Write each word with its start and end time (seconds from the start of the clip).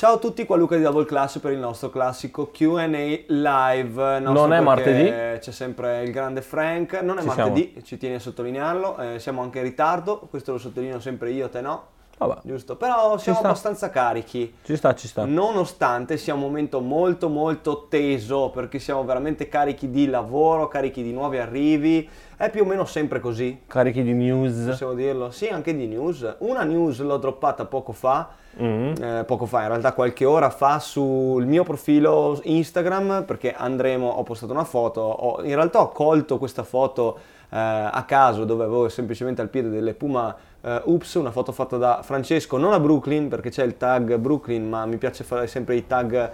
Ciao 0.00 0.14
a 0.14 0.16
tutti, 0.16 0.46
qua 0.46 0.56
Luca 0.56 0.76
di 0.76 0.82
Double 0.82 1.04
Class 1.04 1.40
per 1.40 1.52
il 1.52 1.58
nostro 1.58 1.90
classico 1.90 2.50
Q&A 2.50 2.86
live. 2.86 4.18
Non 4.20 4.50
è 4.54 4.58
martedì. 4.60 5.04
C'è 5.04 5.52
sempre 5.52 6.02
il 6.04 6.10
grande 6.10 6.40
Frank. 6.40 7.02
Non 7.02 7.18
è 7.18 7.20
Ci 7.20 7.26
martedì, 7.26 7.74
ci 7.82 7.98
tieni 7.98 8.14
a 8.14 8.18
sottolinearlo. 8.18 8.96
eh, 8.96 9.18
siamo 9.18 9.42
anche 9.42 9.58
in 9.58 9.64
ritardo, 9.64 10.20
questo 10.30 10.52
lo 10.52 10.58
sottolineo 10.58 11.00
sempre 11.00 11.32
io, 11.32 11.50
te 11.50 11.60
no. 11.60 11.84
Vabbè, 12.16 12.40
Giusto, 12.44 12.76
però 12.76 13.18
siamo 13.18 13.40
sta. 13.40 13.48
abbastanza 13.48 13.90
carichi. 13.90 14.54
ci 14.62 14.74
sta, 14.74 14.94
ci 14.94 15.06
sta. 15.06 15.26
Nonostante 15.26 16.16
sia 16.16 16.32
un 16.32 16.40
momento 16.40 16.80
molto 16.80 17.28
molto 17.28 17.86
teso 17.90 18.48
perché 18.48 18.78
siamo 18.78 19.04
veramente 19.04 19.48
carichi 19.48 19.90
di 19.90 20.06
lavoro, 20.06 20.66
carichi 20.68 21.02
di 21.02 21.12
nuovi 21.12 21.36
arrivi, 21.36 22.08
è 22.38 22.48
più 22.48 22.62
o 22.62 22.64
meno 22.64 22.86
sempre 22.86 23.20
così, 23.20 23.64
Carichi 23.66 24.02
di 24.02 24.14
news. 24.14 24.64
possiamo 24.66 24.94
dirlo. 24.94 25.30
Sì, 25.30 25.48
anche 25.48 25.76
di 25.76 25.86
news. 25.86 26.36
Una 26.38 26.62
news 26.62 27.00
l'ho 27.00 27.18
droppata 27.18 27.66
poco 27.66 27.92
fa, 27.92 28.30
Mm. 28.60 28.92
eh, 29.00 29.24
poco 29.26 29.46
fa, 29.46 29.62
in 29.62 29.68
realtà 29.68 29.92
qualche 29.92 30.24
ora 30.24 30.50
fa 30.50 30.80
sul 30.80 31.46
mio 31.46 31.62
profilo 31.62 32.40
Instagram 32.42 33.24
perché 33.24 33.54
andremo, 33.54 34.08
ho 34.08 34.22
postato 34.24 34.52
una 34.52 34.64
foto, 34.64 35.00
ho- 35.00 35.42
in 35.44 35.54
realtà 35.54 35.80
ho 35.80 35.90
colto 35.92 36.36
questa 36.36 36.64
foto 36.64 37.18
eh, 37.48 37.56
a 37.58 38.04
caso 38.06 38.44
dove 38.44 38.64
avevo 38.64 38.88
semplicemente 38.88 39.40
al 39.40 39.48
piede 39.48 39.68
delle 39.70 39.94
Puma 39.94 40.34
eh, 40.62 40.82
Ups, 40.84 41.14
una 41.14 41.30
foto 41.30 41.52
fatta 41.52 41.76
da 41.76 42.00
Francesco, 42.02 42.56
non 42.56 42.72
a 42.72 42.80
Brooklyn 42.80 43.28
perché 43.28 43.50
c'è 43.50 43.64
il 43.64 43.76
tag 43.76 44.16
Brooklyn, 44.16 44.68
ma 44.68 44.84
mi 44.84 44.96
piace 44.96 45.22
fare 45.24 45.46
sempre 45.46 45.76
i 45.76 45.86
tag 45.86 46.12
eh, 46.14 46.30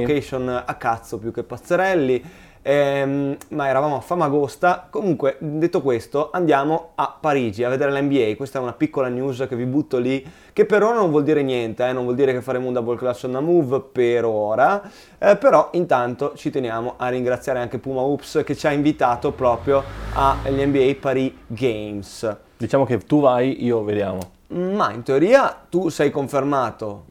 location 0.00 0.48
a 0.64 0.74
cazzo 0.74 1.18
più 1.18 1.32
che 1.32 1.42
Pazzarelli. 1.42 2.50
Ehm, 2.62 3.36
ma 3.48 3.68
eravamo 3.68 3.96
a 3.96 4.00
Famagosta. 4.00 4.86
Comunque, 4.88 5.36
detto 5.40 5.82
questo, 5.82 6.30
andiamo 6.32 6.90
a 6.94 7.16
Parigi 7.20 7.64
a 7.64 7.68
vedere 7.68 7.92
l'NBA. 7.92 8.36
Questa 8.36 8.58
è 8.58 8.62
una 8.62 8.72
piccola 8.72 9.08
news 9.08 9.44
che 9.48 9.56
vi 9.56 9.64
butto 9.64 9.98
lì, 9.98 10.24
che 10.52 10.64
per 10.64 10.82
ora 10.82 10.96
non 10.96 11.10
vuol 11.10 11.24
dire 11.24 11.42
niente, 11.42 11.86
eh, 11.86 11.92
non 11.92 12.04
vuol 12.04 12.14
dire 12.14 12.32
che 12.32 12.40
faremo 12.40 12.68
un 12.68 12.72
double 12.72 12.96
class 12.96 13.24
on 13.24 13.34
a 13.34 13.40
move 13.40 13.80
per 13.80 14.24
ora. 14.24 14.82
Eh, 15.18 15.36
però 15.36 15.70
intanto 15.72 16.34
ci 16.36 16.50
teniamo 16.50 16.94
a 16.96 17.08
ringraziare 17.08 17.58
anche 17.58 17.78
Puma 17.78 18.02
Oops 18.02 18.42
che 18.44 18.56
ci 18.56 18.66
ha 18.66 18.72
invitato 18.72 19.32
proprio 19.32 19.82
agli 20.14 20.64
NBA 20.64 20.96
Paris 21.00 21.32
Games. 21.46 22.36
Diciamo 22.56 22.84
che 22.84 22.98
tu 22.98 23.20
vai, 23.20 23.64
io 23.64 23.82
vediamo. 23.82 24.20
Ma 24.48 24.92
in 24.92 25.02
teoria 25.02 25.64
tu 25.68 25.88
sei 25.88 26.10
confermato. 26.10 27.06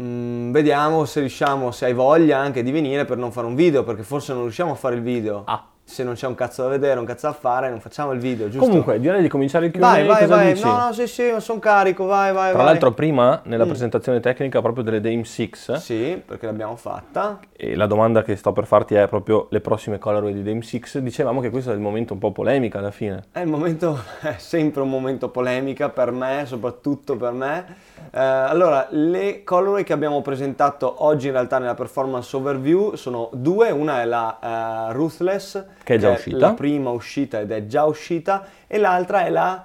Mm, 0.00 0.52
vediamo 0.52 1.04
se 1.06 1.20
riusciamo, 1.20 1.70
se 1.70 1.86
hai 1.86 1.94
voglia 1.94 2.38
anche 2.38 2.62
di 2.62 2.70
venire 2.70 3.04
per 3.04 3.16
non 3.16 3.32
fare 3.32 3.46
un 3.46 3.54
video, 3.54 3.82
perché 3.82 4.02
forse 4.02 4.32
non 4.32 4.42
riusciamo 4.42 4.72
a 4.72 4.74
fare 4.74 4.94
il 4.94 5.02
video. 5.02 5.42
Ah. 5.46 5.70
Se 5.88 6.02
non 6.02 6.14
c'è 6.14 6.26
un 6.26 6.34
cazzo 6.34 6.62
da 6.64 6.68
vedere, 6.68 6.98
un 6.98 7.06
cazzo 7.06 7.28
da 7.28 7.32
fare, 7.32 7.70
non 7.70 7.78
facciamo 7.78 8.10
il 8.10 8.18
video, 8.18 8.48
giusto? 8.48 8.66
Comunque, 8.66 8.98
direi 8.98 9.22
di 9.22 9.28
cominciare 9.28 9.66
il 9.66 9.70
Q&A. 9.72 9.78
vai, 9.78 10.04
vai, 10.04 10.26
vai. 10.26 10.52
dici? 10.52 10.64
No, 10.64 10.86
no, 10.86 10.92
sì, 10.92 11.06
sì, 11.06 11.32
sono 11.38 11.60
carico, 11.60 12.06
vai, 12.06 12.32
vai, 12.32 12.48
Tra 12.48 12.56
vai. 12.58 12.66
l'altro 12.66 12.90
prima, 12.92 13.40
nella 13.44 13.64
Mm. 13.64 13.68
presentazione 13.68 14.18
tecnica 14.18 14.60
proprio 14.60 14.82
delle 14.82 15.00
Dame 15.00 15.24
6, 15.24 15.50
Sì, 15.76 16.20
perché 16.26 16.46
l'abbiamo 16.46 16.74
fatta. 16.74 17.38
e 17.52 17.76
la 17.76 17.86
domanda 17.86 18.24
che 18.24 18.34
sto 18.34 18.52
per 18.52 18.66
farti 18.66 18.96
è 18.96 19.06
proprio 19.06 19.46
le 19.50 19.60
prossime 19.60 19.98
colorway 19.98 20.34
di 20.34 20.42
Dame 20.42 20.62
6, 20.62 21.00
dicevamo 21.02 21.40
che 21.40 21.50
questo 21.50 21.70
è 21.70 21.74
il 21.74 21.80
momento 21.80 22.14
un 22.14 22.18
po' 22.18 22.32
polemica 22.32 22.78
alla 22.80 22.90
fine. 22.90 23.22
È 23.30 23.38
il 23.38 23.46
momento, 23.48 23.96
è 24.22 24.34
sempre 24.38 24.82
un 24.82 24.90
momento 24.90 25.28
polemica 25.28 25.88
per 25.88 26.10
me, 26.10 26.42
soprattutto 26.46 27.14
per 27.16 27.30
me. 27.30 27.64
Eh, 28.10 28.18
allora, 28.20 28.88
le 28.90 29.44
colorway 29.44 29.84
che 29.84 29.92
abbiamo 29.92 30.20
presentato 30.20 31.04
oggi 31.04 31.28
in 31.28 31.32
realtà 31.32 31.58
nella 31.60 31.74
performance 31.74 32.34
overview 32.36 32.96
sono 32.96 33.30
due, 33.32 33.70
una 33.70 34.00
è 34.02 34.04
la 34.04 34.88
eh, 34.90 34.92
Ruthless, 34.92 35.64
Che 35.86 35.94
è 35.94 35.98
già 35.98 36.10
uscita. 36.10 36.36
la 36.36 36.52
prima 36.52 36.90
uscita 36.90 37.38
ed 37.38 37.52
è 37.52 37.66
già 37.66 37.84
uscita, 37.84 38.44
e 38.66 38.76
l'altra 38.76 39.24
è 39.24 39.30
la... 39.30 39.64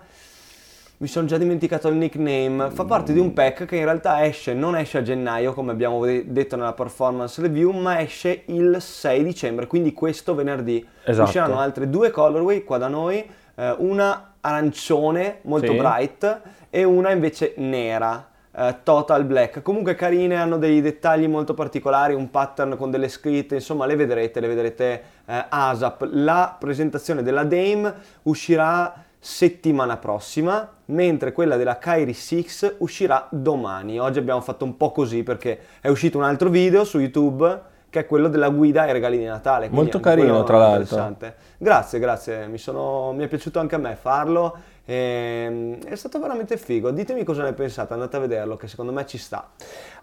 Mi 0.97 1.07
sono 1.07 1.25
già 1.25 1.39
dimenticato 1.39 1.87
il 1.87 1.95
nickname, 1.95 2.69
fa 2.69 2.85
parte 2.85 3.11
di 3.11 3.17
un 3.17 3.33
pack 3.33 3.65
che 3.65 3.77
in 3.77 3.85
realtà 3.85 4.23
esce, 4.23 4.53
non 4.53 4.75
esce 4.77 4.99
a 4.99 5.01
gennaio 5.01 5.51
come 5.53 5.71
abbiamo 5.71 6.05
detto 6.05 6.55
nella 6.55 6.73
performance 6.73 7.41
review, 7.41 7.71
ma 7.71 7.99
esce 7.99 8.43
il 8.45 8.77
6 8.79 9.23
dicembre, 9.23 9.65
quindi 9.65 9.93
questo 9.93 10.35
venerdì. 10.35 10.87
Esatto. 11.03 11.27
Usciranno 11.27 11.57
altre 11.57 11.89
due 11.89 12.11
colorway 12.11 12.63
qua 12.63 12.77
da 12.77 12.87
noi, 12.87 13.27
eh, 13.55 13.75
una 13.79 14.33
arancione 14.41 15.39
molto 15.45 15.71
Sì. 15.71 15.77
bright 15.77 16.41
e 16.69 16.83
una 16.83 17.09
invece 17.09 17.53
nera. 17.57 18.29
Eh, 18.53 18.77
total 18.83 19.23
black, 19.23 19.61
comunque 19.61 19.95
carine, 19.95 20.35
hanno 20.35 20.57
dei 20.57 20.81
dettagli 20.81 21.27
molto 21.27 21.53
particolari, 21.53 22.13
un 22.13 22.29
pattern 22.29 22.75
con 22.77 22.91
delle 22.91 23.07
scritte, 23.07 23.55
insomma 23.55 23.85
le 23.85 23.95
vedrete, 23.95 24.39
le 24.39 24.47
vedrete 24.47 25.03
eh, 25.25 25.45
ASAP. 25.47 26.09
La 26.11 26.55
presentazione 26.59 27.23
della 27.23 27.43
Dame 27.43 27.93
uscirà 28.23 29.05
settimana 29.17 29.97
prossima, 29.97 30.67
mentre 30.85 31.31
quella 31.31 31.55
della 31.55 31.77
Kairi 31.77 32.13
6 32.13 32.75
uscirà 32.79 33.27
domani. 33.29 33.99
Oggi 33.99 34.19
abbiamo 34.19 34.41
fatto 34.41 34.65
un 34.65 34.75
po' 34.75 34.91
così 34.91 35.23
perché 35.23 35.59
è 35.79 35.87
uscito 35.87 36.17
un 36.17 36.23
altro 36.23 36.49
video 36.49 36.83
su 36.83 36.99
YouTube 36.99 37.69
che 37.91 37.99
è 37.99 38.05
quello 38.05 38.29
della 38.29 38.49
guida 38.49 38.83
ai 38.83 38.93
regali 38.93 39.17
di 39.17 39.25
Natale. 39.25 39.69
Molto 39.69 39.99
carino, 39.99 40.43
tra 40.43 40.57
l'altro. 40.57 40.97
Grazie, 41.57 41.99
grazie, 41.99 42.47
mi, 42.47 42.57
sono- 42.57 43.11
mi 43.11 43.25
è 43.25 43.27
piaciuto 43.27 43.59
anche 43.59 43.75
a 43.75 43.77
me 43.77 43.95
farlo. 43.95 44.57
Ehm, 44.85 45.83
è 45.83 45.95
stato 45.95 46.19
veramente 46.19 46.57
figo. 46.57 46.91
Ditemi 46.91 47.23
cosa 47.23 47.43
ne 47.43 47.53
pensate, 47.53 47.93
andate 47.93 48.17
a 48.17 48.19
vederlo, 48.19 48.57
che 48.57 48.67
secondo 48.67 48.91
me 48.91 49.05
ci 49.05 49.17
sta. 49.17 49.49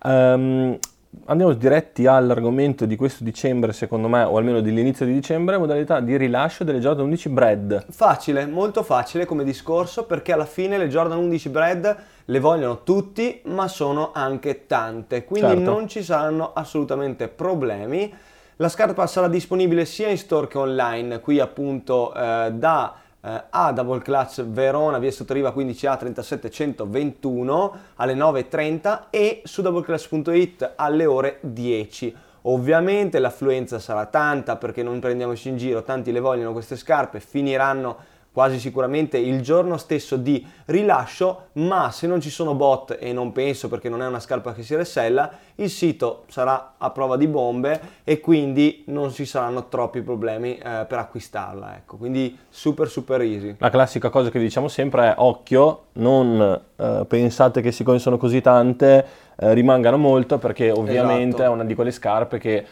Ehm, 0.05 0.78
andiamo 1.27 1.53
diretti 1.55 2.06
all'argomento 2.06 2.84
di 2.84 2.97
questo 2.97 3.25
dicembre, 3.25 3.72
secondo 3.72 4.09
me, 4.09 4.22
o 4.22 4.37
almeno 4.37 4.61
dell'inizio 4.61 5.06
di 5.06 5.12
dicembre, 5.12 5.59
modalità 5.59 6.00
di 6.00 6.17
rilascio 6.17 6.65
delle 6.65 6.81
Jordan 6.81 7.06
11 7.06 7.28
Bread. 7.28 7.87
Facile, 7.91 8.47
molto 8.47 8.83
facile 8.83 9.25
come 9.25 9.44
discorso 9.44 10.05
perché 10.05 10.33
alla 10.33 10.44
fine 10.47 10.78
le 10.78 10.88
Jordan 10.88 11.19
11 11.19 11.49
Bread 11.49 11.97
le 12.25 12.41
vogliono 12.41 12.83
tutti, 12.83 13.41
ma 13.47 13.69
sono 13.69 14.11
anche 14.12 14.67
tante, 14.67 15.25
quindi 15.25 15.49
Certo. 15.56 15.71
non 15.71 15.88
ci 15.88 16.03
saranno 16.03 16.53
assolutamente 16.53 17.28
problemi. 17.28 18.15
La 18.56 18.69
scarpa 18.69 19.06
sarà 19.06 19.28
disponibile 19.28 19.84
sia 19.84 20.09
in 20.09 20.19
store 20.19 20.49
che 20.49 20.59
online, 20.59 21.21
qui 21.21 21.38
appunto 21.38 22.12
eh, 22.12 22.50
da 22.53 22.94
eh, 23.21 23.43
a 23.51 23.73
Double 23.73 24.01
Clutch 24.01 24.43
Verona, 24.45 24.99
via 24.99 25.11
Sottoriva 25.11 25.53
15A 25.55 25.99
37121 25.99 27.77
alle 27.97 28.15
9.30 28.15 29.03
e 29.11 29.43
su 29.45 29.62
doubleclutch.it 29.62 30.73
alle 30.77 31.06
ore 31.06 31.39
10. 31.43 32.17
Ovviamente 32.43 33.19
l'affluenza 33.19 33.79
sarà 33.79 34.06
tanta 34.06 34.56
perché 34.56 34.83
non 34.83 35.01
prendiamoci 35.01 35.49
in 35.49 35.56
giro, 35.56 35.83
tanti 35.83 36.12
le 36.12 36.21
vogliono 36.21 36.53
queste 36.53 36.77
scarpe, 36.77 37.21
finiranno 37.21 37.97
quasi 38.38 38.60
sicuramente 38.60 39.19
il 39.19 39.41
giorno 39.41 39.76
stesso 39.78 40.15
di 40.15 40.47
rilascio, 40.66 41.47
ma 41.54 41.91
se 41.91 42.06
non 42.06 42.21
ci 42.21 42.31
sono 42.31 42.54
bot 42.54 42.97
e 43.00 43.12
non 43.12 43.32
penso 43.32 43.66
perché 43.66 43.88
non 43.88 44.00
è 44.00 44.06
una 44.06 44.21
scarpa 44.21 44.53
che 44.53 44.62
si 44.62 44.76
resella, 44.76 45.28
il 45.56 45.69
sito 45.69 46.22
sarà 46.28 46.75
a 46.78 46.91
prova 46.91 47.16
di 47.16 47.26
bombe 47.26 47.81
e 48.04 48.21
quindi 48.21 48.84
non 48.87 49.10
ci 49.10 49.25
saranno 49.25 49.66
troppi 49.66 50.03
problemi 50.03 50.56
eh, 50.56 50.87
per 50.87 50.99
acquistarla, 50.99 51.78
ecco, 51.78 51.97
quindi 51.97 52.38
super 52.49 52.88
super 52.88 53.22
easy. 53.22 53.56
La 53.59 53.71
classica 53.71 54.09
cosa 54.09 54.31
che 54.31 54.38
diciamo 54.38 54.69
sempre 54.69 55.09
è 55.09 55.15
occhio, 55.16 55.87
non 55.94 56.60
eh, 56.76 57.05
pensate 57.09 57.60
che 57.60 57.72
siccome 57.72 57.99
sono 57.99 58.19
così 58.19 58.41
tante 58.41 59.05
eh, 59.37 59.53
rimangano 59.53 59.97
molto 59.97 60.38
perché 60.38 60.70
ovviamente 60.70 61.38
Esatto. 61.38 61.43
è 61.43 61.49
una 61.49 61.65
di 61.65 61.75
quelle 61.75 61.91
scarpe 61.91 62.38
che 62.38 62.65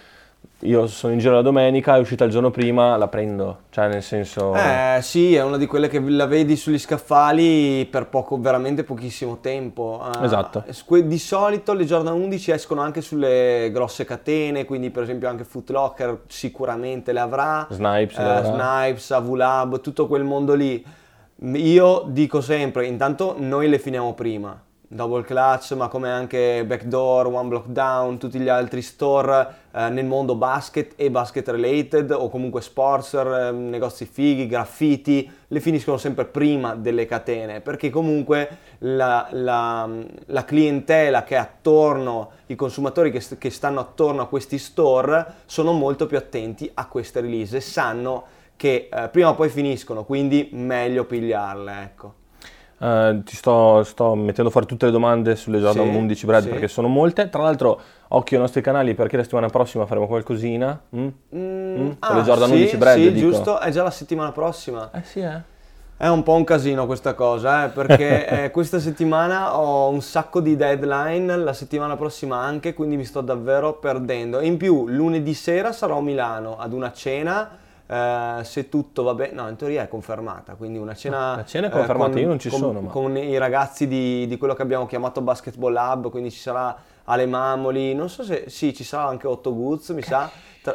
io 0.61 0.87
sono 0.87 1.13
in 1.13 1.19
giro 1.19 1.35
la 1.35 1.43
domenica, 1.43 1.97
è 1.97 1.99
uscita 1.99 2.25
il 2.25 2.31
giorno 2.31 2.51
prima, 2.51 2.97
la 2.97 3.09
prendo, 3.09 3.61
cioè 3.71 3.89
nel 3.89 4.03
senso... 4.03 4.55
Eh 4.55 5.01
sì, 5.03 5.35
è 5.35 5.43
una 5.43 5.59
di 5.59 5.67
quelle 5.67 5.89
che 5.89 6.01
la 6.01 6.27
vedi 6.27 6.57
sugli 6.57 6.79
scaffali 6.79 7.87
per 7.91 8.07
poco, 8.07 8.41
veramente 8.41 8.83
pochissimo 8.83 9.39
tempo. 9.41 10.01
Ah, 10.03 10.25
Esatto. 10.25 10.65
Di 11.05 11.19
solito 11.19 11.75
le 11.75 11.85
Jordan 11.85 12.15
11 12.15 12.53
escono 12.53 12.81
anche 12.81 13.03
sulle 13.03 13.71
grosse 13.71 14.07
catene, 14.07 14.65
quindi 14.65 14.91
per 14.91 15.03
esempio 15.03 15.29
anche 15.29 15.45
Foot 15.45 15.71
Locker 15.71 16.23
sicuramente 16.27 17.13
le 17.13 17.21
avrà. 17.21 17.67
Snipes, 17.71 18.17
eh, 18.17 18.23
le 18.23 18.31
avrà. 18.31 18.83
Snipes, 18.83 19.11
AV-Lab, 19.11 19.81
tutto 19.83 20.07
quel 20.07 20.25
mondo 20.25 20.55
lì. 20.55 20.83
Io 21.53 22.05
dico 22.07 22.41
sempre, 22.41 22.87
intanto 22.87 23.35
noi 23.39 23.69
le 23.69 23.79
finiamo 23.79 24.15
prima. 24.15 24.59
Double 24.89 25.25
Clutch, 25.25 25.73
ma 25.73 25.89
come 25.89 26.11
anche 26.11 26.65
Backdoor, 26.65 27.27
One 27.27 27.49
Block 27.49 27.67
Down, 27.67 28.19
tutti 28.19 28.39
gli 28.39 28.49
altri 28.49 28.83
store 28.83 29.55
eh, 29.73 29.89
nel 29.89 30.05
mondo 30.05 30.37
basket 30.37 30.93
e 30.97 31.11
basket 31.11 31.49
related 31.49 32.13
o 32.13 32.29
comunque 32.29 32.61
sportser, 32.61 33.27
eh, 33.27 33.51
negozi 33.51 34.07
fighi, 34.07 34.47
graffiti, 34.47 35.29
le 35.49 35.61
finiscono 35.61 35.97
sempre 35.97 36.25
prima 36.25 36.75
delle 36.75 37.05
catene 37.07 37.61
perché 37.61 37.91
comunque 37.91 38.59
la, 38.79 39.27
la- 39.33 39.89
la 40.27 40.45
clientela 40.45 41.25
che 41.25 41.35
è 41.35 41.39
attorno, 41.39 42.31
i 42.47 42.55
consumatori 42.55 43.11
che, 43.11 43.23
che 43.39 43.51
stanno 43.51 43.81
attorno 43.81 44.23
a 44.23 44.29
questi 44.29 44.59
store 44.59 45.27
sono 45.47 45.73
molto 45.73 46.07
più 46.07 46.17
attenti 46.17 46.71
a 46.75 46.87
queste 46.87 47.21
release 47.21 47.57
e 47.57 47.61
sanno 47.61 48.25
che 48.57 48.89
eh, 48.91 49.09
prima 49.09 49.31
o 49.31 49.35
poi 49.35 49.49
finiscono, 49.49 50.05
quindi 50.05 50.49
meglio 50.53 51.05
pigliarle, 51.05 51.83
ecco. 51.83 52.25
Eh, 52.79 53.21
ti 53.25 53.35
sto, 53.37 53.83
sto 53.85 54.15
mettendo 54.15 54.51
fuori 54.51 54.67
tutte 54.67 54.87
le 54.87 54.93
domande 54.93 55.35
sulle 55.37 55.59
Jordan 55.61 55.91
Sì, 55.91 55.97
11 55.97 56.27
Bread 56.27 56.43
sì. 56.43 56.49
perché 56.51 56.69
sono 56.69 56.89
molte. 56.89 57.29
Tra 57.31 57.43
l'altro, 57.43 57.81
occhio 58.09 58.37
ai 58.37 58.43
nostri 58.43 58.61
canali 58.61 58.95
perché 58.95 59.17
la 59.17 59.23
settimana 59.23 59.49
prossima 59.49 59.87
faremo 59.87 60.07
qualcosina. 60.07 60.79
mm? 60.95 61.07
Mm, 61.35 61.77
Mm, 61.79 61.91
con 61.99 62.17
le 62.17 62.23
Jordan 62.23 62.49
sì, 62.49 62.55
11 62.55 62.77
Bread, 62.77 62.97
sì, 62.99 63.13
dico. 63.13 63.29
giusto, 63.31 63.59
è 63.61 63.71
già 63.71 63.83
la 63.83 63.91
settimana 63.91 64.33
prossima. 64.33 64.91
Eh 64.93 65.03
sì, 65.05 65.21
eh. 65.21 65.55
È 65.99 66.09
un 66.09 66.23
po' 66.23 66.35
un 66.35 66.45
casino 66.45 66.85
questa 66.85 67.15
cosa, 67.15 67.65
eh, 67.65 67.69
perché 67.71 68.27
eh, 68.45 68.51
questa 68.51 68.79
settimana 68.79 69.59
ho 69.59 69.89
un 69.89 70.03
sacco 70.03 70.41
di 70.41 70.55
deadline, 70.55 71.35
la 71.39 71.55
settimana 71.55 71.97
prossima 71.97 72.37
anche, 72.37 72.75
quindi 72.75 72.97
mi 72.99 73.05
sto 73.07 73.23
davvero 73.23 73.75
perdendo. 73.79 74.41
In 74.41 74.59
più, 74.59 74.87
lunedì 74.89 75.33
sera 75.33 75.73
sarò 75.73 75.97
a 75.97 76.03
Milano 76.03 76.59
ad 76.59 76.75
una 76.75 76.93
cena, 76.93 77.49
eh, 77.87 78.41
se 78.43 78.69
tutto 78.69 79.03
va 79.03 79.15
bene, 79.15 79.33
no, 79.35 79.49
in 79.49 79.57
teoria 79.57 79.83
è 79.83 79.89
confermata, 79.89 80.55
quindi 80.55 80.79
una 80.79 80.95
cena... 80.95 81.37
La 81.37 81.45
cena 81.45 81.69
è 81.69 81.71
confermata, 81.71 82.11
eh, 82.11 82.13
con, 82.13 82.21
io 82.23 82.29
non 82.29 82.39
ci 82.39 82.49
con, 82.49 82.59
sono. 82.59 82.81
Ma... 82.81 82.91
Con 82.91 83.17
i 83.17 83.39
ragazzi 83.39 83.87
di, 83.87 84.27
di 84.27 84.37
quello 84.37 84.55
che 84.55 84.63
abbiamo 84.63 84.87
chiamato 84.87 85.21
Basketball 85.21 85.73
Lab, 85.73 86.11
quindi 86.11 86.31
ci 86.31 86.41
sarà 86.41 86.77
Ale 87.05 87.27
Mamoli, 87.27 87.95
non 87.95 88.09
so 88.09 88.25
se... 88.25 88.45
Sì, 88.49 88.75
ci 88.75 88.85
sarà 88.85 89.07
anche 89.07 89.27
Otto 89.27 89.55
Guz, 89.55 89.91
mi 89.91 90.03
sa 90.03 90.31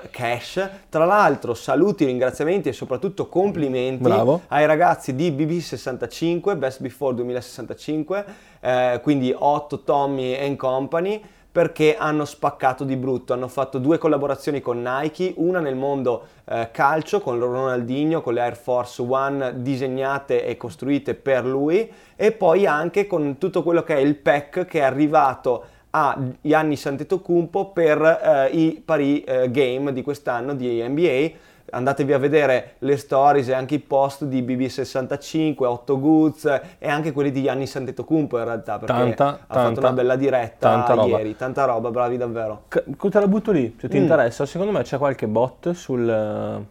cash. 0.09 0.69
Tra 0.89 1.05
l'altro 1.05 1.53
saluti, 1.53 2.05
ringraziamenti 2.05 2.69
e 2.69 2.73
soprattutto 2.73 3.27
complimenti 3.27 4.03
Bravo. 4.03 4.41
ai 4.47 4.65
ragazzi 4.65 5.15
di 5.15 5.31
BB65, 5.31 6.57
Best 6.57 6.81
Before 6.81 7.15
2065, 7.15 8.25
eh, 8.61 8.99
quindi 9.03 9.33
Otto, 9.37 9.83
Tommy 9.83 10.35
and 10.37 10.55
Company 10.55 11.21
perché 11.51 11.97
hanno 11.97 12.23
spaccato 12.23 12.85
di 12.85 12.95
brutto, 12.95 13.33
hanno 13.33 13.49
fatto 13.49 13.77
due 13.77 13.97
collaborazioni 13.97 14.61
con 14.61 14.81
Nike, 14.81 15.33
una 15.35 15.59
nel 15.59 15.75
mondo 15.75 16.27
eh, 16.45 16.69
calcio 16.71 17.19
con 17.19 17.37
Ronaldinho, 17.37 18.21
con 18.21 18.35
le 18.35 18.41
Air 18.41 18.55
Force 18.55 19.01
One 19.01 19.61
disegnate 19.61 20.45
e 20.45 20.55
costruite 20.55 21.13
per 21.13 21.45
lui 21.45 21.91
e 22.15 22.31
poi 22.31 22.65
anche 22.65 23.05
con 23.05 23.37
tutto 23.37 23.63
quello 23.63 23.83
che 23.83 23.95
è 23.95 23.99
il 23.99 24.15
pack 24.15 24.65
che 24.65 24.79
è 24.79 24.83
arrivato 24.83 25.65
a 25.91 26.17
Gianni 26.39 26.77
Santetocumpo 26.77 27.71
per 27.71 28.01
eh, 28.01 28.47
i 28.51 28.81
Paris 28.83 29.23
eh, 29.25 29.51
Game 29.51 29.91
di 29.91 30.01
quest'anno 30.01 30.53
di 30.55 30.81
NBA. 30.87 31.31
Andatevi 31.73 32.11
a 32.11 32.17
vedere 32.17 32.75
le 32.79 32.97
stories 32.97 33.47
e 33.47 33.53
anche 33.53 33.75
i 33.75 33.79
post 33.79 34.25
di 34.25 34.41
BB65, 34.43 35.63
8 35.63 35.99
Goods 35.99 36.45
e 36.77 36.89
anche 36.89 37.11
quelli 37.13 37.31
di 37.31 37.43
Gianni 37.43 37.65
Santetocumpo 37.65 38.37
in 38.37 38.43
realtà 38.43 38.77
perché 38.77 38.93
tanta, 38.93 39.25
ha 39.27 39.37
tanta, 39.47 39.61
fatto 39.69 39.79
una 39.79 39.91
bella 39.93 40.15
diretta 40.17 40.69
tanta 40.69 40.93
roba. 40.95 41.17
ieri, 41.17 41.35
tanta 41.35 41.65
roba, 41.65 41.89
bravi 41.89 42.17
davvero. 42.17 42.63
C- 42.67 42.83
te 43.09 43.19
la 43.19 43.27
butto 43.27 43.51
lì, 43.51 43.75
se 43.79 43.87
ti 43.87 43.97
Mm. 43.97 44.01
interessa. 44.01 44.45
Secondo 44.45 44.73
me 44.73 44.83
c'è 44.83 44.97
qualche 44.97 45.27
bot 45.27 45.71
sul, 45.71 46.61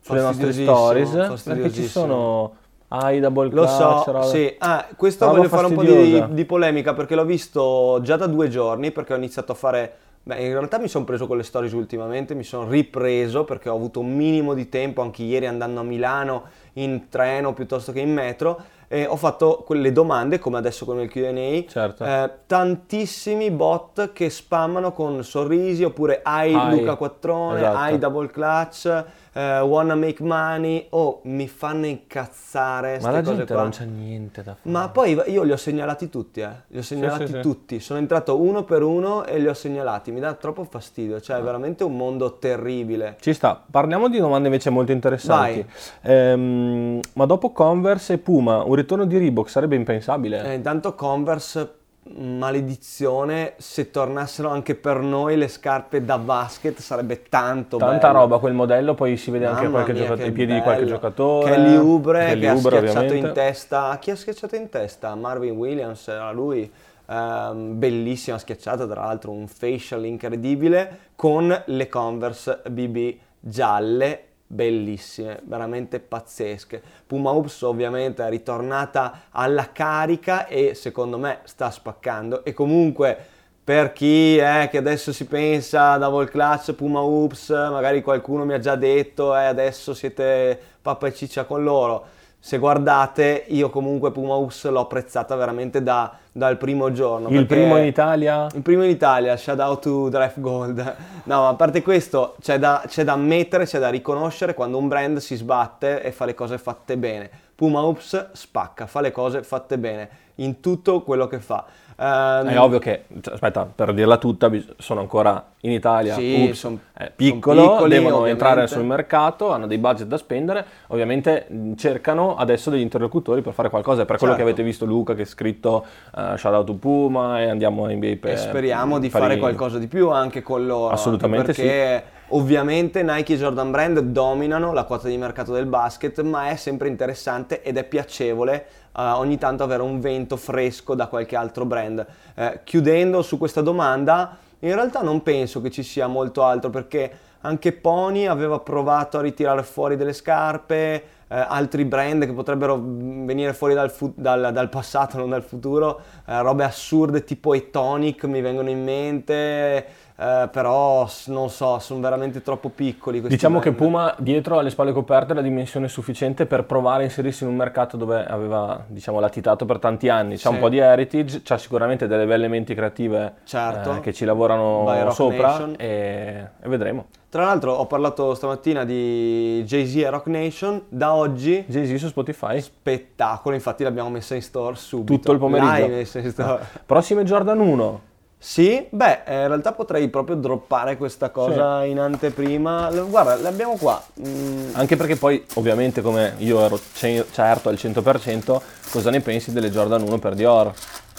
sulle 0.00 0.20
nostre 0.20 0.52
stories 0.52 1.42
perché 1.44 1.70
ci 1.70 1.86
sono 1.86 2.56
AI 2.88 3.20
double 3.20 3.44
Lo 3.44 3.64
clutch, 3.64 3.70
so, 3.70 4.12
roba- 4.12 4.22
sì. 4.24 4.54
Ah, 4.58 4.86
questo 4.94 5.24
roba 5.24 5.38
voglio 5.38 5.48
fare 5.48 5.66
un 5.66 5.74
po' 5.74 5.82
di, 5.82 6.24
di 6.34 6.44
polemica 6.44 6.92
perché 6.92 7.14
l'ho 7.14 7.24
visto 7.24 8.00
già 8.02 8.16
da 8.16 8.26
due 8.26 8.48
giorni 8.48 8.90
perché 8.90 9.14
ho 9.14 9.16
iniziato 9.16 9.52
a 9.52 9.54
fare... 9.54 9.92
Beh, 10.24 10.40
in 10.40 10.52
realtà 10.52 10.78
mi 10.78 10.86
sono 10.86 11.04
preso 11.04 11.26
con 11.26 11.36
le 11.36 11.42
stories 11.42 11.72
ultimamente, 11.72 12.34
mi 12.34 12.44
sono 12.44 12.68
ripreso 12.68 13.42
perché 13.42 13.68
ho 13.68 13.74
avuto 13.74 13.98
un 13.98 14.14
minimo 14.14 14.54
di 14.54 14.68
tempo 14.68 15.02
anche 15.02 15.24
ieri 15.24 15.46
andando 15.46 15.80
a 15.80 15.82
Milano 15.82 16.44
in 16.74 17.08
treno 17.08 17.52
piuttosto 17.54 17.90
che 17.90 17.98
in 18.00 18.12
metro 18.12 18.60
e 18.86 19.04
ho 19.06 19.16
fatto 19.16 19.62
quelle 19.66 19.90
domande 19.90 20.38
come 20.38 20.58
adesso 20.58 20.84
con 20.84 21.00
il 21.00 21.08
Q&A 21.08 21.68
Certo. 21.68 22.04
eh, 22.04 22.30
tantissimi 22.46 23.50
bot 23.50 24.12
che 24.12 24.30
spammano 24.30 24.92
con 24.92 25.24
sorrisi 25.24 25.82
oppure 25.82 26.20
hai 26.22 26.52
Luca 26.52 26.94
Quattrone, 26.94 27.56
esatto. 27.56 27.76
hai 27.78 27.98
double 27.98 28.28
clutch, 28.28 29.04
eh, 29.32 29.60
wanna 29.60 29.94
make 29.94 30.22
money, 30.22 30.86
oh 30.90 31.20
mi 31.24 31.48
fanno 31.48 31.86
incazzare 31.86 32.98
Ma 33.00 33.10
la 33.10 33.22
gente 33.22 33.44
qua. 33.52 33.62
non 33.62 33.70
c'ha 33.70 33.84
niente 33.84 34.42
da 34.42 34.54
fare. 34.54 34.70
Ma 34.70 34.88
poi 34.88 35.18
io 35.26 35.42
li 35.42 35.52
ho 35.52 35.56
segnalati 35.56 36.08
tutti, 36.08 36.40
eh. 36.40 36.50
Li 36.68 36.78
ho 36.78 36.82
segnalati 36.82 37.26
sì, 37.26 37.32
sì. 37.34 37.40
tutti. 37.40 37.80
Sono 37.80 37.98
entrato 37.98 38.40
uno 38.40 38.64
per 38.64 38.82
uno 38.82 39.24
e 39.24 39.38
li 39.38 39.46
ho 39.48 39.54
segnalati. 39.54 40.10
Mi 40.12 40.20
dà 40.20 40.34
troppo 40.34 40.64
fastidio. 40.64 41.20
Cioè, 41.20 41.36
Ah. 41.36 41.38
è 41.38 41.42
veramente 41.42 41.82
un 41.84 41.96
mondo 41.96 42.38
terribile. 42.38 43.16
Ci 43.20 43.32
sta, 43.32 43.62
parliamo 43.70 44.08
di 44.08 44.18
domande 44.18 44.48
invece 44.48 44.70
molto 44.70 44.92
interessanti. 44.92 45.64
Ehm, 46.02 47.00
ma 47.14 47.24
dopo 47.26 47.50
Converse 47.52 48.14
e 48.14 48.18
Puma, 48.18 48.62
un 48.64 48.74
ritorno 48.74 49.04
di 49.06 49.16
Reebok 49.18 49.48
sarebbe 49.48 49.76
impensabile? 49.76 50.44
Eh, 50.44 50.54
intanto 50.54 50.94
Converse, 50.94 51.74
maledizione, 52.14 53.54
se 53.58 53.90
tornassero 53.90 54.48
anche 54.48 54.74
per 54.74 54.98
noi 54.98 55.36
le 55.36 55.48
scarpe 55.48 56.04
da 56.04 56.18
basket 56.18 56.78
sarebbe 56.80 57.22
tanto 57.28 57.76
Tanta 57.76 58.08
bello. 58.08 58.20
roba 58.20 58.38
quel 58.38 58.54
modello, 58.54 58.94
poi 58.94 59.16
si 59.16 59.30
vede 59.30 59.46
anche 59.46 59.62
Mamma 59.62 59.72
qualche 59.82 59.92
mia, 59.92 60.02
giocatore, 60.02 60.24
che 60.24 60.30
i 60.30 60.32
piedi 60.34 60.52
di 60.54 60.60
qualche 60.60 60.82
bello. 60.82 60.94
giocatore. 60.94 61.50
Kelly 61.52 61.76
Oubre 61.76 62.26
Kelly 62.26 62.40
che 62.40 62.48
ha 62.48 62.56
schiacciato 62.56 62.98
ovviamente. 62.98 63.16
in 63.28 63.32
testa. 63.32 63.98
Chi 64.00 64.10
ha 64.10 64.16
schiacciato 64.16 64.56
in 64.56 64.68
testa? 64.68 65.14
Marvin 65.14 65.52
Williams, 65.56 66.08
era 66.08 66.32
lui. 66.32 66.70
Ehm, 67.06 67.78
bellissima 67.78 68.38
schiacciata, 68.38 68.86
tra 68.86 69.02
l'altro 69.04 69.30
un 69.30 69.46
facial 69.46 70.04
incredibile 70.04 70.98
con 71.14 71.62
le 71.66 71.88
Converse 71.88 72.62
BB 72.68 73.16
gialle. 73.38 74.24
Bellissime, 74.52 75.40
veramente 75.44 75.98
pazzesche. 75.98 76.82
Puma 77.06 77.30
Hoops 77.30 77.62
ovviamente 77.62 78.22
è 78.22 78.28
ritornata 78.28 79.22
alla 79.30 79.72
carica 79.72 80.46
e 80.46 80.74
secondo 80.74 81.16
me 81.16 81.38
sta 81.44 81.70
spaccando. 81.70 82.44
E 82.44 82.52
comunque 82.52 83.16
per 83.64 83.94
chi 83.94 84.36
è 84.36 84.68
che 84.70 84.76
adesso 84.76 85.10
si 85.10 85.24
pensa 85.24 85.96
double 85.96 86.26
clutch, 86.26 86.74
Puma 86.74 87.00
Hoops, 87.00 87.48
magari 87.48 88.02
qualcuno 88.02 88.44
mi 88.44 88.52
ha 88.52 88.58
già 88.58 88.76
detto 88.76 89.34
eh, 89.34 89.44
adesso 89.44 89.94
siete 89.94 90.60
pappa 90.82 91.06
e 91.06 91.14
ciccia 91.14 91.44
con 91.44 91.62
loro. 91.62 92.04
Se 92.44 92.58
guardate, 92.58 93.44
io 93.50 93.70
comunque 93.70 94.10
Puma 94.10 94.34
Hoops 94.34 94.68
l'ho 94.68 94.80
apprezzata 94.80 95.36
veramente 95.36 95.80
da- 95.80 96.12
dal 96.32 96.56
primo 96.56 96.90
giorno. 96.90 97.28
Il 97.28 97.46
primo 97.46 97.76
in 97.76 97.84
Italia? 97.84 98.48
il 98.52 98.62
primo 98.62 98.82
in 98.82 98.90
Italia, 98.90 99.36
shout 99.36 99.60
out 99.60 99.80
to 99.80 100.08
Drive 100.08 100.40
Gold. 100.40 100.96
No, 101.22 101.42
ma 101.42 101.48
a 101.50 101.54
parte 101.54 101.82
questo, 101.82 102.34
c'è 102.40 102.58
da, 102.58 102.82
c'è 102.88 103.04
da 103.04 103.12
ammettere, 103.12 103.64
c'è 103.64 103.78
da 103.78 103.90
riconoscere 103.90 104.54
quando 104.54 104.76
un 104.76 104.88
brand 104.88 105.18
si 105.18 105.36
sbatte 105.36 106.02
e 106.02 106.10
fa 106.10 106.24
le 106.24 106.34
cose 106.34 106.58
fatte 106.58 106.96
bene. 106.96 107.30
Puma 107.54 107.80
Oops 107.82 108.30
spacca, 108.32 108.88
fa 108.88 109.00
le 109.00 109.12
cose 109.12 109.44
fatte 109.44 109.78
bene 109.78 110.08
in 110.36 110.58
tutto 110.58 111.02
quello 111.02 111.28
che 111.28 111.38
fa. 111.38 111.64
Ehm, 111.98 112.46
È 112.48 112.58
ovvio 112.58 112.78
che, 112.78 113.04
aspetta, 113.30 113.64
per 113.72 113.92
dirla 113.94 114.16
tutta, 114.16 114.50
sono 114.78 115.00
ancora 115.00 115.44
in 115.60 115.70
Italia, 115.70 116.14
Sì, 116.14 116.46
Ups, 116.48 116.58
son- 116.58 116.78
è 116.92 117.02
son 117.04 117.12
piccolo, 117.14 117.62
piccoli, 117.72 117.90
devono 117.90 118.16
ovviamente. 118.16 118.44
entrare 118.44 118.66
sul 118.66 118.84
mercato, 118.84 119.52
hanno 119.52 119.66
dei 119.66 119.78
budget 119.78 120.06
da 120.06 120.16
spendere, 120.16 120.64
ovviamente 120.88 121.46
mh, 121.48 121.74
cercano 121.74 122.36
adesso 122.36 122.70
degli 122.70 122.80
interlocutori 122.80 123.42
per 123.42 123.52
fare 123.52 123.68
qualcosa, 123.70 124.04
per 124.04 124.16
quello 124.18 124.32
che 124.32 124.38
Certo. 124.40 124.52
avete 124.54 124.66
visto 124.68 124.84
Luca 124.84 125.14
che 125.14 125.22
ha 125.22 125.26
scritto 125.26 125.84
eh, 126.16 126.36
shout 126.36 126.54
out 126.54 126.66
to 126.66 126.74
Puma 126.74 127.40
e 127.40 127.48
andiamo 127.48 127.84
a 127.84 127.90
NBA 127.92 128.16
per 128.20 128.32
e 128.32 128.36
speriamo 128.36 128.98
di 128.98 129.08
fare 129.10 129.24
fare 129.24 129.36
qualcosa 129.38 129.78
di 129.78 129.86
più 129.86 130.10
anche 130.10 130.42
con 130.42 130.66
loro. 130.66 130.92
Assolutamente 130.92 131.52
perché 131.52 132.02
ovviamente 132.34 133.02
Nike 133.02 133.34
e 133.34 133.36
Jordan 133.36 133.70
Brand 133.70 133.98
dominano 134.00 134.72
la 134.72 134.84
quota 134.84 135.08
di 135.08 135.16
mercato 135.16 135.52
del 135.52 135.66
basket, 135.66 136.20
ma 136.22 136.48
è 136.48 136.56
sempre 136.56 136.88
interessante 136.88 137.62
ed 137.62 137.76
è 137.76 137.84
piacevole 137.84 138.66
eh, 138.96 139.02
ogni 139.02 139.38
tanto 139.38 139.62
avere 139.62 139.82
un 139.82 140.00
vento 140.00 140.36
fresco 140.36 140.94
da 140.94 141.06
qualche 141.06 141.36
altro 141.36 141.64
brand. 141.64 142.04
Eh, 142.34 142.60
chiudendo 142.64 143.22
su 143.22 143.38
questa 143.38 143.60
domanda, 143.60 144.36
in 144.60 144.74
realtà 144.74 145.02
non 145.02 145.22
penso 145.22 145.60
che 145.60 145.70
ci 145.70 145.82
sia 145.82 146.06
molto 146.06 146.42
altro 146.42 146.70
perché 146.70 147.10
anche 147.42 147.72
Pony 147.72 148.26
aveva 148.26 148.60
provato 148.60 149.18
a 149.18 149.20
ritirare 149.20 149.62
fuori 149.64 149.96
delle 149.96 150.12
scarpe, 150.12 151.04
eh, 151.32 151.46
altri 151.48 151.84
brand 151.84 152.24
che 152.24 152.32
potrebbero 152.32 152.76
mm, 152.76 153.26
venire 153.26 153.54
fuori 153.54 153.74
dal, 153.74 153.90
fu- 153.90 154.12
dal- 154.14 154.50
dal 154.52 154.68
passato, 154.68 155.16
non 155.16 155.30
dal 155.30 155.42
futuro, 155.42 156.00
eh, 156.26 156.40
robe 156.42 156.62
assurde 156.62 157.24
tipo 157.24 157.54
Etonic 157.54 158.24
mi 158.24 158.40
vengono 158.40 158.68
in 158.68 158.84
mente, 158.84 159.86
eh, 160.22 160.48
però 160.48 161.08
non 161.26 161.50
so, 161.50 161.78
sono 161.80 162.00
veramente 162.00 162.42
troppo 162.42 162.68
piccoli 162.68 163.20
Diciamo 163.20 163.58
che 163.58 163.72
brand. 163.72 163.84
Puma 163.90 164.14
dietro 164.18 164.58
alle 164.58 164.70
spalle 164.70 164.92
coperte 164.92 165.32
ha 165.32 165.34
la 165.34 165.42
dimensione 165.42 165.88
sufficiente 165.88 166.46
per 166.46 166.64
provare 166.64 167.02
a 167.02 167.04
inserirsi 167.06 167.42
in 167.44 167.50
un 167.50 167.56
mercato 167.56 167.96
dove 167.96 168.24
aveva 168.24 168.84
diciamo, 168.86 169.18
latitato 169.20 169.64
per 169.64 169.78
tanti 169.78 170.08
anni, 170.08 170.34
c'ha 170.36 170.48
Sì. 170.48 170.54
un 170.54 170.58
po' 170.60 170.68
di 170.68 170.78
heritage, 170.78 171.42
c'ha 171.42 171.58
sicuramente 171.58 172.06
delle 172.06 172.26
belle 172.26 172.46
menti 172.48 172.74
creative 172.74 173.34
Certo. 173.44 173.96
eh, 173.96 174.00
che 174.00 174.12
ci 174.12 174.24
lavorano 174.24 175.10
sopra 175.10 175.70
e, 175.76 176.48
e 176.62 176.68
vedremo. 176.68 177.06
Tra 177.28 177.44
l'altro 177.46 177.72
ho 177.72 177.86
parlato 177.86 178.34
stamattina 178.34 178.84
di 178.84 179.62
Jay-Z 179.66 179.96
e 179.96 180.10
Rock 180.10 180.26
Nation, 180.26 180.82
da 180.88 181.14
oggi 181.14 181.64
Jay-Z 181.66 181.94
su 181.94 182.08
Spotify, 182.08 182.60
spettacolo, 182.60 183.54
infatti 183.54 183.82
l'abbiamo 183.84 184.10
messa 184.10 184.34
in 184.34 184.42
store 184.42 184.76
subito. 184.76 185.14
tutto 185.14 185.32
il 185.32 185.38
pomeriggio. 185.38 185.70
L'hai 185.72 185.88
messa 185.88 186.18
in 186.18 186.30
store. 186.30 186.62
Prossime 186.84 187.24
Jordan 187.24 187.58
1, 187.58 188.00
Sì, 188.44 188.84
beh, 188.90 189.20
eh, 189.24 189.42
in 189.42 189.46
realtà 189.46 189.70
potrei 189.70 190.08
proprio 190.08 190.34
droppare 190.34 190.96
questa 190.96 191.30
cosa 191.30 191.84
in 191.84 192.00
anteprima. 192.00 192.90
Guarda, 192.90 193.36
l'abbiamo 193.36 193.76
qua. 193.76 194.02
Mm, 194.20 194.70
anche 194.72 194.96
perché 194.96 195.14
poi 195.14 195.44
ovviamente 195.54 196.00
come 196.02 196.34
io 196.38 196.60
ero 196.60 196.76
ce- 196.92 197.24
certo 197.30 197.68
al 197.68 197.76
100%, 197.76 198.60
cosa 198.90 199.10
ne 199.10 199.20
pensi 199.20 199.52
delle 199.52 199.70
Jordan 199.70 200.02
1 200.02 200.18
per 200.18 200.34
Dior? 200.34 200.72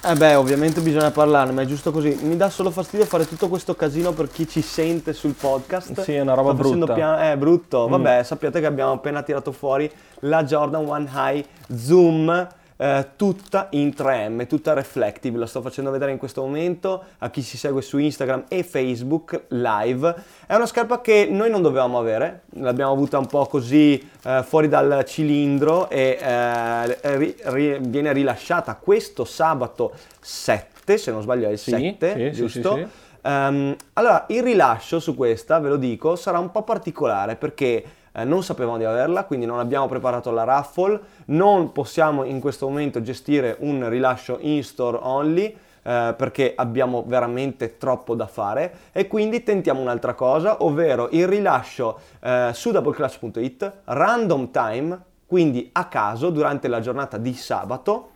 Eh 0.05 0.15
beh, 0.15 0.35
ovviamente 0.35 0.81
bisogna 0.81 1.11
parlarne, 1.11 1.53
ma 1.53 1.61
è 1.61 1.65
giusto 1.65 1.93
così. 1.93 2.13
Mi 2.23 2.35
dà 2.35 2.49
solo 2.49 2.71
fastidio 2.71 3.05
fare 3.05 3.25
tutto 3.25 3.47
questo 3.47 3.73
casino 3.73 4.11
per 4.11 4.27
chi 4.27 4.45
ci 4.45 4.61
sente 4.61 5.13
sul 5.13 5.31
podcast. 5.31 6.01
Sì, 6.01 6.15
è 6.15 6.19
una 6.19 6.33
roba 6.33 6.53
Sto 6.53 6.61
brutta. 6.61 6.91
Mm. 6.91 6.95
pian- 6.95 7.19
è 7.21 7.37
brutto. 7.37 7.87
Vabbè, 7.87 8.21
sappiate 8.23 8.59
che 8.59 8.65
abbiamo 8.65 8.91
appena 8.91 9.21
tirato 9.23 9.53
fuori 9.53 9.89
la 10.19 10.43
Jordan 10.43 10.85
One 10.89 11.09
High 11.09 11.45
Zoom. 11.73 12.47
Eh, 12.83 13.11
tutta 13.15 13.67
in 13.71 13.93
3M, 13.95 14.45
tutta 14.45 14.73
reflective, 14.73 15.37
la 15.37 15.45
sto 15.45 15.61
facendo 15.61 15.89
vedere 15.89 16.11
in 16.11 16.17
questo 16.17 16.41
momento 16.41 17.01
a 17.19 17.29
chi 17.29 17.41
si 17.41 17.57
segue 17.57 17.81
su 17.81 17.97
Instagram 17.97 18.43
e 18.49 18.61
Facebook 18.63 19.45
live. 19.49 20.13
È 20.45 20.53
una 20.53 20.65
scarpa 20.65 20.99
che 20.99 21.25
noi 21.31 21.49
non 21.49 21.61
dovevamo 21.61 21.97
avere, 21.97 22.41
l'abbiamo 22.55 22.91
avuta 22.91 23.17
un 23.17 23.27
po' 23.27 23.45
così 23.45 24.05
eh, 24.25 24.43
fuori 24.43 24.67
dal 24.67 25.05
cilindro 25.05 25.89
e 25.89 26.17
eh, 26.21 27.17
ri, 27.17 27.35
ri, 27.43 27.77
viene 27.79 28.11
rilasciata 28.11 28.75
questo 28.75 29.23
sabato 29.23 29.93
7, 30.19 30.97
se 30.97 31.11
non 31.11 31.21
sbaglio 31.21 31.47
è 31.47 31.51
il 31.51 31.57
Sì, 31.59 31.71
7, 31.71 32.15
sì, 32.15 32.31
giusto? 32.31 32.75
sì. 32.75 32.87
Ehm, 33.25 33.75
allora, 33.93 34.25
il 34.27 34.43
rilascio 34.43 34.99
su 34.99 35.15
questa, 35.15 35.57
ve 35.59 35.69
lo 35.69 35.77
dico, 35.77 36.17
sarà 36.17 36.37
un 36.39 36.51
po' 36.51 36.63
particolare 36.63 37.37
perché 37.37 37.83
eh, 38.13 38.23
non 38.23 38.43
sapevamo 38.43 38.77
di 38.77 38.85
averla, 38.85 39.25
quindi 39.25 39.45
non 39.45 39.59
abbiamo 39.59 39.87
preparato 39.87 40.31
la 40.31 40.43
raffle, 40.43 40.99
non 41.25 41.71
possiamo 41.71 42.23
in 42.23 42.39
questo 42.39 42.67
momento 42.67 43.01
gestire 43.01 43.57
un 43.59 43.89
rilascio 43.89 44.37
in 44.41 44.63
store 44.63 44.99
only 45.01 45.55
eh, 45.85 46.13
perché 46.15 46.53
abbiamo 46.55 47.03
veramente 47.05 47.77
troppo 47.77 48.15
da 48.15 48.27
fare. 48.27 48.73
E 48.91 49.07
quindi 49.07 49.43
tentiamo 49.43 49.81
un'altra 49.81 50.13
cosa, 50.13 50.63
ovvero 50.63 51.09
il 51.11 51.27
rilascio 51.27 51.99
eh, 52.21 52.51
su 52.53 52.71
doubleclash.it 52.71 53.71
random 53.85 54.51
time, 54.51 55.01
quindi 55.25 55.69
a 55.73 55.85
caso 55.87 56.29
durante 56.29 56.67
la 56.67 56.79
giornata 56.79 57.17
di 57.17 57.33
sabato 57.33 58.09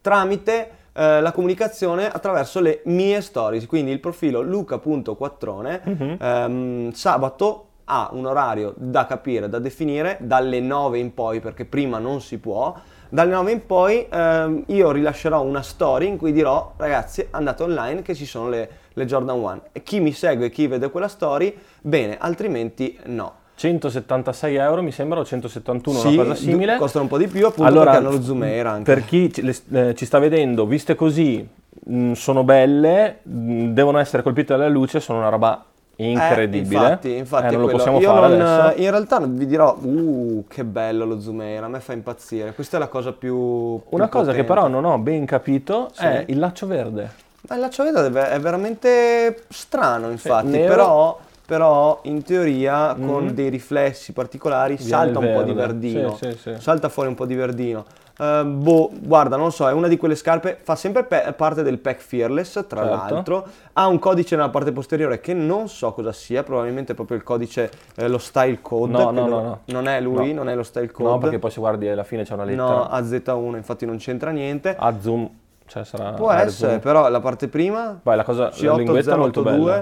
tramite 0.00 0.70
eh, 0.92 1.20
la 1.20 1.32
comunicazione 1.32 2.10
attraverso 2.10 2.60
le 2.60 2.82
mie 2.86 3.20
stories, 3.20 3.66
quindi 3.66 3.90
il 3.90 4.00
profilo 4.00 4.40
luca.quattrone 4.42 5.80
Mhm. 5.84 6.16
ehm, 6.20 6.90
sabato 6.92 7.66
ha 7.90 8.08
un 8.12 8.24
orario 8.24 8.72
da 8.76 9.04
capire, 9.06 9.48
da 9.48 9.58
definire, 9.58 10.16
dalle 10.20 10.60
9 10.60 10.98
in 10.98 11.12
poi, 11.12 11.40
perché 11.40 11.64
prima 11.64 11.98
non 11.98 12.20
si 12.20 12.38
può. 12.38 12.72
Dalle 13.08 13.32
9 13.32 13.50
in 13.50 13.66
poi 13.66 14.06
ehm, 14.08 14.62
io 14.66 14.92
rilascerò 14.92 15.42
una 15.42 15.62
story 15.62 16.06
in 16.06 16.16
cui 16.16 16.30
dirò 16.30 16.74
ragazzi 16.76 17.26
andate 17.32 17.64
online 17.64 18.02
che 18.02 18.14
ci 18.14 18.24
sono 18.24 18.48
le, 18.48 18.68
le 18.92 19.04
Jordan 19.04 19.36
1 19.36 19.62
e 19.72 19.82
chi 19.82 19.98
mi 19.98 20.12
segue 20.12 20.48
chi 20.50 20.68
vede 20.68 20.90
quella 20.92 21.08
story 21.08 21.52
bene, 21.80 22.16
altrimenti 22.18 22.96
no. 23.06 23.32
176 23.56 24.54
euro 24.54 24.80
mi 24.82 24.92
sembra 24.92 25.18
o 25.18 25.24
171 25.24 25.98
Sì, 25.98 26.06
una 26.14 26.22
cosa 26.22 26.34
simile. 26.36 26.76
costano 26.76 27.04
un 27.04 27.10
po' 27.10 27.18
di 27.18 27.26
più 27.26 27.44
appunto 27.46 27.64
allora, 27.68 27.90
perché 27.90 28.06
hanno 28.06 28.16
lo 28.16 28.22
zoom 28.22 28.42
air 28.42 28.66
anche. 28.66 28.94
Per 28.94 29.04
chi 29.04 29.32
ci, 29.32 29.42
le- 29.42 29.88
eh, 29.88 29.94
ci 29.96 30.06
sta 30.06 30.18
vedendo, 30.20 30.64
viste 30.64 30.94
così, 30.94 31.46
mh, 31.86 32.12
sono 32.12 32.44
belle, 32.44 33.18
mh, 33.24 33.72
devono 33.72 33.98
essere 33.98 34.22
colpite 34.22 34.54
dalla 34.56 34.68
luce, 34.68 35.00
sono 35.00 35.18
una 35.18 35.28
roba 35.28 35.64
incredibile. 36.08 36.80
Eh, 36.80 36.82
infatti, 36.88 37.16
infatti 37.16 37.46
Eh, 37.46 37.56
non 37.56 37.60
lo 37.66 37.68
possiamo 37.68 37.98
Io 38.00 38.08
fare 38.12 38.36
non- 38.36 38.40
adesso. 38.46 38.80
In 38.82 38.90
realtà 38.90 39.20
vi 39.20 39.46
dirò, 39.46 39.76
uh, 39.80 40.44
che 40.48 40.64
bello 40.64 41.04
lo 41.04 41.20
zoom 41.20 41.40
air, 41.40 41.64
a 41.64 41.68
me 41.68 41.80
fa 41.80 41.92
impazzire. 41.92 42.52
Questa 42.54 42.76
è 42.76 42.80
la 42.80 42.88
cosa 42.88 43.12
più. 43.12 43.36
Una 43.36 43.80
più 44.08 44.08
cosa 44.08 44.32
che 44.32 44.42
potente. 44.42 44.44
però 44.44 44.68
non 44.68 44.84
ho 44.84 44.98
ben 44.98 45.24
capito 45.26 45.90
Sì. 45.92 46.04
è 46.04 46.24
il 46.28 46.38
laccio 46.38 46.66
verde. 46.66 47.10
Ma 47.48 47.54
il 47.54 47.60
laccio 47.62 47.82
verde 47.84 48.28
è 48.30 48.38
veramente 48.40 49.44
strano, 49.48 50.10
infatti, 50.10 50.48
nero. 50.48 50.68
però, 50.68 51.18
però 51.46 51.98
in 52.02 52.22
teoria 52.22 52.94
con 52.94 53.24
Mhm. 53.24 53.30
dei 53.30 53.48
riflessi 53.48 54.12
particolari 54.12 54.76
Viene 54.76 54.90
salta 54.90 55.18
un 55.18 55.32
po' 55.32 55.42
di 55.42 55.52
verdino. 55.52 56.14
Sì, 56.16 56.30
sì, 56.32 56.38
sì. 56.38 56.54
Salta 56.58 56.88
fuori 56.88 57.08
un 57.08 57.14
po' 57.14 57.26
di 57.26 57.34
verdino. 57.34 57.84
Eh, 58.20 58.44
boh, 58.44 58.90
guarda, 59.00 59.36
non 59.36 59.50
so, 59.50 59.66
è 59.66 59.72
una 59.72 59.88
di 59.88 59.96
quelle 59.96 60.14
scarpe, 60.14 60.58
fa 60.62 60.74
sempre 60.76 61.04
pe- 61.04 61.32
parte 61.34 61.62
del 61.62 61.78
pack 61.78 62.00
Fearless, 62.02 62.66
tra 62.66 62.82
Certo. 62.86 63.14
l'altro. 63.14 63.46
Ha 63.72 63.86
un 63.86 63.98
codice 63.98 64.36
nella 64.36 64.50
parte 64.50 64.72
posteriore 64.72 65.20
che 65.20 65.32
non 65.32 65.68
so 65.68 65.92
cosa 65.92 66.12
sia, 66.12 66.42
probabilmente 66.42 66.92
è 66.92 66.94
proprio 66.94 67.16
il 67.16 67.22
codice, 67.22 67.70
eh, 67.96 68.08
lo 68.08 68.18
style 68.18 68.58
code. 68.60 68.92
No, 68.92 69.10
no, 69.10 69.26
no, 69.26 69.40
no. 69.40 69.60
Non 69.66 69.88
è 69.88 70.00
lui, 70.02 70.28
No. 70.34 70.42
non 70.42 70.48
è 70.50 70.54
lo 70.54 70.62
style 70.62 70.90
code. 70.90 71.08
No, 71.08 71.18
perché 71.18 71.38
poi 71.38 71.50
se 71.50 71.60
guardi 71.60 71.88
alla 71.88 72.04
fine 72.04 72.24
c'è 72.24 72.34
una 72.34 72.44
lettera. 72.44 72.62
No, 72.66 72.88
AZ1, 72.90 73.56
infatti 73.56 73.86
non 73.86 73.96
c'entra 73.96 74.30
niente. 74.32 74.76
A 74.78 75.00
zoom, 75.00 75.26
cioè 75.66 75.84
sarà 75.84 76.10
Può 76.12 76.30
essere, 76.30 76.72
zoom. 76.72 76.80
però 76.80 77.08
la 77.08 77.20
parte 77.20 77.48
prima 77.48 77.98
Vai, 78.02 78.16
la 78.16 78.24
cosa, 78.24 78.50
la 78.60 78.74
linguetta 78.74 79.14
è 79.14 79.16
molto 79.16 79.40
bella. 79.42 79.78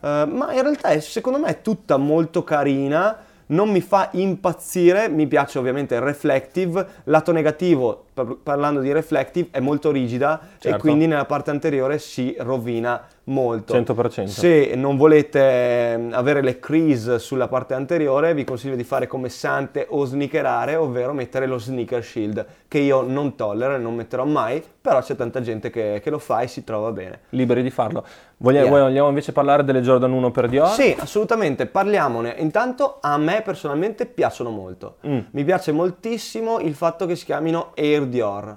eh, 0.00 0.26
ma 0.26 0.52
in 0.52 0.60
realtà 0.62 0.88
è, 0.88 1.00
secondo 1.00 1.38
me 1.38 1.46
è 1.48 1.62
tutta 1.62 1.96
molto 1.96 2.44
carina, 2.44 3.16
non 3.48 3.70
mi 3.70 3.80
fa 3.80 4.08
impazzire, 4.12 5.08
mi 5.08 5.26
piace 5.26 5.58
ovviamente 5.58 5.94
il 5.94 6.00
reflective, 6.00 6.86
lato 7.04 7.32
negativo, 7.32 8.06
parlando 8.24 8.80
di 8.80 8.92
reflective, 8.92 9.48
è 9.50 9.60
molto 9.60 9.90
rigida 9.90 10.40
e 10.40 10.60
Certo. 10.60 10.78
quindi 10.78 11.06
nella 11.06 11.24
parte 11.24 11.50
anteriore 11.50 11.98
si 11.98 12.34
rovina 12.38 13.04
molto. 13.24 13.74
100%. 13.74 14.24
Se 14.26 14.72
non 14.74 14.96
volete 14.96 15.92
ehm, 15.92 16.10
avere 16.14 16.40
le 16.42 16.58
crease 16.58 17.18
sulla 17.18 17.48
parte 17.48 17.74
anteriore, 17.74 18.32
vi 18.34 18.44
consiglio 18.44 18.76
di 18.76 18.84
fare 18.84 19.06
come 19.06 19.28
Sante 19.28 19.86
o 19.90 20.04
sneakerare, 20.04 20.76
ovvero 20.76 21.12
mettere 21.12 21.46
lo 21.46 21.58
sneaker 21.58 22.02
shield, 22.02 22.44
che 22.68 22.78
io 22.78 23.02
non 23.02 23.34
tollero 23.36 23.74
e 23.74 23.78
non 23.78 23.94
metterò 23.94 24.24
mai, 24.24 24.62
però 24.80 25.00
c'è 25.00 25.14
tanta 25.16 25.40
gente 25.42 25.68
che, 25.70 26.00
che 26.02 26.10
lo 26.10 26.18
fa 26.18 26.40
e 26.40 26.46
si 26.48 26.64
trova 26.64 26.90
bene. 26.92 27.20
Liberi 27.30 27.62
di 27.62 27.70
farlo. 27.70 28.04
Voglia- 28.38 28.56
Yeah. 28.58 28.70
Vogliamo 28.70 29.08
invece 29.08 29.32
parlare 29.32 29.62
delle 29.64 29.80
Jordan 29.82 30.12
1 30.12 30.30
per 30.30 30.48
Dior? 30.48 30.68
Sì, 30.68 30.94
assolutamente, 30.98 31.66
parliamone. 31.66 32.34
Intanto 32.38 32.98
a 33.00 33.16
me 33.18 33.42
personalmente 33.44 34.06
piacciono 34.06 34.50
molto. 34.50 34.96
Mm. 35.06 35.18
Mi 35.32 35.44
piace 35.44 35.70
moltissimo 35.72 36.58
il 36.60 36.74
fatto 36.74 37.06
che 37.06 37.14
si 37.16 37.24
chiamino 37.24 37.72
Air 37.76 38.06
Dior. 38.08 38.56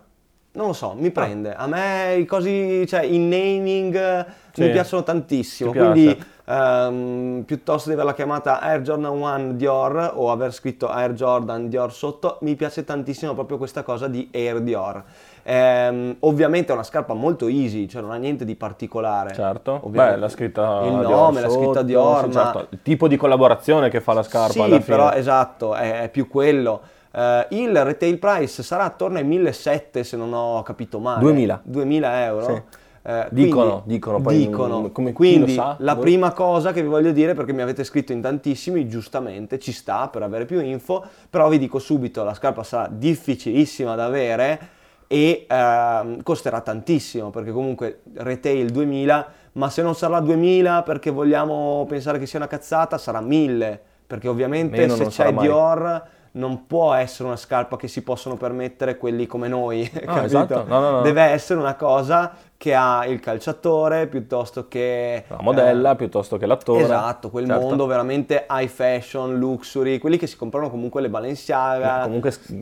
Non 0.53 0.67
lo 0.67 0.73
so, 0.73 0.93
mi 0.97 1.07
Ah. 1.07 1.11
prende. 1.11 1.53
A 1.53 1.65
me 1.67 2.15
i 2.17 2.25
cosi, 2.25 2.85
cioè 2.87 3.03
i 3.03 3.17
naming 3.17 3.95
eh, 3.95 4.25
Sì. 4.51 4.63
mi 4.63 4.69
piacciono 4.71 5.01
tantissimo. 5.03 5.71
Quindi 5.71 6.21
ehm, 6.45 7.43
piuttosto 7.45 7.87
di 7.87 7.93
averla 7.95 8.13
chiamata 8.13 8.59
Air 8.59 8.81
Jordan 8.81 9.11
1 9.13 9.53
Dior 9.53 10.11
o 10.15 10.29
aver 10.29 10.53
scritto 10.53 10.89
Air 10.89 11.13
Jordan 11.13 11.69
Dior 11.69 11.93
sotto, 11.93 12.37
mi 12.41 12.55
piace 12.55 12.83
tantissimo 12.83 13.33
proprio 13.33 13.57
questa 13.57 13.83
cosa 13.83 14.07
di 14.07 14.29
Air 14.33 14.59
Dior. 14.59 15.03
Ehm, 15.43 16.17
ovviamente 16.19 16.71
è 16.71 16.73
una 16.75 16.83
scarpa 16.83 17.13
molto 17.13 17.47
easy, 17.47 17.87
cioè 17.87 18.01
non 18.01 18.11
ha 18.11 18.17
niente 18.17 18.43
di 18.45 18.55
particolare. 18.55 19.33
Certo, 19.33 19.79
Ovviamente. 19.83 20.15
beh, 20.15 20.19
la 20.19 20.29
scritta 20.29 20.81
il 20.83 20.97
Dior 20.99 21.09
nome, 21.11 21.41
la 21.41 21.47
sotto, 21.49 21.63
scritta 21.63 21.81
Dior, 21.83 22.21
sì, 22.29 22.35
ma 22.35 22.43
certo. 22.43 22.67
il 22.71 22.79
tipo 22.81 23.07
di 23.07 23.15
collaborazione 23.15 23.89
che 23.89 24.01
fa 24.01 24.13
la 24.13 24.23
scarpa 24.23 24.65
sì, 24.67 24.79
però 24.81 25.11
esatto, 25.13 25.75
è, 25.75 26.01
è 26.01 26.09
più 26.09 26.27
quello. 26.27 26.81
Eh, 27.11 27.47
il 27.51 27.83
retail 27.83 28.17
price 28.17 28.63
sarà 28.63 28.83
attorno 28.85 29.17
ai 29.17 29.25
1.700 29.27 30.01
se 30.01 30.17
non 30.17 30.33
ho 30.33 30.61
capito 30.63 30.99
male. 30.99 31.19
2000. 31.21 31.61
2000 31.63 32.25
euro. 32.25 32.45
Sì. 32.45 32.61
Eh, 33.03 33.27
Dicono, 33.31 33.69
quindi- 33.81 33.93
dicono, 33.93 34.21
poi 34.21 34.37
dicono. 34.37 34.91
come 34.91 35.11
quindi 35.11 35.53
sa, 35.53 35.75
la 35.79 35.95
boh. 35.95 36.01
prima 36.01 36.33
cosa 36.33 36.71
che 36.71 36.83
vi 36.83 36.87
voglio 36.87 37.11
dire, 37.11 37.33
perché 37.33 37.51
mi 37.51 37.63
avete 37.63 37.83
scritto 37.83 38.11
in 38.11 38.21
tantissimi, 38.21 38.87
giustamente 38.87 39.57
ci 39.57 39.71
sta 39.71 40.07
per 40.07 40.21
avere 40.21 40.45
più 40.45 40.61
info, 40.61 41.03
però 41.27 41.49
vi 41.49 41.57
dico 41.57 41.79
subito, 41.79 42.23
la 42.23 42.35
scarpa 42.35 42.61
sarà 42.61 42.87
difficilissima 42.91 43.95
da 43.95 44.05
avere 44.05 44.59
e 45.07 45.47
ehm, 45.49 46.21
costerà 46.21 46.61
tantissimo, 46.61 47.31
perché 47.31 47.51
comunque 47.51 48.01
retail 48.13 48.69
2000, 48.69 49.27
ma 49.53 49.69
se 49.71 49.81
non 49.81 49.95
sarà 49.95 50.19
2000 50.19 50.83
perché 50.83 51.09
vogliamo 51.09 51.83
pensare 51.89 52.19
che 52.19 52.27
sia 52.27 52.37
una 52.37 52.47
cazzata, 52.47 52.99
sarà 52.99 53.19
1000, 53.19 53.81
perché 54.05 54.27
ovviamente 54.27 54.77
Meno 54.77 54.95
se 54.95 55.07
c'è. 55.07 55.33
Dior 55.33 56.03
non 56.33 56.65
può 56.65 56.93
essere 56.93 57.27
una 57.27 57.35
scarpa 57.37 57.75
che 57.75 57.87
si 57.89 58.03
possono 58.03 58.35
permettere 58.35 58.97
quelli 58.97 59.25
come 59.25 59.47
noi, 59.47 59.89
capito? 59.91 60.19
esatto. 60.23 60.63
No, 60.67 60.79
no, 60.79 60.89
no. 60.91 61.01
Deve 61.01 61.21
essere 61.23 61.59
una 61.59 61.75
cosa 61.75 62.31
che 62.55 62.75
ha 62.75 63.05
il 63.07 63.19
calciatore 63.19 64.05
piuttosto 64.05 64.67
che 64.67 65.23
La 65.27 65.39
modella 65.41 65.91
eh, 65.91 65.95
piuttosto 65.95 66.37
che 66.37 66.45
l'attore. 66.45 66.83
Esatto, 66.83 67.29
quel 67.31 67.47
Certo. 67.47 67.61
mondo 67.61 67.85
veramente 67.87 68.45
high 68.49 68.67
fashion, 68.69 69.35
luxury, 69.39 69.97
quelli 69.97 70.17
che 70.17 70.27
si 70.27 70.37
comprano 70.37 70.69
comunque 70.69 71.01
le 71.01 71.09
Balenciaga. 71.09 72.01
Comunque 72.03 72.29
s- 72.31 72.53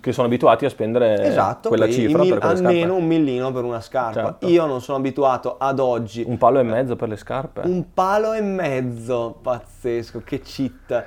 che 0.00 0.12
sono 0.12 0.28
abituati 0.28 0.64
a 0.64 0.68
spendere 0.70 1.24
Esatto, 1.24 1.68
quella 1.68 1.90
cifra 1.90 2.22
mil- 2.22 2.34
per 2.38 2.44
almeno 2.44 2.94
un 2.94 3.04
millino 3.06 3.50
per 3.50 3.64
una 3.64 3.80
scarpa. 3.80 4.22
Certo. 4.22 4.46
Io 4.46 4.64
non 4.64 4.80
sono 4.80 4.98
abituato 4.98 5.56
ad 5.58 5.80
oggi. 5.80 6.22
Un 6.26 6.38
palo 6.38 6.60
e 6.60 6.62
mezzo 6.62 6.94
per 6.94 7.08
le 7.08 7.16
scarpe. 7.16 7.62
Un 7.64 7.92
palo 7.92 8.32
e 8.34 8.40
mezzo, 8.40 9.38
pazzesco, 9.42 10.22
che 10.24 10.38
cheat. 10.40 11.04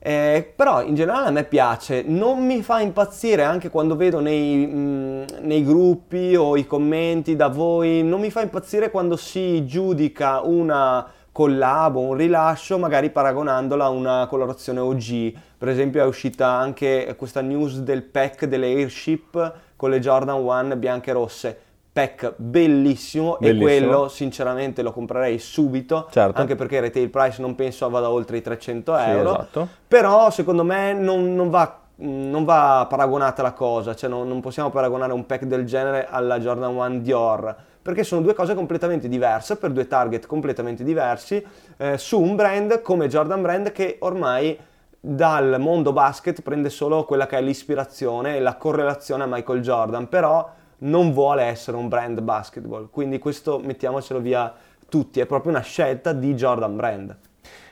Eh, 0.00 0.52
però 0.54 0.82
in 0.82 0.94
generale 0.94 1.26
a 1.26 1.30
me 1.30 1.44
piace, 1.44 2.02
non 2.06 2.46
mi 2.46 2.62
fa 2.62 2.80
impazzire 2.80 3.42
anche 3.42 3.68
quando 3.68 3.96
vedo 3.96 4.20
nei, 4.20 4.66
mh, 4.66 5.24
nei 5.40 5.64
gruppi 5.64 6.36
o 6.36 6.56
i 6.56 6.66
commenti 6.66 7.34
da 7.34 7.48
voi, 7.48 8.04
non 8.04 8.20
mi 8.20 8.30
fa 8.30 8.42
impazzire 8.42 8.90
quando 8.90 9.16
si 9.16 9.66
giudica 9.66 10.40
una 10.40 11.04
collabo, 11.32 12.00
un 12.00 12.14
rilascio, 12.14 12.78
magari 12.78 13.10
paragonandola 13.10 13.84
a 13.84 13.90
una 13.90 14.26
colorazione 14.28 14.80
OG. 14.80 15.32
Per 15.56 15.68
esempio 15.68 16.02
è 16.02 16.06
uscita 16.06 16.48
anche 16.48 17.14
questa 17.16 17.40
news 17.40 17.78
del 17.78 18.02
pack 18.02 18.46
delle 18.46 18.66
Airship 18.66 19.54
con 19.76 19.90
le 19.90 20.00
Jordan 20.00 20.42
1 20.42 20.76
bianche 20.76 21.10
e 21.10 21.12
rosse. 21.12 21.58
Pack 21.98 22.34
bellissimo, 22.36 23.38
e 23.38 23.52
Bellissimo. 23.52 23.64
quello 23.88 24.08
sinceramente 24.08 24.82
lo 24.82 24.92
comprerei 24.92 25.38
subito, 25.40 26.06
Certo. 26.10 26.40
anche 26.40 26.54
perché 26.54 26.76
il 26.76 26.82
retail 26.82 27.10
price 27.10 27.40
non 27.40 27.56
penso 27.56 27.88
vada 27.90 28.08
oltre 28.08 28.36
i 28.36 28.40
300 28.42 28.96
Sì, 28.96 29.02
euro, 29.10 29.30
esatto. 29.34 29.68
però 29.88 30.30
secondo 30.30 30.62
me 30.62 30.92
non, 30.92 31.34
non 31.34 31.50
va, 31.50 31.76
non 31.96 32.44
va 32.44 32.86
paragonata 32.88 33.42
la 33.42 33.52
cosa, 33.52 33.96
cioè 33.96 34.08
non, 34.08 34.28
non 34.28 34.40
possiamo 34.40 34.70
paragonare 34.70 35.12
un 35.12 35.26
pack 35.26 35.42
del 35.42 35.64
genere 35.64 36.06
alla 36.08 36.38
Jordan 36.38 36.76
1 36.76 36.98
Dior, 37.00 37.56
perché 37.82 38.04
sono 38.04 38.20
due 38.20 38.34
cose 38.34 38.54
completamente 38.54 39.08
diverse, 39.08 39.56
per 39.56 39.70
due 39.72 39.88
target 39.88 40.26
completamente 40.26 40.84
diversi, 40.84 41.44
eh, 41.78 41.98
su 41.98 42.20
un 42.20 42.36
brand 42.36 42.80
come 42.80 43.08
Jordan 43.08 43.42
Brand 43.42 43.72
che 43.72 43.96
ormai 44.00 44.56
dal 45.00 45.56
mondo 45.58 45.92
basket 45.92 46.42
prende 46.42 46.70
solo 46.70 47.04
quella 47.04 47.26
che 47.26 47.38
è 47.38 47.40
l'ispirazione 47.40 48.36
e 48.36 48.40
la 48.40 48.54
correlazione 48.56 49.24
a 49.24 49.26
Michael 49.28 49.62
Jordan, 49.62 50.08
però 50.08 50.48
non 50.78 51.12
vuole 51.12 51.42
essere 51.42 51.76
un 51.76 51.88
brand 51.88 52.20
basketball, 52.20 52.90
quindi 52.90 53.18
questo 53.18 53.58
mettiamocelo 53.58 54.20
via 54.20 54.54
tutti, 54.88 55.20
è 55.20 55.26
proprio 55.26 55.52
una 55.52 55.60
scelta 55.60 56.12
di 56.12 56.34
Jordan 56.34 56.76
Brand. 56.76 57.16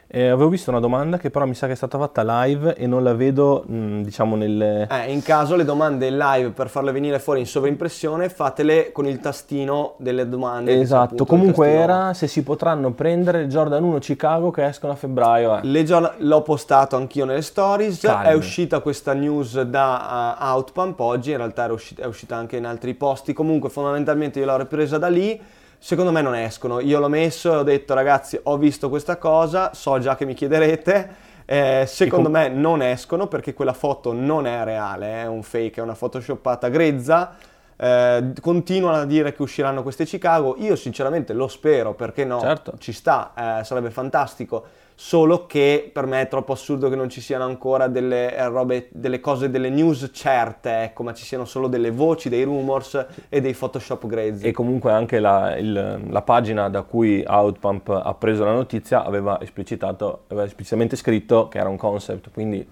Eh, 0.09 0.29
avevo 0.29 0.49
visto 0.49 0.71
una 0.71 0.79
domanda 0.79 1.19
che 1.19 1.31
però 1.31 1.47
mi 1.47 1.55
sa 1.55 1.67
che 1.67 1.73
è 1.73 1.77
stata 1.77 1.99
fatta 1.99 2.23
live 2.45 2.77
e 2.77 2.87
non 2.87 3.03
la 3.03 3.15
vedo, 3.15 3.65
mh, 3.67 3.77
mm, 3.77 4.03
diciamo, 4.03 4.37
nelle... 4.37 4.87
Eh, 4.89 5.13
in 5.13 5.23
caso 5.23 5.57
le 5.57 5.65
domande 5.65 6.11
live 6.11 6.51
per 6.51 6.69
farle 6.69 6.93
venire 6.93 7.19
fuori 7.19 7.41
in 7.41 7.47
sovraimpressione, 7.47 8.29
fatele 8.29 8.93
con 8.93 9.07
il 9.07 9.19
tastino 9.19 9.95
delle 9.99 10.29
domande. 10.29 10.79
Esatto, 10.81 11.25
comunque 11.25 11.71
era 11.71 12.15
se 12.15 12.29
si 12.29 12.45
potranno 12.45 12.93
prendere 12.93 13.43
il 13.43 13.49
Jordan 13.49 13.83
1 13.83 13.99
Chicago 13.99 14.51
che 14.51 14.65
escono 14.67 14.93
a 14.93 14.97
febbraio. 14.97 15.61
Eh. 15.61 15.85
Giorn- 15.85 16.13
l'ho 16.19 16.43
postato 16.43 16.97
anch'io 16.97 17.25
nelle 17.25 17.43
stories, 17.43 18.01
Calmi. 18.01 18.29
è 18.29 18.33
uscita 18.35 18.81
questa 18.81 19.13
news 19.13 19.61
da 19.63 20.37
uh, 20.39 20.45
Outpump 20.45 21.01
oggi, 21.01 21.33
in 21.33 21.39
realtà 21.39 21.71
uscita, 21.73 22.03
è 22.03 22.07
uscita 22.07 22.37
anche 22.37 22.57
in 22.57 22.65
altri 22.65 22.95
posti, 22.95 23.33
comunque 23.33 23.71
fondamentalmente 23.71 24.39
io 24.39 24.47
l'ho 24.47 24.57
ripresa 24.57 24.99
da 24.99 25.09
lì 25.09 25.41
Secondo 25.79 26.13
me 26.13 26.23
non 26.23 26.35
escono. 26.35 26.81
Io 26.81 26.99
l'ho 26.99 27.09
messo 27.09 27.53
e 27.53 27.57
ho 27.57 27.63
detto 27.63 27.95
ragazzi 27.95 28.39
ho 28.43 28.57
visto 28.57 28.89
questa 28.89 29.17
cosa, 29.17 29.73
so 29.75 29.99
già 29.99 30.17
che 30.17 30.25
mi 30.25 30.35
chiederete. 30.35 31.25
Eh, 31.45 31.85
secondo 31.87 32.29
me 32.29 32.49
non 32.49 32.83
escono 32.83 33.29
perché 33.29 33.55
quella 33.55 33.73
foto 33.73 34.13
non 34.13 34.47
è 34.47 34.65
reale, 34.65 35.23
è 35.23 35.27
un 35.27 35.43
fake, 35.43 35.81
è 35.81 35.83
una 35.83 35.95
photoshoppata 35.95 36.69
grezza. 36.69 37.37
Eh, 37.77 38.33
continuano 38.41 38.97
a 38.97 39.05
dire 39.05 39.33
che 39.33 39.43
usciranno 39.43 39.83
queste 39.83 40.05
Chicago. 40.05 40.57
Io 40.59 40.75
sinceramente 40.77 41.33
lo 41.35 41.47
spero 41.47 41.95
perché 41.95 42.25
no, 42.25 42.41
certo. 42.41 42.75
ci 42.79 42.93
sta, 42.93 43.61
eh, 43.61 43.65
sarebbe 43.65 43.91
fantastico 43.91 44.85
solo 44.99 45.45
che 45.47 45.91
per 45.93 46.07
me 46.07 46.23
è 46.23 46.29
troppo 46.29 46.53
assurdo 46.53 46.89
che 46.89 46.97
non 46.97 47.11
ci 47.11 47.21
siano 47.21 47.45
ancora 47.45 47.87
delle, 47.87 48.35
eh, 48.35 48.49
robe, 48.49 48.89
delle 48.91 49.21
cose, 49.21 49.51
delle 49.51 49.69
news 49.69 50.09
certe, 50.11 50.85
ecco, 50.85 51.03
ma 51.03 51.13
ci 51.13 51.23
siano 51.23 51.45
solo 51.45 51.69
delle 51.69 51.91
voci, 51.91 52.31
dei 52.31 52.43
rumors 52.45 53.07
e 53.29 53.43
dei 53.43 53.53
Photoshop 53.53 54.07
grezzi. 54.07 54.47
E 54.47 54.53
comunque 54.53 54.91
anche 54.93 55.21
la, 55.21 55.55
il, 55.57 56.01
la 56.09 56.23
pagina 56.23 56.71
da 56.71 56.81
cui 56.81 57.23
Outpump 57.25 57.89
ha 57.91 58.15
preso 58.15 58.45
la 58.45 58.55
notizia 58.55 59.05
aveva 59.05 59.39
esplicitato, 59.41 60.23
aveva 60.29 60.47
esplicitamente 60.47 60.97
scritto 60.97 61.49
che 61.49 61.59
era 61.59 61.69
un 61.69 61.77
concept, 61.77 62.31
quindi... 62.33 62.67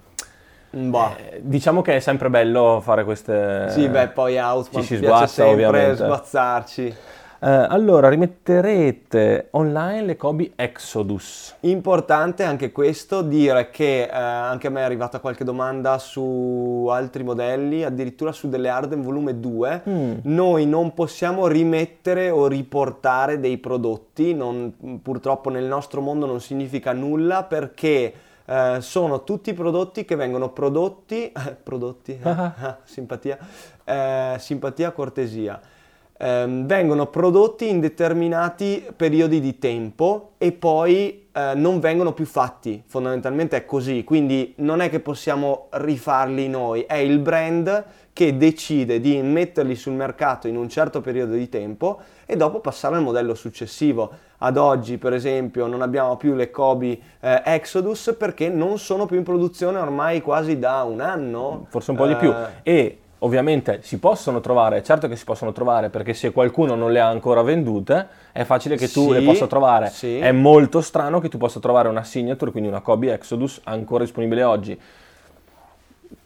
Bah. 0.70 1.14
Eh, 1.16 1.40
diciamo 1.42 1.82
che 1.82 1.96
è 1.96 2.00
sempre 2.00 2.30
bello 2.30 2.80
fare 2.82 3.04
queste... 3.04 3.66
Sì, 3.68 3.86
beh, 3.86 4.08
poi 4.08 4.38
Outpump 4.38 4.82
ci 4.82 4.96
si 4.96 5.04
sguazza, 5.04 5.26
sempre 5.26 5.66
ovviamente. 5.66 6.02
sguazzarci. 6.02 6.94
Eh, 7.40 7.48
allora, 7.48 8.08
rimetterete 8.08 9.48
online 9.50 10.02
le 10.02 10.16
Kobe 10.16 10.52
Exodus. 10.56 11.56
Importante 11.60 12.42
anche 12.42 12.72
questo, 12.72 13.22
dire 13.22 13.70
che 13.70 14.04
eh, 14.04 14.10
anche 14.10 14.68
a 14.68 14.70
me 14.70 14.80
è 14.80 14.84
arrivata 14.84 15.20
qualche 15.20 15.44
domanda 15.44 15.98
su 15.98 16.86
altri 16.90 17.22
modelli, 17.22 17.84
addirittura 17.84 18.32
su 18.32 18.48
delle 18.48 18.68
Arden 18.68 19.02
volume 19.02 19.40
2. 19.40 19.82
Mm. 19.88 20.12
Noi 20.22 20.66
non 20.66 20.94
possiamo 20.94 21.46
rimettere 21.46 22.30
o 22.30 22.46
riportare 22.46 23.40
dei 23.40 23.58
prodotti, 23.58 24.32
non, 24.34 25.00
purtroppo 25.02 25.50
nel 25.50 25.64
nostro 25.64 26.00
mondo 26.00 26.26
non 26.26 26.40
significa 26.40 26.92
nulla 26.92 27.44
perché... 27.44 28.14
Eh, 28.46 28.76
sono 28.80 29.24
tutti 29.24 29.54
prodotti 29.54 30.04
che 30.04 30.16
vengono 30.16 30.50
prodotti, 30.50 31.32
prodotti, 31.64 32.20
simpatia, 32.84 33.38
eh, 33.84 34.36
simpatia, 34.38 34.90
cortesia, 34.90 35.58
ehm, 36.24 36.66
vengono 36.66 37.06
prodotti 37.06 37.68
in 37.68 37.80
determinati 37.80 38.82
periodi 38.96 39.40
di 39.40 39.58
tempo 39.58 40.32
e 40.38 40.52
poi 40.52 41.26
eh, 41.30 41.52
non 41.54 41.80
vengono 41.80 42.12
più 42.12 42.24
fatti, 42.24 42.82
fondamentalmente 42.86 43.56
è 43.58 43.64
così, 43.66 44.04
quindi 44.04 44.54
non 44.58 44.80
è 44.80 44.88
che 44.88 45.00
possiamo 45.00 45.66
rifarli 45.70 46.48
noi, 46.48 46.82
è 46.82 46.96
il 46.96 47.18
brand 47.18 47.84
che 48.14 48.36
decide 48.36 49.00
di 49.00 49.20
metterli 49.20 49.74
sul 49.74 49.92
mercato 49.92 50.46
in 50.48 50.56
un 50.56 50.68
certo 50.68 51.00
periodo 51.00 51.34
di 51.34 51.48
tempo 51.48 52.00
e 52.24 52.36
dopo 52.36 52.60
passare 52.60 52.94
al 52.94 53.02
modello 53.02 53.34
successivo. 53.34 54.12
Ad 54.38 54.56
oggi, 54.56 54.98
per 54.98 55.12
esempio, 55.14 55.66
non 55.66 55.82
abbiamo 55.82 56.16
più 56.16 56.34
le 56.34 56.50
Kobe 56.50 56.98
eh, 57.18 57.42
Exodus 57.44 58.14
perché 58.16 58.48
non 58.48 58.78
sono 58.78 59.06
più 59.06 59.16
in 59.16 59.24
produzione 59.24 59.78
ormai 59.78 60.20
quasi 60.20 60.58
da 60.60 60.84
un 60.84 61.00
anno. 61.00 61.66
Forse 61.70 61.90
un 61.90 61.96
po' 61.96 62.06
di 62.06 62.14
più. 62.14 62.30
Eh, 62.30 62.46
e 62.62 62.98
ovviamente 63.24 63.80
si 63.82 63.98
possono 63.98 64.40
trovare, 64.40 64.82
certo 64.82 65.08
che 65.08 65.16
si 65.16 65.24
possono 65.24 65.52
trovare 65.52 65.88
perché 65.88 66.14
se 66.14 66.30
qualcuno 66.30 66.74
non 66.74 66.92
le 66.92 67.00
ha 67.00 67.08
ancora 67.08 67.42
vendute 67.42 68.06
è 68.32 68.44
facile 68.44 68.76
che 68.76 68.88
tu 68.88 69.06
sì, 69.06 69.12
le 69.12 69.22
possa 69.22 69.46
trovare. 69.46 69.88
Sì. 69.88 70.18
È 70.18 70.30
molto 70.30 70.80
strano 70.80 71.20
che 71.20 71.28
tu 71.28 71.38
possa 71.38 71.58
trovare 71.58 71.88
una 71.88 72.04
signature, 72.04 72.50
quindi 72.50 72.68
una 72.68 72.80
Kobe 72.80 73.12
Exodus 73.12 73.60
ancora 73.64 74.04
disponibile 74.04 74.42
oggi. 74.42 74.80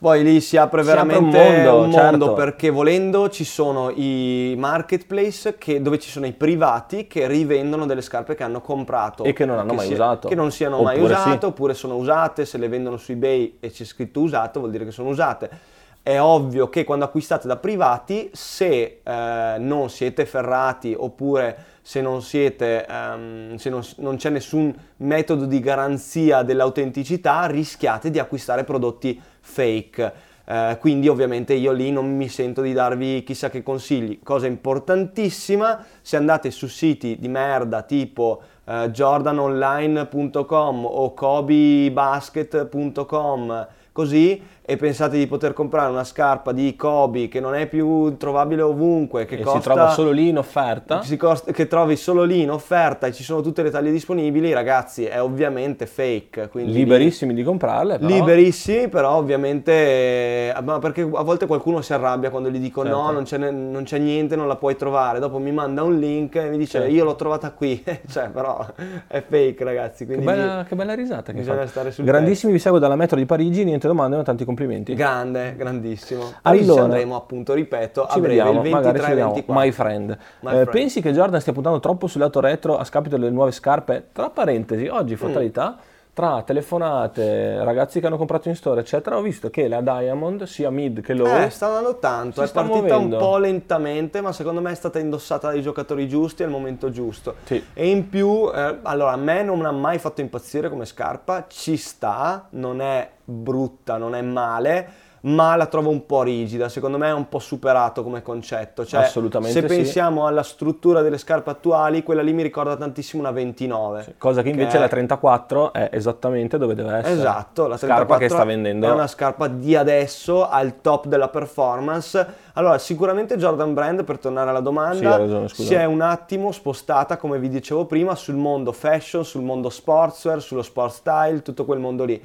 Poi 0.01 0.23
lì 0.23 0.41
si 0.41 0.57
apre 0.57 0.83
veramente 0.83 1.31
si 1.31 1.45
apre 1.45 1.59
un 1.61 1.65
mondo, 1.65 1.83
un 1.83 1.91
mondo 1.91 2.27
certo. 2.27 2.33
perché 2.35 2.71
volendo 2.71 3.29
ci 3.31 3.45
sono 3.45 3.91
i 3.91 4.55
marketplace 4.57 5.57
che, 5.57 5.81
dove 5.81 5.99
ci 5.99 6.11
sono 6.11 6.27
i 6.27 6.33
privati 6.33 7.07
che 7.07 7.27
rivendono 7.27 7.87
delle 7.87 8.03
scarpe 8.03 8.35
che 8.35 8.43
hanno 8.43 8.61
comprato 8.61 9.25
e 9.25 9.33
che 9.33 9.45
non 9.45 9.59
hanno 9.59 9.73
mai 9.73 9.87
sia, 9.87 9.95
usato. 9.95 10.29
Che 10.29 10.35
non 10.35 10.51
siano 10.51 10.77
oppure 10.77 10.95
mai 10.95 11.03
usate 11.03 11.39
sì. 11.41 11.45
oppure 11.47 11.75
sono 11.75 11.97
usate, 11.97 12.45
se 12.45 12.59
le 12.59 12.69
vendono 12.69 12.97
su 12.97 13.13
eBay 13.13 13.57
e 13.61 13.71
c'è 13.71 13.85
scritto 13.85 14.21
usato 14.21 14.59
vuol 14.59 14.73
dire 14.73 14.85
che 14.85 14.91
sono 14.91 15.09
usate 15.09 15.77
è 16.03 16.21
ovvio 16.21 16.69
che 16.71 16.85
quando 16.85 17.05
acquistate 17.05 17.47
da 17.47 17.57
privati, 17.57 18.31
se 18.33 19.01
eh, 19.03 19.57
non 19.59 19.91
siete 19.91 20.25
ferrati 20.25 20.95
oppure 20.97 21.77
se 21.83 22.01
non, 22.03 22.23
siete, 22.23 22.87
um, 22.89 23.57
se 23.57 23.69
non, 23.71 23.83
non 23.97 24.17
c'è 24.17 24.29
nessun 24.29 24.73
metodo 24.99 25.47
di 25.47 25.59
garanzia 25.59 26.43
dell'autenticità, 26.43 27.47
rischiate 27.47 28.11
di 28.11 28.19
acquistare 28.19 28.65
prodotti 28.65 29.19
fake. 29.41 30.13
Uh, 30.45 30.77
quindi 30.79 31.09
ovviamente 31.09 31.55
io 31.55 31.73
lì 31.73 31.91
non 31.91 32.15
mi 32.15 32.29
sento 32.29 32.61
di 32.63 32.75
darvi 32.75 33.23
chissà 33.23 33.49
che 33.49 33.63
consigli. 33.63 34.21
Cosa 34.23 34.47
importantissima, 34.47 35.83
se 36.03 36.17
andate 36.17 36.51
su 36.51 36.67
siti 36.67 37.17
di 37.19 37.29
merda 37.29 37.81
tipo 37.83 38.43
uh, 38.65 38.89
jordanonline.com 38.89 40.85
o 40.85 41.15
kobibasket.com 41.15 43.69
così 43.93 44.43
e 44.71 44.77
pensate 44.77 45.17
di 45.17 45.27
poter 45.27 45.55
comprare 45.55 45.91
una 45.91 46.05
scarpa 46.05 46.53
di 46.53 46.77
Kobe 46.77 47.29
che 47.29 47.41
non 47.41 47.55
è 47.55 47.67
più 47.69 48.19
trovabile 48.19 48.61
ovunque, 48.61 49.25
che 49.25 49.41
costa, 49.41 49.61
si 49.61 49.65
trova 49.65 49.89
solo 49.89 50.11
lì 50.11 50.29
in 50.29 50.37
offerta, 50.37 51.03
costa, 51.17 51.53
che 51.53 51.67
trovi 51.67 51.97
solo 51.97 52.23
lì 52.23 52.43
in 52.43 52.51
offerta 52.51 53.07
e 53.07 53.15
ci 53.15 53.23
sono 53.23 53.41
tutte 53.41 53.63
le 53.63 53.71
taglie 53.71 53.91
disponibili, 53.91 54.53
ragazzi, 54.53 55.07
è 55.07 55.23
ovviamente 55.23 55.87
fake. 55.87 56.51
liberissimi 56.53 57.33
di 57.33 57.43
comprarle, 57.43 57.99
però. 57.99 58.15
Liberissimi, 58.15 58.89
però 58.89 59.13
ovviamente, 59.13 59.73
eh, 59.73 60.55
ma 60.63 60.79
perché 60.81 61.01
a 61.01 61.23
volte 61.23 61.47
qualcuno 61.47 61.81
si 61.81 61.95
arrabbia 61.95 62.29
quando 62.29 62.51
gli 62.51 62.59
dico 62.59 62.83
certo. 62.83 62.95
no, 62.95 63.11
non 63.11 63.23
c'è, 63.23 63.39
non 63.39 63.83
c'è, 63.85 63.97
niente, 63.97 64.37
non 64.37 64.49
la 64.49 64.57
puoi 64.57 64.77
trovare, 64.77 65.19
dopo 65.19 65.39
mi 65.39 65.51
manda 65.51 65.83
un 65.83 65.99
link 65.99 66.35
e 66.35 66.51
mi 66.51 66.59
dice 66.59 66.81
certo. 66.81 66.93
io 66.93 67.05
l'ho 67.05 67.17
trovata 67.17 67.53
qui, 67.53 67.83
cioè 68.07 68.29
però 68.29 68.67
è 69.07 69.25
fake 69.27 69.65
ragazzi. 69.65 70.05
Che 70.05 70.19
bella, 70.19 70.67
che, 70.69 70.77
bella, 70.77 70.93
risata 70.93 71.33
che 71.33 71.39
bisogna 71.39 71.67
stare 71.67 71.91
sul 71.91 72.05
Grandissimi, 72.05 72.53
vi 72.53 72.59
seguo 72.59 72.79
dalla 72.79 72.97
metro 72.97 73.17
di 73.17 73.25
Parigi, 73.25 73.65
niente 73.65 73.87
domande, 73.87 74.17
ma 74.17 74.23
tanti 74.23 74.45
complimenti 74.45 74.57
complimenti. 74.59 74.95
Grande, 74.95 75.55
grandissimo. 75.57 76.33
Allora, 76.43 76.83
andremo 76.83 77.15
appunto, 77.15 77.55
ripeto, 77.55 78.05
a 78.05 78.19
breve, 78.19 78.43
vediamo, 78.43 78.65
il 78.65 78.71
23-24. 78.75 79.45
My 79.47 79.71
friend. 79.71 80.19
My 80.41 80.49
eh, 80.49 80.51
friend. 80.51 80.71
Pensi 80.71 81.01
che 81.01 81.13
Jordan 81.13 81.41
stia 81.41 81.53
puntando 81.53 81.79
troppo 81.79 82.09
sul 82.09 82.21
lato 82.21 82.41
retro 82.41 82.77
a 82.77 82.85
scapito 82.85 83.17
delle 83.17 83.31
nuove 83.31 83.53
scarpe? 83.53 84.09
Tra 84.13 84.31
parentesi, 84.31 84.87
oggi 84.89 85.15
mm. 85.15 85.17
fatalità. 85.17 85.77
Mm 85.77 85.97
tra 86.19 86.43
telefonate, 86.43 87.63
ragazzi 87.63 88.01
che 88.01 88.07
hanno 88.09 88.17
comprato 88.17 88.49
in 88.49 88.57
store, 88.57 88.81
eccetera, 88.81 89.17
ho 89.17 89.21
visto 89.21 89.51
che 89.51 89.69
la 89.69 89.81
Diamond, 89.81 90.43
sia 90.43 90.69
mid 90.69 91.01
che 91.01 91.15
low, 91.15 91.29
eh, 91.29 91.49
sta 91.49 91.67
andando 91.69 91.99
tanto. 91.99 92.43
È 92.43 92.51
partita 92.51 92.81
muovendo. 92.81 93.17
un 93.19 93.23
po' 93.23 93.37
lentamente, 93.37 94.21
ma 94.21 94.33
secondo 94.33 94.61
me 94.61 94.73
è 94.73 94.75
stata 94.75 94.99
indossata 94.99 95.47
dai 95.47 95.63
giocatori 95.63 96.09
giusti 96.09 96.43
al 96.43 96.51
momento 96.51 96.91
giusto. 96.91 97.37
Sì. 97.45 97.65
E 97.73 97.89
in 97.89 98.09
più, 98.09 98.51
eh, 98.53 98.79
allora, 98.83 99.13
a 99.13 99.17
me 99.17 99.45
non 99.45 99.65
ha 99.65 99.71
mai 99.71 99.99
fatto 99.99 100.21
impazzire 100.21 100.69
come 100.69 100.87
scarpa, 100.87 101.45
ci 101.47 101.77
sta, 101.77 102.49
non 102.51 102.81
è 102.81 103.09
brutta, 103.23 103.97
non 103.97 104.17
è 104.17 104.21
male 104.21 105.07
ma 105.23 105.57
la 105.57 105.67
trovo 105.67 105.91
un 105.91 106.07
po' 106.07 106.23
rigida, 106.23 106.69
secondo 106.69 106.99
me 106.99 107.09
è 107.09 107.13
un 107.13 107.29
po' 107.29 107.39
superato 107.39 108.03
come 108.03 108.23
concetto. 108.23 108.85
Cioè, 108.85 109.03
Assolutamente 109.03 109.61
se 109.61 109.67
pensiamo 109.67 110.27
alla 110.27 110.43
struttura 110.43 111.03
delle 111.03 111.19
scarpe 111.19 111.51
attuali, 111.51 112.03
quella 112.03 112.23
lì 112.23 112.33
mi 112.33 112.43
ricorda 112.43 112.77
tantissimo 112.77 113.23
una 113.23 113.33
29. 113.33 114.03
Sì, 114.03 114.15
cosa 114.19 114.43
che 114.43 114.51
invece 114.51 114.73
che 114.73 114.79
la 114.79 114.89
34 114.89 115.73
è 115.73 115.91
esattamente 115.93 116.59
dove 116.59 116.75
deve 116.75 116.99
essere. 116.99 117.15
Esatto, 117.15 117.67
la 117.67 117.77
34 117.77 118.17
che 118.17 118.29
sta 118.29 118.45
vendendo. 118.45 118.87
è 118.87 118.91
una 118.91 119.07
scarpa 119.07 119.49
di 119.49 119.75
adesso 119.75 120.49
al 120.49 120.81
top 120.81 121.07
della 121.07 121.29
performance. 121.29 122.47
Allora, 122.55 122.79
sicuramente 122.79 123.37
Jordan 123.37 123.73
Brand, 123.73 124.05
per 124.05 124.19
tornare 124.19 124.51
alla 124.51 124.61
domanda, 124.61 125.15
sì, 125.15 125.19
ragione, 125.19 125.49
si 125.49 125.75
è 125.75 125.85
un 125.85 126.01
attimo 126.01 126.51
spostata, 126.53 127.17
come 127.17 127.39
vi 127.39 127.49
dicevo 127.49 127.87
prima, 127.87 128.15
sul 128.15 128.35
mondo 128.35 128.73
fashion, 128.73 129.25
sul 129.25 129.43
mondo 129.43 129.71
sportswear, 129.71 130.41
sullo 130.43 130.63
sport 130.63 130.93
style, 130.93 131.43
tutto 131.43 131.65
quel 131.65 131.79
mondo 131.79 132.05
lì 132.05 132.21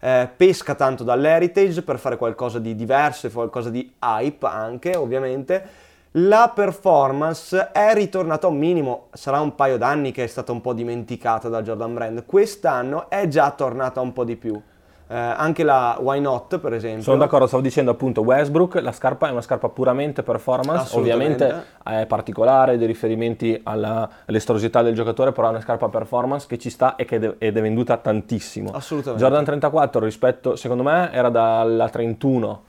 eh, 0.00 0.28
pesca 0.36 0.74
tanto 0.74 1.04
dall'heritage 1.04 1.82
per 1.82 1.98
fare 1.98 2.16
qualcosa 2.16 2.58
di 2.58 2.74
diverso 2.74 3.28
qualcosa 3.30 3.70
di 3.70 3.92
hype 4.00 4.46
anche 4.46 4.96
ovviamente. 4.96 5.86
La 6.12 6.50
performance 6.54 7.70
è 7.70 7.92
ritornata 7.92 8.46
a 8.46 8.50
un 8.50 8.56
minimo, 8.56 9.08
sarà 9.12 9.40
un 9.40 9.54
paio 9.54 9.76
d'anni 9.76 10.10
che 10.10 10.24
è 10.24 10.26
stata 10.26 10.52
un 10.52 10.60
po' 10.60 10.72
dimenticata 10.72 11.48
da 11.48 11.62
Jordan 11.62 11.94
Brand, 11.94 12.24
quest'anno 12.24 13.10
è 13.10 13.28
già 13.28 13.50
tornata 13.50 14.00
un 14.00 14.12
po' 14.12 14.24
di 14.24 14.36
più. 14.36 14.60
Eh, 15.08 15.16
anche 15.16 15.62
la 15.64 15.96
Why 16.00 16.20
Not 16.20 16.58
per 16.58 16.74
esempio. 16.74 17.02
Sono 17.02 17.16
d'accordo, 17.16 17.46
stavo 17.46 17.62
dicendo 17.62 17.90
appunto 17.90 18.20
Westbrook, 18.20 18.80
la 18.80 18.92
scarpa 18.92 19.28
è 19.28 19.30
una 19.30 19.40
scarpa 19.40 19.68
puramente 19.68 20.22
performance, 20.22 20.96
ovviamente 20.96 21.64
è 21.82 22.06
particolare, 22.06 22.76
dei 22.76 22.86
riferimenti 22.86 23.58
alla, 23.64 24.08
all'estrosità 24.26 24.82
del 24.82 24.94
giocatore, 24.94 25.32
però 25.32 25.48
è 25.48 25.50
una 25.50 25.60
scarpa 25.60 25.88
performance 25.88 26.46
che 26.46 26.58
ci 26.58 26.70
sta 26.70 26.96
e 26.96 27.04
che 27.04 27.18
de- 27.18 27.36
ed 27.38 27.56
è 27.56 27.60
venduta 27.60 27.96
tantissimo. 27.96 28.70
Assolutamente. 28.72 29.24
Jordan 29.24 29.44
34 29.44 30.04
rispetto, 30.04 30.56
secondo 30.56 30.82
me, 30.82 31.10
era 31.12 31.30
dalla 31.30 31.88
31 31.88 32.62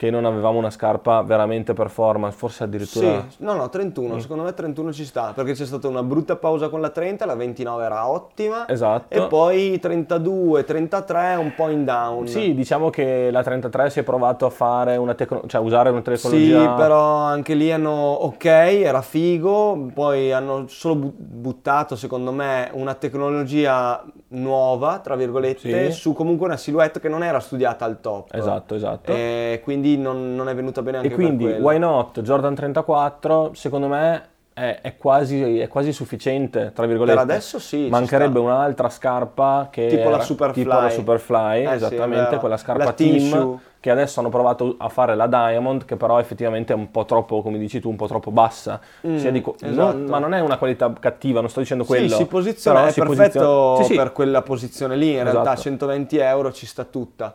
che 0.00 0.08
non 0.08 0.24
avevamo 0.24 0.56
una 0.56 0.70
scarpa 0.70 1.20
veramente 1.20 1.74
performance, 1.74 2.34
forse 2.34 2.64
addirittura... 2.64 3.22
Sì, 3.28 3.44
no, 3.44 3.52
no, 3.52 3.68
31, 3.68 4.14
mm. 4.14 4.18
secondo 4.18 4.44
me 4.44 4.54
31 4.54 4.94
ci 4.94 5.04
sta, 5.04 5.32
perché 5.34 5.52
c'è 5.52 5.66
stata 5.66 5.88
una 5.88 6.02
brutta 6.02 6.36
pausa 6.36 6.70
con 6.70 6.80
la 6.80 6.88
30, 6.88 7.26
la 7.26 7.34
29 7.34 7.84
era 7.84 8.08
ottima, 8.08 8.66
esatto. 8.66 9.14
e 9.14 9.26
poi 9.26 9.78
32, 9.78 10.64
33 10.64 11.34
un 11.34 11.52
po' 11.54 11.68
in 11.68 11.84
down. 11.84 12.26
Sì, 12.26 12.54
diciamo 12.54 12.88
che 12.88 13.30
la 13.30 13.42
33 13.42 13.90
si 13.90 13.98
è 13.98 14.02
provato 14.02 14.46
a 14.46 14.48
fare 14.48 14.96
una 14.96 15.12
tecno- 15.12 15.42
cioè 15.46 15.60
usare 15.60 15.90
una 15.90 16.00
tecnologia... 16.00 16.60
Sì, 16.62 16.68
però 16.78 17.16
anche 17.16 17.52
lì 17.52 17.70
hanno, 17.70 17.90
ok, 17.90 18.44
era 18.46 19.02
figo, 19.02 19.90
poi 19.92 20.32
hanno 20.32 20.64
solo 20.68 21.12
buttato, 21.14 21.94
secondo 21.94 22.32
me, 22.32 22.70
una 22.72 22.94
tecnologia 22.94 24.02
nuova, 24.28 25.00
tra 25.00 25.14
virgolette, 25.14 25.90
sì. 25.90 26.00
su 26.00 26.14
comunque 26.14 26.46
una 26.46 26.56
silhouette 26.56 27.00
che 27.00 27.10
non 27.10 27.22
era 27.22 27.38
studiata 27.38 27.84
al 27.84 28.00
top. 28.00 28.32
Esatto, 28.32 28.74
esatto. 28.74 29.12
E 29.12 29.60
quindi 29.62 29.88
non, 29.96 30.34
non 30.34 30.48
è 30.48 30.54
venuta 30.54 30.82
bene 30.82 30.98
anche 30.98 31.08
E 31.08 31.12
quindi 31.12 31.44
why 31.46 31.78
not 31.78 32.20
Jordan 32.20 32.54
34, 32.54 33.52
secondo 33.54 33.88
me 33.88 34.28
è, 34.52 34.80
è, 34.82 34.96
quasi, 34.96 35.58
è, 35.58 35.68
quasi, 35.68 35.92
sufficiente, 35.92 36.72
tra 36.74 36.86
virgolette. 36.86 37.18
Per 37.18 37.30
adesso 37.30 37.58
sì. 37.58 37.88
Mancherebbe 37.88 38.38
un'altra 38.38 38.90
scarpa 38.90 39.68
che 39.70 39.86
tipo 39.86 40.02
era, 40.02 40.16
la 40.16 40.22
Superfly. 40.22 40.62
Tipo 40.62 40.74
la 40.74 40.90
Superfly, 40.90 41.64
eh 41.64 41.72
esattamente, 41.72 42.32
sì, 42.32 42.38
quella 42.38 42.56
scarpa 42.56 42.84
la 42.84 42.92
team 42.92 43.60
che 43.80 43.90
adesso 43.90 44.20
hanno 44.20 44.28
provato 44.28 44.74
a 44.76 44.90
fare 44.90 45.14
la 45.16 45.26
Diamond, 45.26 45.86
che 45.86 45.96
però 45.96 46.18
effettivamente 46.20 46.74
è 46.74 46.76
un 46.76 46.90
po' 46.90 47.06
troppo, 47.06 47.40
come 47.40 47.56
dici 47.56 47.80
tu, 47.80 47.88
un 47.88 47.96
po' 47.96 48.06
troppo 48.06 48.30
bassa. 48.30 48.78
Mm, 49.06 49.16
dico, 49.28 49.56
esatto. 49.58 49.96
non, 49.96 50.04
ma 50.04 50.18
non 50.18 50.34
è 50.34 50.40
una 50.40 50.58
qualità 50.58 50.92
cattiva, 51.00 51.40
non 51.40 51.48
sto 51.48 51.60
dicendo 51.60 51.84
quello. 51.84 52.08
Sì, 52.08 52.14
si 52.16 52.26
posiziona, 52.26 52.86
è 52.86 52.90
si 52.90 53.00
perfetto 53.00 53.76
posiziona... 53.76 53.84
sì, 53.84 53.94
per 53.94 54.12
quella 54.12 54.42
posizione 54.42 54.96
lì, 54.96 55.12
in 55.12 55.20
esatto. 55.20 55.30
realtà 55.30 55.56
120 55.56 56.16
euro 56.18 56.52
ci 56.52 56.66
sta 56.66 56.84
tutta. 56.84 57.34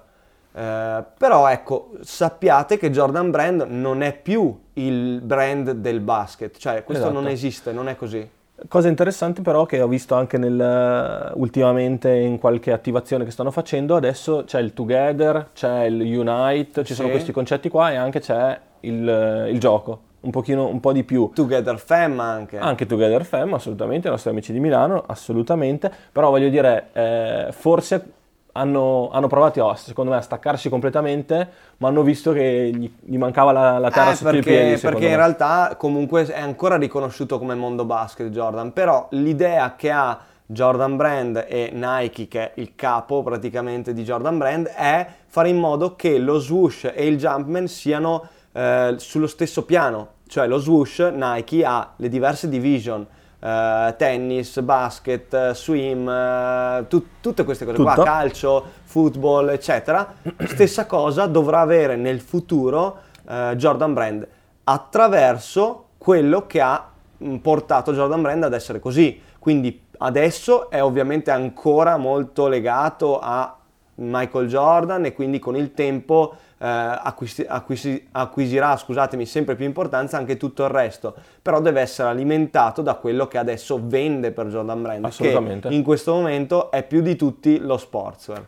Eh, 0.55 1.03
però 1.17 1.49
ecco, 1.49 1.91
sappiate 1.99 2.77
che 2.77 2.89
Jordan 2.89 3.29
Brand 3.29 3.65
non 3.67 4.01
è 4.01 4.17
più 4.17 4.57
il 4.73 5.19
brand 5.21 5.71
del 5.71 5.99
basket, 5.99 6.57
cioè 6.57 6.83
questo 6.85 7.05
esatto. 7.05 7.19
non 7.19 7.29
esiste, 7.29 7.71
non 7.73 7.89
è 7.89 7.95
così. 7.97 8.29
Cosa 8.69 8.87
interessante 8.87 9.41
però 9.41 9.65
che 9.65 9.81
ho 9.81 9.87
visto 9.89 10.15
anche 10.15 10.37
nel, 10.37 11.33
ultimamente 11.35 12.09
in 12.13 12.39
qualche 12.39 12.71
attivazione 12.71 13.25
che 13.25 13.31
stanno 13.31 13.51
facendo, 13.51 13.97
adesso 13.97 14.45
c'è 14.45 14.61
il 14.61 14.73
Together, 14.73 15.49
c'è 15.53 15.83
il 15.83 15.99
Unite, 16.17 16.85
ci 16.85 16.93
sì. 16.93 17.01
sono 17.01 17.09
questi 17.09 17.33
concetti 17.33 17.67
qua 17.67 17.91
e 17.91 17.95
anche 17.95 18.21
c'è 18.21 18.57
il, 18.81 19.49
il 19.51 19.59
gioco, 19.59 19.99
un, 20.21 20.31
pochino, 20.31 20.69
un 20.69 20.79
po' 20.79 20.93
di 20.93 21.03
più. 21.03 21.31
Together 21.35 21.77
Fam 21.77 22.17
anche. 22.21 22.57
Anche 22.57 22.85
Together 22.85 23.25
Fam, 23.25 23.53
assolutamente, 23.55 24.07
i 24.07 24.11
nostri 24.11 24.29
amici 24.29 24.53
di 24.53 24.61
Milano, 24.61 25.03
assolutamente, 25.05 25.91
però 26.13 26.29
voglio 26.29 26.47
dire, 26.47 26.87
eh, 26.93 27.47
forse 27.51 28.13
hanno, 28.57 29.09
hanno, 29.11 29.27
provato, 29.27 29.73
secondo 29.75 30.11
me, 30.11 30.17
a 30.17 30.21
staccarsi 30.21 30.69
completamente, 30.69 31.49
ma 31.77 31.89
hanno 31.89 32.03
visto 32.03 32.31
che 32.31 32.71
gli, 32.73 32.91
gli 33.01 33.17
mancava 33.17 33.51
la, 33.51 33.77
la 33.79 33.91
terra 33.91 34.11
eh, 34.11 34.15
sotto 34.15 34.31
perché, 34.31 34.49
i 34.49 34.53
piedi. 34.53 34.81
Perché 34.81 35.05
me. 35.05 35.09
in 35.09 35.15
realtà 35.15 35.75
comunque 35.77 36.25
è 36.25 36.39
ancora 36.39 36.77
riconosciuto 36.77 37.37
come 37.37 37.53
mondo 37.55 37.83
basket 37.85 38.29
Jordan, 38.29 38.71
però 38.71 39.07
l'idea 39.11 39.75
che 39.75 39.91
ha 39.91 40.19
Jordan 40.45 40.95
Brand 40.95 41.45
e 41.47 41.71
Nike, 41.73 42.27
che 42.27 42.41
è 42.41 42.51
il 42.55 42.73
capo 42.75 43.23
praticamente 43.23 43.93
di 43.93 44.03
Jordan 44.03 44.37
Brand, 44.37 44.67
è 44.67 45.05
fare 45.25 45.49
in 45.49 45.57
modo 45.57 45.95
che 45.95 46.17
lo 46.17 46.39
swoosh 46.39 46.91
e 46.93 47.07
il 47.07 47.17
jumpman 47.17 47.67
siano 47.67 48.27
eh, 48.53 48.95
sullo 48.97 49.27
stesso 49.27 49.65
piano. 49.65 50.13
Cioè 50.27 50.47
lo 50.47 50.59
swoosh 50.59 50.99
Nike 51.13 51.65
ha 51.65 51.93
le 51.97 52.09
diverse 52.09 52.47
division, 52.47 53.05
Uh, 53.39 53.93
tennis, 53.97 54.59
basket, 54.61 55.31
uh, 55.33 55.53
swim, 55.53 56.07
uh, 56.07 56.87
tu, 56.87 57.05
tutte 57.21 57.43
queste 57.43 57.65
cose 57.65 57.77
Tutto. 57.77 57.93
qua, 57.93 58.03
calcio, 58.03 58.65
football, 58.83 59.49
eccetera. 59.49 60.15
Stessa 60.45 60.85
cosa 60.87 61.27
dovrà 61.27 61.59
avere 61.59 61.95
nel 61.95 62.21
futuro 62.21 63.01
Jordan 63.25 63.93
Brand 63.93 64.27
attraverso 64.65 65.85
quello 65.97 66.45
che 66.45 66.61
ha 66.61 66.91
mm, 67.23 67.37
portato 67.37 67.93
Jordan 67.93 68.21
Brand 68.21 68.43
ad 68.43 68.53
essere 68.53 68.79
così. 68.79 69.19
Quindi 69.39 69.83
adesso 69.97 70.69
è 70.69 70.83
ovviamente 70.83 71.31
ancora 71.31 71.97
molto 71.97 72.47
legato 72.47 73.19
a 73.19 73.57
Michael 73.95 74.47
Jordan 74.47 75.05
e 75.05 75.13
quindi 75.13 75.39
con 75.39 75.55
il 75.55 75.73
tempo 75.73 76.33
eh, 76.33 76.44
acquisi, 76.57 77.45
acquisi, 77.47 78.07
acquisirà 78.11 78.77
scusatemi, 78.77 79.25
sempre 79.25 79.55
più 79.55 79.65
importanza 79.65 80.17
anche 80.17 80.37
tutto 80.37 80.63
il 80.63 80.69
resto, 80.69 81.13
però 81.41 81.59
deve 81.59 81.81
essere 81.81 82.09
alimentato 82.09 82.81
da 82.81 82.95
quello 82.95 83.27
che 83.27 83.37
adesso 83.37 83.79
vende 83.83 84.31
per 84.31 84.47
Jordan 84.47 84.81
Brand, 84.81 85.05
Assolutamente. 85.05 85.69
che 85.69 85.75
in 85.75 85.83
questo 85.83 86.13
momento 86.13 86.71
è 86.71 86.83
più 86.83 87.01
di 87.01 87.15
tutti 87.15 87.59
lo 87.59 87.77
sportswear. 87.77 88.45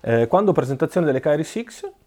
Eh, 0.00 0.28
quando 0.28 0.52
presentazione 0.52 1.06
delle 1.06 1.20
Kyrie 1.20 1.42
6? 1.42 1.66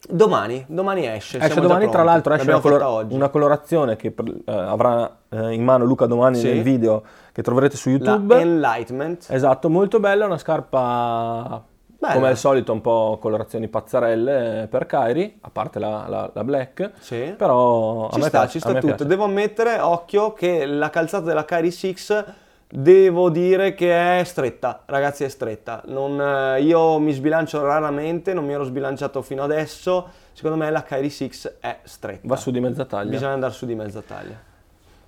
Domani, 0.10 0.64
domani 0.68 1.06
esce. 1.08 1.40
Esce 1.40 1.60
domani, 1.60 1.90
tra 1.90 2.04
l'altro 2.04 2.34
esce 2.34 2.50
una, 2.50 2.60
color- 2.62 3.06
una, 3.10 3.30
colorazione 3.30 3.98
che 3.98 4.14
eh, 4.16 4.44
avrà 4.46 5.18
eh, 5.28 5.52
in 5.52 5.64
mano 5.64 5.84
Luca 5.84 6.06
domani 6.06 6.38
sì. 6.38 6.48
nel 6.48 6.62
video 6.62 7.04
che 7.34 7.42
troverete 7.42 7.76
su 7.76 7.90
YouTube. 7.90 8.34
La 8.34 8.40
Enlightenment. 8.40 9.28
Esatto, 9.30 9.70
molto 9.70 10.00
bella, 10.00 10.26
una 10.26 10.38
scarpa 10.38 11.62
Bella. 12.02 12.14
Come 12.16 12.28
al 12.30 12.38
solito 12.38 12.74
un 12.74 12.82
po' 12.82 13.20
colorazioni 13.22 13.68
pazzarelle 13.68 14.66
per 14.72 14.88
Kyrie, 14.88 15.36
a 15.42 15.52
parte 15.52 15.78
la, 15.78 16.08
la, 16.08 16.32
la 16.34 16.44
black, 16.44 16.94
sì. 16.98 17.36
però 17.38 18.10
ci 18.12 18.22
sta, 18.22 18.30
piace, 18.32 18.50
ci 18.50 18.60
sta 18.60 18.74
tutto. 18.74 18.88
Piace. 18.88 19.06
Devo 19.06 19.26
ammettere, 19.26 19.78
occhio, 19.78 20.34
che 20.34 20.66
la 20.66 20.90
calzata 20.90 21.26
della 21.26 21.46
Kyrie 21.46 21.70
6 21.70 21.96
devo 22.74 23.30
dire 23.30 23.76
che 23.76 24.20
è 24.20 24.24
stretta, 24.24 24.82
ragazzi 24.88 25.26
è 25.26 25.30
stretta. 25.30 25.84
Non, 25.86 26.20
eh, 26.20 26.64
io 26.64 26.98
mi 26.98 27.12
sbilancio 27.12 27.64
raramente, 27.64 28.34
non 28.34 28.46
mi 28.46 28.54
ero 28.54 28.64
sbilanciato 28.64 29.22
fino 29.22 29.44
adesso, 29.44 30.10
secondo 30.34 30.58
me 30.58 30.72
la 30.72 30.82
Kyrie 30.82 31.12
6 31.12 31.32
è 31.60 31.80
stretta. 31.84 32.28
Va 32.28 32.36
su 32.36 32.50
di 32.50 32.60
mezza 32.60 32.84
taglia. 32.84 33.12
Bisogna 33.12 33.34
andare 33.34 33.54
su 33.54 33.68
di 33.68 33.76
mezza 33.76 34.02
taglia. 34.02 34.50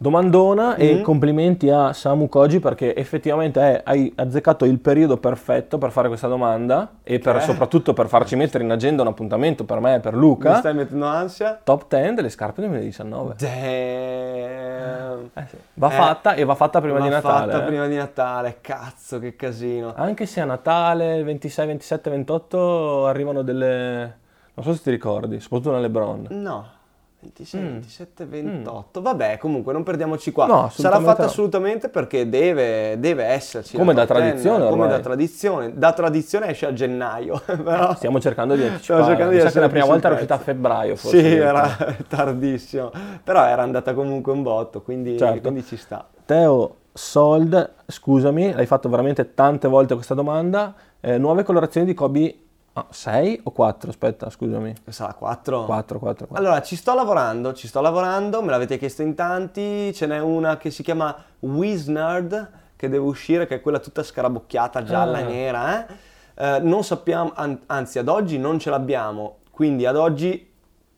Domandona 0.03 0.75
e 0.75 0.99
complimenti 0.99 1.69
a 1.69 1.93
Samu 1.93 2.27
Koji 2.27 2.59
perché 2.59 2.93
effettivamente 2.93 3.61
è, 3.61 3.81
hai 3.85 4.11
azzeccato 4.13 4.65
il 4.65 4.79
periodo 4.79 5.15
perfetto 5.15 5.77
per 5.77 5.91
fare 5.91 6.09
questa 6.09 6.27
domanda 6.27 6.95
e 7.03 7.19
per, 7.19 7.41
soprattutto 7.41 7.93
per 7.93 8.09
farci 8.09 8.35
mettere 8.35 8.65
in 8.65 8.71
agenda 8.71 9.01
un 9.03 9.07
appuntamento 9.07 9.63
per 9.63 9.79
me 9.79 9.95
e 9.95 9.99
per 10.01 10.13
Luca. 10.13 10.51
Mi 10.51 10.57
stai 10.57 10.73
mettendo 10.73 11.05
ansia? 11.05 11.57
Top 11.63 11.85
10 11.87 12.15
delle 12.15 12.27
scarpe 12.27 12.59
2019. 12.59 13.35
Damn. 13.37 15.29
Eh 15.35 15.47
sì. 15.47 15.55
Va 15.75 15.87
eh, 15.87 15.91
fatta 15.91 16.33
e 16.33 16.43
va 16.43 16.55
fatta 16.55 16.81
prima 16.81 16.97
va 16.97 17.03
di 17.05 17.09
Natale. 17.09 17.45
Va 17.45 17.51
fatta 17.53 17.63
eh. 17.63 17.67
prima 17.67 17.87
di 17.87 17.95
Natale, 17.95 18.57
cazzo 18.59 19.19
che 19.19 19.37
casino. 19.37 19.93
Anche 19.95 20.25
se 20.25 20.41
a 20.41 20.45
Natale 20.45 21.23
26, 21.23 21.65
27, 21.65 22.09
28 22.09 23.07
arrivano 23.07 23.41
delle... 23.41 24.17
Non 24.53 24.65
so 24.65 24.73
se 24.73 24.81
ti 24.81 24.89
ricordi, 24.89 25.39
soprattutto 25.39 25.71
nelle 25.71 25.83
Lebron. 25.83 26.27
No. 26.31 26.81
26, 27.23 27.61
mm. 27.61 27.65
27, 27.65 28.25
28. 28.25 28.99
Mm. 28.99 29.03
Vabbè, 29.03 29.37
comunque 29.37 29.71
non 29.71 29.83
perdiamoci 29.83 30.31
qua. 30.31 30.45
No, 30.45 30.69
Sarà 30.69 30.99
fatta 30.99 31.23
no. 31.23 31.29
assolutamente 31.29 31.87
perché 31.87 32.27
deve, 32.27 32.99
deve 32.99 33.23
esserci. 33.23 33.77
Come 33.77 33.93
da 33.93 34.05
tradizione. 34.05 34.57
10, 34.57 34.69
come 34.69 34.87
da 34.87 34.99
tradizione. 34.99 35.71
Da 35.73 35.93
tradizione 35.93 36.49
esce 36.49 36.65
a 36.65 36.73
gennaio. 36.73 37.41
Però... 37.45 37.95
Stiamo 37.95 38.19
cercando 38.19 38.55
di 38.55 38.63
anticipare. 38.63 39.03
Stiamo 39.03 39.29
cercando 39.31 39.49
di 39.49 39.59
la 39.59 39.69
prima 39.69 39.85
volta 39.85 40.07
era 40.07 40.15
uscita 40.15 40.35
a 40.35 40.39
febbraio. 40.39 40.95
Forse 40.95 41.19
sì, 41.19 41.35
era 41.35 41.67
tardissimo. 42.07 42.91
Però 43.23 43.45
era 43.45 43.61
andata 43.63 43.93
comunque 43.93 44.33
un 44.33 44.43
botto, 44.43 44.81
quindi, 44.81 45.17
certo. 45.17 45.41
quindi 45.41 45.63
ci 45.63 45.77
sta. 45.77 46.05
Teo 46.25 46.75
Sold, 46.91 47.73
scusami, 47.87 48.53
hai 48.53 48.65
fatto 48.65 48.89
veramente 48.89 49.33
tante 49.33 49.67
volte 49.67 49.95
questa 49.95 50.13
domanda. 50.13 50.75
Eh, 50.99 51.17
nuove 51.17 51.43
colorazioni 51.43 51.87
di 51.87 51.93
Kobe 51.93 52.42
6 52.89 53.41
o 53.43 53.51
4? 53.51 53.89
Aspetta, 53.91 54.29
scusami. 54.29 54.73
Sarà 54.89 55.13
4? 55.13 55.65
4, 55.65 55.99
4, 55.99 56.27
4. 56.27 56.43
Allora, 56.43 56.61
ci 56.63 56.75
sto 56.75 56.95
lavorando, 56.95 57.53
ci 57.53 57.67
sto 57.67 57.81
lavorando, 57.81 58.41
me 58.41 58.49
l'avete 58.49 58.79
chiesto 58.79 59.03
in 59.03 59.13
tanti, 59.13 59.93
ce 59.93 60.07
n'è 60.07 60.19
una 60.19 60.57
che 60.57 60.71
si 60.71 60.81
chiama 60.81 61.15
Wiznerd, 61.39 62.51
che 62.75 62.89
deve 62.89 63.05
uscire, 63.05 63.45
che 63.45 63.55
è 63.55 63.61
quella 63.61 63.79
tutta 63.79 64.01
scarabocchiata, 64.01 64.83
gialla 64.83 65.17
ah. 65.17 65.21
e 65.21 65.23
nera, 65.23 65.87
eh? 65.87 65.93
eh? 66.33 66.59
non 66.61 66.83
sappiamo, 66.83 67.31
an- 67.35 67.61
anzi 67.67 67.99
ad 67.99 68.07
oggi 68.07 68.39
non 68.39 68.57
ce 68.57 68.71
l'abbiamo, 68.71 69.37
quindi 69.51 69.85
ad 69.85 69.95
oggi 69.95 70.51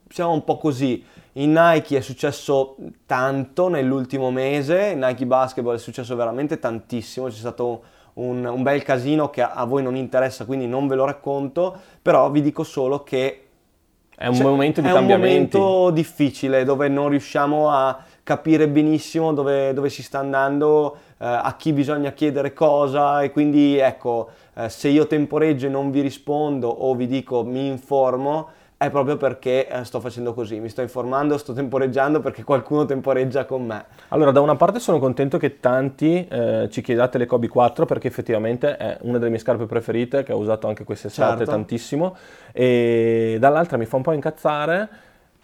siamo 0.08 0.32
un 0.32 0.44
po' 0.46 0.58
così. 0.58 1.06
In 1.34 1.52
Nike 1.52 1.98
è 1.98 2.02
successo 2.02 2.78
tanto 3.06 3.68
nell'ultimo 3.68 4.32
mese, 4.32 4.92
in 4.94 5.00
Nike 5.00 5.26
Basketball 5.26 5.76
è 5.76 5.80
successo 5.80 6.16
veramente 6.16 6.58
tantissimo, 6.58 7.28
c'è 7.28 7.34
stato 7.34 7.84
un, 8.16 8.46
un 8.46 8.64
bel 8.64 8.84
casino 8.84 9.30
che 9.30 9.42
a, 9.42 9.52
a 9.54 9.66
voi 9.66 9.84
non 9.84 9.96
interessa, 9.96 10.46
quindi 10.46 10.68
non 10.68 10.88
ve 10.88 10.96
lo 10.96 11.06
racconto, 11.06 11.76
però 12.02 12.30
vi 12.30 12.42
dico 12.42 12.64
solo 12.64 13.04
che 13.04 13.40
è 14.18 14.28
un 14.28 14.38
momento 14.38 14.82
di 14.82 14.88
è 14.88 14.92
cambiamenti. 14.92 15.58
È 15.58 15.60
un 15.60 15.66
momento 15.66 15.90
difficile 15.92 16.64
dove 16.64 16.88
non 16.88 17.10
riusciamo 17.10 17.70
a 17.70 18.00
capire 18.24 18.68
benissimo 18.68 19.34
dove, 19.34 19.74
dove 19.74 19.90
si 19.90 20.02
sta 20.02 20.20
andando 20.20 20.98
eh, 21.20 21.26
a 21.28 21.54
chi 21.58 21.74
bisogna 21.74 22.12
chiedere 22.12 22.54
cosa 22.54 23.22
e 23.22 23.32
quindi 23.32 23.78
ecco, 23.78 24.30
eh, 24.56 24.70
se 24.70 24.88
io 24.88 25.06
temporeggio 25.06 25.68
e 25.68 25.70
non 25.70 25.92
vi 25.92 26.02
rispondo 26.02 26.68
o 26.70 26.96
vi 26.96 27.08
dico 27.08 27.44
mi 27.44 27.68
informo, 27.68 28.48
è 28.86 28.90
proprio 28.90 29.18
perché 29.18 29.68
eh, 29.68 29.84
sto 29.84 30.00
facendo 30.00 30.34
così, 30.34 30.60
mi 30.60 30.70
sto 30.70 30.82
informando, 30.82 31.38
sto 31.38 31.54
temporeggiando 31.54 32.20
perché 32.20 32.44
qualcuno 32.44 32.86
temporeggia 32.86 33.46
con 33.46 33.66
me. 33.66 33.86
Allora, 34.10 34.32
da 34.32 34.42
una 34.42 34.56
parte 34.56 34.80
sono 34.80 35.00
contento 35.00 35.38
che 35.38 35.60
tanti 35.60 36.28
eh, 36.28 36.68
ci 36.72 36.82
chiedate 36.82 37.18
le 37.18 37.26
Kobe 37.26 37.48
4 37.48 37.86
perché 37.86 38.08
effettivamente 38.08 38.78
è 38.78 38.98
una 39.02 39.18
delle 39.18 39.30
mie 39.30 39.40
scarpe 39.40 39.66
preferite 39.66 40.24
che 40.24 40.34
ho 40.34 40.38
usato 40.38 40.68
anche 40.68 40.84
quest'estate 40.84 41.38
certo. 41.38 41.52
tantissimo 41.52 42.16
e 42.52 43.38
dall'altra 43.40 43.78
mi 43.78 43.86
fa 43.86 43.98
un 43.98 44.02
po' 44.04 44.12
incazzare 44.12 44.90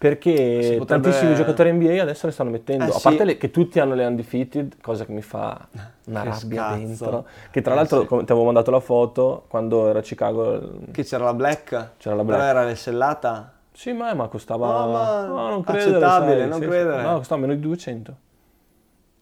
perché 0.02 0.74
potrebbe... 0.78 0.84
tantissimi 0.84 1.34
giocatori 1.36 1.70
NBA 1.70 2.02
adesso 2.02 2.26
le 2.26 2.32
stanno 2.32 2.50
mettendo, 2.50 2.86
eh, 2.86 2.96
a 2.96 2.98
parte 3.00 3.22
le, 3.22 3.36
che 3.36 3.52
tutti 3.52 3.78
hanno 3.78 3.94
le 3.94 4.04
undefeated, 4.04 4.80
cosa 4.80 5.04
che 5.04 5.12
mi 5.12 5.22
fa 5.22 5.68
una 6.06 6.22
che 6.22 6.28
rabbia 6.28 6.62
scazzo. 6.62 6.76
dentro. 6.76 7.26
Che 7.52 7.62
tra 7.62 7.72
eh, 7.72 7.76
l'altro 7.76 8.00
sì. 8.00 8.08
ti 8.08 8.14
avevo 8.32 8.42
mandato 8.42 8.72
la 8.72 8.80
foto 8.80 9.44
quando 9.46 9.88
era 9.88 10.00
a 10.00 10.02
Chicago. 10.02 10.80
Che 10.90 11.04
c'era 11.04 11.22
la 11.22 11.34
black? 11.34 11.90
C'era 11.98 12.16
la 12.16 12.24
black. 12.24 12.40
Però 12.40 12.50
era 12.50 12.64
l'esellata? 12.64 13.52
Sì, 13.70 13.92
ma, 13.92 14.12
ma 14.14 14.26
costava... 14.26 14.66
No, 14.66 14.90
ma 14.90 15.26
no, 15.26 15.48
non 15.50 15.62
credere, 15.62 15.90
accettabile, 15.90 16.38
sai, 16.40 16.48
non 16.48 16.60
sì, 16.60 16.66
credere. 16.66 17.02
No, 17.02 17.16
costava 17.18 17.40
meno 17.40 17.54
di 17.54 17.60
200. 17.60 18.16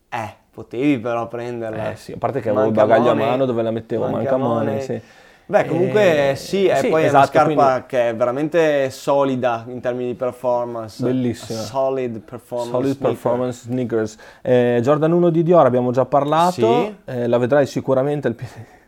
Eh, 0.09 0.35
potevi 0.51 0.99
però 0.99 1.29
prenderla. 1.29 1.91
Eh 1.91 1.97
sì, 1.97 2.13
a 2.13 2.17
parte 2.17 2.41
che 2.41 2.49
avevo 2.49 2.65
il 2.65 2.73
bagaglio 2.73 3.11
a 3.11 3.15
mano 3.15 3.45
dove 3.45 3.61
la 3.61 3.71
mettevo, 3.71 4.09
manca, 4.09 4.35
manca 4.35 4.37
money, 4.39 4.81
sì. 4.81 5.01
Beh, 5.51 5.65
comunque 5.65 6.31
eh, 6.31 6.37
sì, 6.37 6.67
è 6.67 6.77
sì, 6.77 6.89
poi 6.91 7.03
esatto, 7.05 7.07
è 7.07 7.09
una 7.09 7.09
esatto, 7.09 7.27
scarpa 7.27 7.65
quindi... 7.65 7.87
che 7.89 8.09
è 8.09 8.15
veramente 8.15 8.91
solida 8.91 9.65
in 9.67 9.81
termini 9.81 10.11
di 10.11 10.15
performance. 10.15 11.03
Bellissima. 11.03 11.59
Solid 11.59 12.21
performance. 12.21 12.71
Solid 12.71 12.97
sneaker. 12.97 13.09
performance 13.09 13.63
sneakers. 13.65 14.17
Eh, 14.43 14.79
Jordan 14.81 15.11
1 15.11 15.31
di 15.31 15.43
Dior 15.43 15.67
abbiamo 15.67 15.91
già 15.91 16.05
parlato, 16.05 16.53
sì. 16.53 16.97
eh, 17.07 17.27
la 17.27 17.39
vedrai 17.39 17.67
sicuramente 17.67 18.29
al 18.29 18.35
piede 18.35 18.79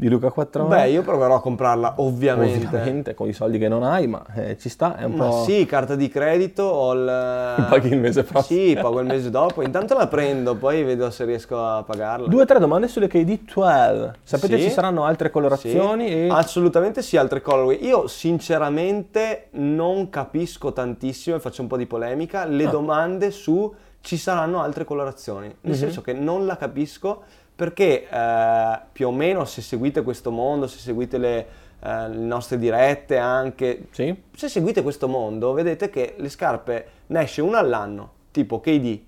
di 0.00 0.08
Luca 0.08 0.30
4 0.30 0.66
Beh, 0.66 0.90
io 0.90 1.02
proverò 1.02 1.34
a 1.34 1.40
comprarla 1.40 1.94
ovviamente. 1.96 2.66
Ovviamente, 2.66 3.14
con 3.14 3.26
i 3.26 3.32
soldi 3.32 3.58
che 3.58 3.66
non 3.66 3.82
hai, 3.82 4.06
ma 4.06 4.24
eh, 4.32 4.56
ci 4.56 4.68
sta, 4.68 4.96
è 4.96 5.02
un 5.02 5.14
ma 5.14 5.26
po'... 5.26 5.42
sì, 5.42 5.66
carta 5.66 5.96
di 5.96 6.08
credito, 6.08 6.62
ho 6.62 6.92
il... 6.92 7.04
Paghi 7.68 7.88
il 7.88 7.98
mese 7.98 8.22
prossimo. 8.22 8.60
Sì, 8.60 8.78
pago 8.80 9.00
il 9.00 9.06
mese 9.06 9.28
dopo, 9.30 9.60
intanto 9.60 9.94
la 9.94 10.06
prendo, 10.06 10.54
poi 10.54 10.84
vedo 10.84 11.10
se 11.10 11.24
riesco 11.24 11.60
a 11.60 11.82
pagarla. 11.82 12.28
Due 12.28 12.42
o 12.42 12.44
tre 12.44 12.60
domande 12.60 12.86
sulle 12.86 13.08
KD12. 13.08 14.10
Sapete 14.22 14.58
sì? 14.58 14.62
ci 14.62 14.70
saranno 14.70 15.02
altre 15.02 15.30
colorazioni? 15.30 16.06
Sì. 16.06 16.14
E... 16.14 16.28
Assolutamente 16.30 17.02
sì, 17.02 17.16
altre 17.16 17.42
colorway. 17.42 17.84
Io 17.84 18.06
sinceramente 18.06 19.48
non 19.54 20.10
capisco 20.10 20.72
tantissimo, 20.72 21.34
e 21.34 21.40
faccio 21.40 21.62
un 21.62 21.66
po' 21.66 21.76
di 21.76 21.86
polemica, 21.86 22.44
le 22.44 22.66
ah. 22.66 22.70
domande 22.70 23.32
su 23.32 23.74
ci 24.00 24.16
saranno 24.16 24.62
altre 24.62 24.84
colorazioni. 24.84 25.46
Nel 25.48 25.56
mm-hmm. 25.72 25.74
senso 25.74 26.02
che 26.02 26.12
non 26.12 26.46
la 26.46 26.56
capisco 26.56 27.24
perché 27.58 28.08
eh, 28.08 28.80
più 28.92 29.08
o 29.08 29.10
meno 29.10 29.44
se 29.44 29.62
seguite 29.62 30.04
questo 30.04 30.30
mondo, 30.30 30.68
se 30.68 30.78
seguite 30.78 31.18
le, 31.18 31.46
eh, 31.80 32.08
le 32.08 32.24
nostre 32.24 32.56
dirette 32.56 33.16
anche, 33.18 33.88
sì. 33.90 34.16
se 34.32 34.48
seguite 34.48 34.80
questo 34.80 35.08
mondo 35.08 35.52
vedete 35.54 35.90
che 35.90 36.14
le 36.18 36.28
scarpe 36.28 36.86
ne 37.06 37.22
esce 37.22 37.42
una 37.42 37.58
all'anno, 37.58 38.10
tipo 38.30 38.60
KD, 38.60 39.00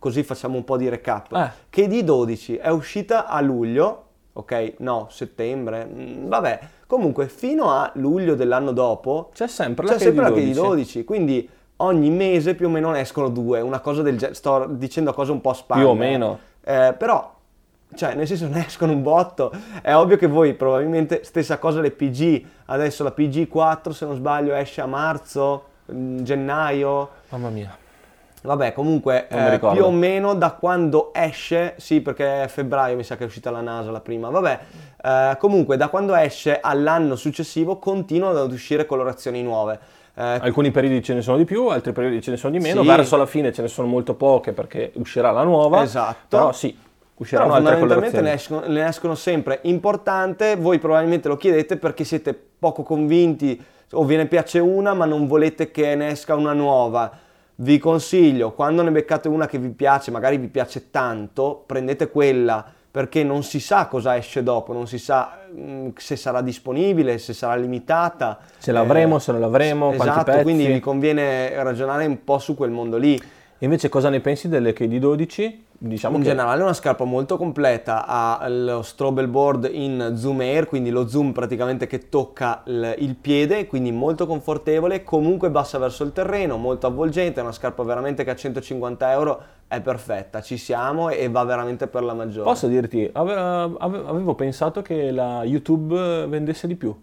così 0.00 0.24
facciamo 0.24 0.56
un 0.56 0.64
po' 0.64 0.76
di 0.76 0.88
recap. 0.88 1.32
Eh. 1.32 1.50
KD 1.70 2.00
12 2.02 2.56
è 2.56 2.70
uscita 2.70 3.26
a 3.28 3.40
luglio, 3.40 4.06
ok? 4.32 4.74
No, 4.78 5.06
settembre, 5.08 5.84
mm, 5.86 6.26
vabbè, 6.26 6.60
comunque 6.88 7.28
fino 7.28 7.70
a 7.70 7.88
luglio 7.94 8.34
dell'anno 8.34 8.72
dopo 8.72 9.30
c'è 9.32 9.46
sempre 9.46 9.86
la, 9.86 9.92
c'è 9.92 9.98
KD, 9.98 10.02
sempre 10.02 10.24
12. 10.30 10.44
la 10.44 10.50
KD 10.50 10.56
12, 10.56 11.04
quindi 11.04 11.48
ogni 11.76 12.10
mese 12.10 12.56
più 12.56 12.66
o 12.66 12.70
meno 12.70 12.90
ne 12.90 12.98
escono 12.98 13.28
due, 13.28 13.60
una 13.60 13.78
cosa 13.78 14.02
del 14.02 14.16
genere, 14.16 14.34
sto 14.34 14.66
dicendo 14.70 15.12
cose 15.12 15.30
un 15.30 15.40
po' 15.40 15.52
spalle. 15.52 15.82
Più 15.82 15.90
o 15.90 15.94
meno. 15.94 16.38
Eh, 16.64 16.92
però 16.98 17.34
cioè, 17.96 18.14
nel 18.14 18.26
senso, 18.26 18.46
ne 18.46 18.66
escono 18.66 18.92
un 18.92 19.02
botto. 19.02 19.52
È 19.82 19.94
ovvio 19.94 20.16
che 20.16 20.26
voi 20.26 20.54
probabilmente, 20.54 21.24
stessa 21.24 21.58
cosa 21.58 21.80
le 21.80 21.90
PG, 21.90 22.44
adesso 22.66 23.02
la 23.02 23.12
PG4, 23.16 23.90
se 23.90 24.04
non 24.04 24.14
sbaglio, 24.14 24.54
esce 24.54 24.80
a 24.80 24.86
marzo, 24.86 25.64
mm, 25.92 26.22
gennaio. 26.22 27.10
Mamma 27.30 27.48
mia. 27.48 27.76
Vabbè, 28.42 28.72
comunque, 28.72 29.26
eh, 29.28 29.58
più 29.58 29.84
o 29.84 29.90
meno 29.90 30.34
da 30.34 30.52
quando 30.52 31.10
esce, 31.12 31.74
sì, 31.78 32.00
perché 32.00 32.44
è 32.44 32.48
febbraio 32.48 32.94
mi 32.94 33.02
sa 33.02 33.16
che 33.16 33.24
è 33.24 33.26
uscita 33.26 33.50
la 33.50 33.60
NASA 33.60 33.90
la 33.90 34.00
prima, 34.00 34.30
vabbè, 34.30 34.60
eh, 35.02 35.36
comunque 35.38 35.76
da 35.76 35.88
quando 35.88 36.14
esce 36.14 36.60
all'anno 36.60 37.16
successivo 37.16 37.78
continuano 37.78 38.38
ad 38.38 38.52
uscire 38.52 38.86
colorazioni 38.86 39.42
nuove. 39.42 39.78
Eh, 40.14 40.38
Alcuni 40.40 40.70
periodi 40.70 41.02
ce 41.02 41.14
ne 41.14 41.22
sono 41.22 41.36
di 41.36 41.44
più, 41.44 41.66
altri 41.66 41.92
periodi 41.92 42.22
ce 42.22 42.30
ne 42.30 42.36
sono 42.36 42.52
di 42.52 42.60
meno, 42.60 42.82
sì. 42.82 42.86
verso 42.86 43.16
la 43.16 43.26
fine 43.26 43.52
ce 43.52 43.62
ne 43.62 43.68
sono 43.68 43.88
molto 43.88 44.14
poche 44.14 44.52
perché 44.52 44.92
uscirà 44.94 45.32
la 45.32 45.42
nuova. 45.42 45.82
Esatto. 45.82 46.36
Però 46.36 46.52
sì, 46.52 46.76
usciranno 47.16 47.52
Però 47.52 47.58
altre 47.58 47.78
fondamentalmente 47.78 48.20
ne 48.20 48.32
escono, 48.34 48.66
ne 48.66 48.86
escono 48.86 49.14
sempre. 49.14 49.60
Importante, 49.62 50.56
voi 50.56 50.78
probabilmente 50.78 51.28
lo 51.28 51.36
chiedete 51.36 51.76
perché 51.76 52.04
siete 52.04 52.38
poco 52.58 52.82
convinti 52.82 53.62
o 53.92 54.04
ve 54.04 54.16
ne 54.16 54.26
piace 54.26 54.58
una 54.58 54.94
ma 54.94 55.04
non 55.04 55.26
volete 55.26 55.70
che 55.70 55.94
ne 55.94 56.08
esca 56.08 56.34
una 56.34 56.52
nuova. 56.52 57.10
Vi 57.58 57.78
consiglio, 57.78 58.52
quando 58.52 58.82
ne 58.82 58.90
beccate 58.90 59.28
una 59.28 59.46
che 59.46 59.58
vi 59.58 59.70
piace, 59.70 60.10
magari 60.10 60.36
vi 60.36 60.48
piace 60.48 60.90
tanto, 60.90 61.62
prendete 61.64 62.10
quella 62.10 62.72
perché 62.96 63.22
non 63.22 63.42
si 63.42 63.60
sa 63.60 63.88
cosa 63.88 64.16
esce 64.16 64.42
dopo, 64.42 64.72
non 64.72 64.86
si 64.86 64.96
sa 64.98 65.40
mh, 65.52 65.60
mm, 65.60 65.88
se 65.96 66.16
sarà 66.16 66.40
disponibile, 66.40 67.18
se 67.18 67.34
sarà 67.34 67.54
limitata. 67.54 68.38
Se 68.56 68.72
l'avremo, 68.72 69.16
eh, 69.16 69.20
se 69.20 69.32
non 69.32 69.40
l'avremo, 69.42 69.92
esatto, 69.92 70.40
quindi 70.40 70.66
vi 70.66 70.80
conviene 70.80 71.62
ragionare 71.62 72.06
un 72.06 72.24
po' 72.24 72.38
su 72.38 72.54
quel 72.54 72.70
mondo 72.70 72.96
lì. 72.96 73.20
Invece 73.60 73.88
cosa 73.88 74.10
ne 74.10 74.20
pensi 74.20 74.48
delle 74.48 74.74
KD12? 74.74 75.64
Diciamo 75.78 76.16
in 76.16 76.22
che... 76.22 76.28
generale 76.28 76.60
è 76.60 76.62
una 76.62 76.72
scarpa 76.72 77.04
molto 77.04 77.36
completa, 77.36 78.06
ha 78.06 78.46
lo 78.48 78.82
strobel 78.82 79.28
board 79.28 79.68
in 79.70 80.14
zoom 80.16 80.40
air, 80.40 80.66
quindi 80.66 80.90
lo 80.90 81.06
zoom 81.06 81.32
praticamente 81.32 81.86
che 81.86 82.08
tocca 82.08 82.62
il, 82.66 83.16
piede, 83.20 83.66
quindi 83.66 83.92
molto 83.92 84.26
confortevole, 84.26 85.02
comunque 85.04 85.50
bassa 85.50 85.78
verso 85.78 86.04
il 86.04 86.12
terreno, 86.12 86.56
molto 86.56 86.86
avvolgente, 86.86 87.40
è 87.40 87.42
una 87.42 87.52
scarpa 87.52 87.82
veramente 87.82 88.24
che 88.24 88.30
a 88.30 88.36
150 88.36 89.12
euro 89.12 89.42
è 89.68 89.80
perfetta, 89.80 90.40
ci 90.40 90.56
siamo 90.56 91.10
e 91.10 91.28
va 91.28 91.44
veramente 91.44 91.86
per 91.88 92.04
la 92.04 92.14
maggiore. 92.14 92.44
Posso 92.44 92.68
dirti, 92.68 93.10
avevo 93.12 94.34
pensato 94.34 94.80
che 94.80 95.10
la 95.10 95.44
YouTube 95.44 96.26
vendesse 96.26 96.66
di 96.66 96.76
più. 96.76 96.94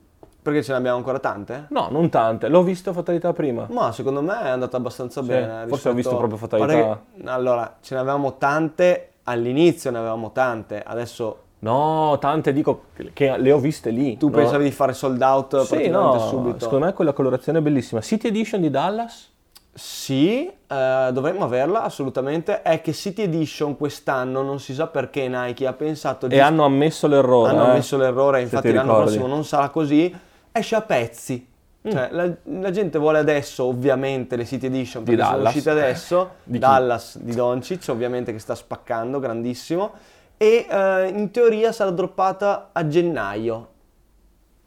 Perché 0.43 0.61
ce 0.61 0.73
ne 0.73 0.77
abbiamo 0.79 0.97
ancora 0.97 1.19
tante? 1.19 1.67
No, 1.69 1.87
non 1.89 2.09
tante. 2.09 2.49
L'ho 2.49 2.63
visto 2.63 2.91
Fatalità 2.91 3.31
prima. 3.31 3.65
Ma 3.69 3.93
secondo 3.93 4.21
me 4.21 4.41
è 4.41 4.49
andata 4.49 4.75
abbastanza 4.75 5.21
sì, 5.21 5.27
bene. 5.27 5.65
Forse 5.67 5.67
rispetto... 5.69 5.89
ho 5.89 5.93
visto 5.93 6.17
proprio 6.17 6.37
Fatalità. 6.37 7.01
Che, 7.15 7.29
allora, 7.29 7.77
ce 7.79 7.95
ne 7.95 8.01
avevamo 8.01 8.35
tante, 8.37 9.11
all'inizio 9.23 9.89
ne 9.89 9.99
avevamo 9.99 10.31
tante, 10.33 10.83
adesso... 10.85 11.37
No, 11.59 12.17
tante 12.19 12.51
dico 12.51 12.87
che 13.13 13.37
le 13.37 13.51
ho 13.53 13.57
viste 13.57 13.89
lì. 13.89 14.17
Tu 14.17 14.27
no? 14.27 14.35
pensavi 14.35 14.65
di 14.65 14.71
fare 14.71 14.91
sold 14.91 15.21
out 15.21 15.61
sì, 15.61 15.67
praticamente 15.75 16.17
no, 16.17 16.27
subito? 16.27 16.59
secondo 16.59 16.85
me 16.87 16.93
quella 16.93 17.13
colorazione 17.13 17.59
è 17.59 17.61
bellissima. 17.61 18.01
City 18.01 18.27
Edition 18.27 18.59
di 18.59 18.69
Dallas? 18.69 19.31
Sì, 19.73 20.45
eh, 20.45 21.09
dovremmo 21.13 21.45
averla 21.45 21.83
assolutamente. 21.83 22.63
È 22.63 22.81
che 22.81 22.91
City 22.91 23.21
Edition 23.21 23.77
quest'anno 23.77 24.41
non 24.41 24.59
si 24.59 24.73
sa 24.73 24.87
perché 24.87 25.29
Nike 25.29 25.65
ha 25.65 25.71
pensato 25.71 26.27
di... 26.27 26.35
E 26.35 26.41
hanno 26.41 26.65
ammesso 26.65 27.07
l'errore. 27.07 27.51
Hanno 27.51 27.67
eh? 27.67 27.69
ammesso 27.69 27.95
l'errore, 27.95 28.41
infatti 28.41 28.73
l'anno 28.73 28.95
prossimo 28.95 29.27
non 29.27 29.45
sarà 29.45 29.69
così 29.69 30.13
esce 30.53 30.75
a 30.75 30.81
pezzi. 30.81 31.45
Mm. 31.85 31.91
Cioè, 31.91 32.09
la, 32.11 32.33
la, 32.43 32.71
gente 32.71 32.97
vuole 32.97 33.19
adesso, 33.19 33.65
ovviamente, 33.65 34.37
le 34.37 34.45
City 34.45 34.67
Edition 34.67 35.03
perché 35.03 35.21
sono 35.21 35.43
uscite 35.43 35.69
adesso. 35.69 36.35
di 36.43 36.57
Dallas 36.57 37.17
di 37.17 37.35
Doncic, 37.35 37.85
ovviamente, 37.89 38.31
che 38.31 38.39
sta 38.39 38.55
spaccando, 38.55 39.19
grandissimo. 39.19 39.91
E 40.37 40.65
eh, 40.69 41.07
in 41.13 41.29
teoria 41.31 41.73
sarà 41.73 41.91
droppata 41.91 42.69
a 42.71 42.87
gennaio. 42.87 43.71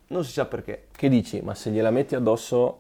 Non 0.09 0.25
si 0.25 0.33
sa 0.33 0.45
perché. 0.45 0.89
Che 0.93 1.09
dici? 1.09 1.41
Ma 1.41 1.55
se 1.55 1.71
gliela 1.71 1.91
metti 1.91 2.15
addosso 2.15 2.79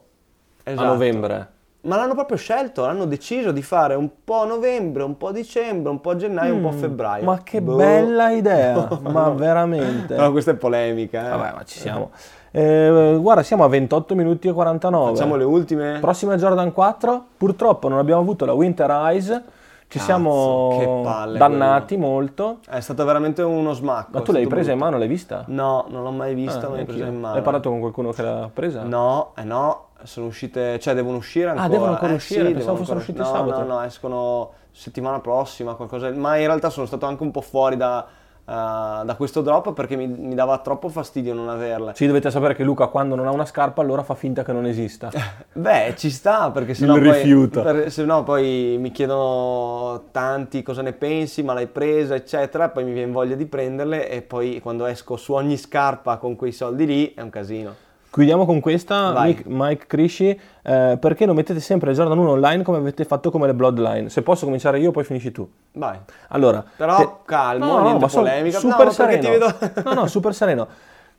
esatto. 0.62 0.86
a 0.86 0.90
novembre? 0.92 1.54
Ma 1.86 1.96
l'hanno 1.96 2.14
proprio 2.14 2.36
scelto, 2.36 2.84
l'hanno 2.84 3.04
deciso 3.04 3.52
di 3.52 3.62
fare 3.62 3.94
un 3.94 4.10
po' 4.24 4.44
novembre, 4.44 5.04
un 5.04 5.16
po' 5.16 5.30
dicembre, 5.30 5.90
un 5.90 6.00
po' 6.00 6.16
gennaio, 6.16 6.54
mm, 6.54 6.56
un 6.56 6.70
po' 6.70 6.76
mm, 6.76 6.80
febbraio. 6.80 7.24
Ma 7.24 7.42
che 7.44 7.62
boh. 7.62 7.76
bella 7.76 8.30
idea, 8.34 8.88
ma 9.02 9.30
veramente. 9.30 10.16
No, 10.16 10.32
questa 10.32 10.50
è 10.50 10.54
polemica. 10.54 11.26
Eh. 11.26 11.30
Vabbè, 11.30 11.54
ma 11.54 11.62
ci 11.64 11.78
siamo. 11.78 12.10
Eh, 12.50 13.16
guarda, 13.20 13.42
siamo 13.44 13.62
a 13.64 13.68
28 13.68 14.14
minuti 14.16 14.48
e 14.48 14.52
49. 14.52 15.10
Facciamo 15.10 15.36
le 15.36 15.44
ultime. 15.44 15.98
Prossima 16.00 16.36
Jordan 16.36 16.72
4. 16.72 17.24
Purtroppo 17.36 17.88
non 17.88 17.98
abbiamo 17.98 18.20
avuto 18.20 18.44
la 18.44 18.52
Winter 18.52 18.90
Eyes. 18.90 19.42
Ci 19.88 19.98
Cazzo, 19.98 20.04
siamo 20.04 21.02
dannati 21.38 21.94
quello. 21.94 22.10
molto. 22.10 22.58
È 22.68 22.80
stato 22.80 23.04
veramente 23.04 23.42
uno 23.42 23.72
smacco. 23.72 24.10
Ma 24.10 24.20
tu 24.22 24.32
l'hai 24.32 24.46
presa 24.48 24.70
brutto. 24.70 24.72
in 24.72 24.78
mano, 24.78 24.98
l'hai 24.98 25.06
vista? 25.06 25.44
No, 25.46 25.84
non 25.88 26.02
l'ho 26.02 26.10
mai 26.10 26.34
vista, 26.34 26.58
ah, 26.58 26.68
non 26.68 26.76
l'hai 26.76 26.84
presa 26.84 27.06
in 27.06 27.20
mano. 27.20 27.36
Hai 27.36 27.42
parlato 27.42 27.70
con 27.70 27.78
qualcuno 27.78 28.10
che 28.10 28.22
l'ha 28.22 28.50
presa? 28.52 28.82
No, 28.82 29.32
eh 29.36 29.44
no, 29.44 29.85
sono 30.02 30.26
uscite, 30.26 30.78
cioè 30.78 30.94
devono 30.94 31.16
uscire 31.16 31.48
ancora. 31.48 31.66
Ah, 31.66 31.68
devono 31.68 31.92
ancora 31.92 32.12
eh, 32.12 32.16
uscire, 32.16 32.46
sì, 32.46 32.52
pensavo 32.52 32.76
fossero 32.76 32.98
uscite 32.98 33.18
no, 33.18 33.24
sabato. 33.24 33.60
No, 33.60 33.74
no, 33.74 33.82
escono 33.82 34.52
settimana 34.70 35.20
prossima, 35.20 35.74
qualcosa. 35.74 36.10
Ma 36.12 36.36
in 36.36 36.46
realtà 36.46 36.70
sono 36.70 36.86
stato 36.86 37.06
anche 37.06 37.22
un 37.22 37.30
po' 37.30 37.40
fuori 37.40 37.76
da 37.76 38.06
uh, 38.46 39.04
da 39.04 39.14
questo 39.16 39.42
drop 39.42 39.72
perché 39.72 39.96
mi, 39.96 40.06
mi, 40.06 40.34
dava 40.34 40.58
troppo 40.58 40.88
fastidio 40.88 41.34
non 41.34 41.48
averle. 41.48 41.92
Sì, 41.94 42.06
dovete 42.06 42.30
sapere 42.30 42.54
che 42.54 42.62
Luca 42.62 42.86
quando 42.86 43.14
non 43.14 43.26
ha 43.26 43.30
una 43.30 43.44
scarpa 43.44 43.82
allora 43.82 44.02
fa 44.02 44.14
finta 44.14 44.44
che 44.44 44.52
non 44.52 44.66
esista. 44.66 45.10
Beh, 45.52 45.94
ci 45.96 46.10
sta 46.10 46.50
perché 46.50 46.74
se 46.74 46.86
no 46.86 46.98
poi, 46.98 47.48
per, 47.48 47.90
se 47.90 48.04
no 48.04 48.22
poi 48.22 48.76
mi 48.78 48.90
chiedono 48.92 50.04
tanti 50.12 50.62
cosa 50.62 50.82
ne 50.82 50.92
pensi, 50.92 51.42
ma 51.42 51.52
l'hai 51.52 51.66
presa, 51.66 52.14
eccetera, 52.14 52.68
poi 52.68 52.84
mi 52.84 52.92
viene 52.92 53.12
voglia 53.12 53.34
di 53.34 53.46
prenderle 53.46 54.08
e 54.08 54.22
poi 54.22 54.60
quando 54.60 54.86
esco 54.86 55.16
su 55.16 55.32
ogni 55.32 55.56
scarpa 55.56 56.16
con 56.16 56.36
quei 56.36 56.52
soldi 56.52 56.86
lì 56.86 57.14
è 57.14 57.20
un 57.20 57.30
casino. 57.30 57.84
Chiudiamo 58.16 58.46
con 58.46 58.60
questa, 58.60 59.12
Mike, 59.14 59.42
Mike 59.44 59.86
Crisci, 59.86 60.28
eh, 60.62 60.96
perché 60.98 61.26
non 61.26 61.36
mettete 61.36 61.60
sempre 61.60 61.90
le 61.90 61.94
Jordan 61.94 62.16
1 62.16 62.30
online 62.30 62.62
come 62.62 62.78
avete 62.78 63.04
fatto 63.04 63.30
come 63.30 63.46
le 63.46 63.52
Bloodline? 63.52 64.08
Se 64.08 64.22
posso 64.22 64.46
cominciare 64.46 64.78
io, 64.80 64.90
poi 64.90 65.04
finisci 65.04 65.32
tu. 65.32 65.46
Vai. 65.72 65.98
Allora, 66.28 66.64
Però 66.78 66.96
te... 66.96 67.08
calmo, 67.26 67.66
no, 67.66 67.82
niente 67.82 68.06
no, 68.06 68.10
polemica. 68.10 68.58
Super 68.58 68.86
no, 68.86 68.90
sereno. 68.90 69.28
Vedo... 69.28 69.54
no, 69.84 69.92
no, 69.92 70.06
super 70.06 70.34
sereno. 70.34 70.66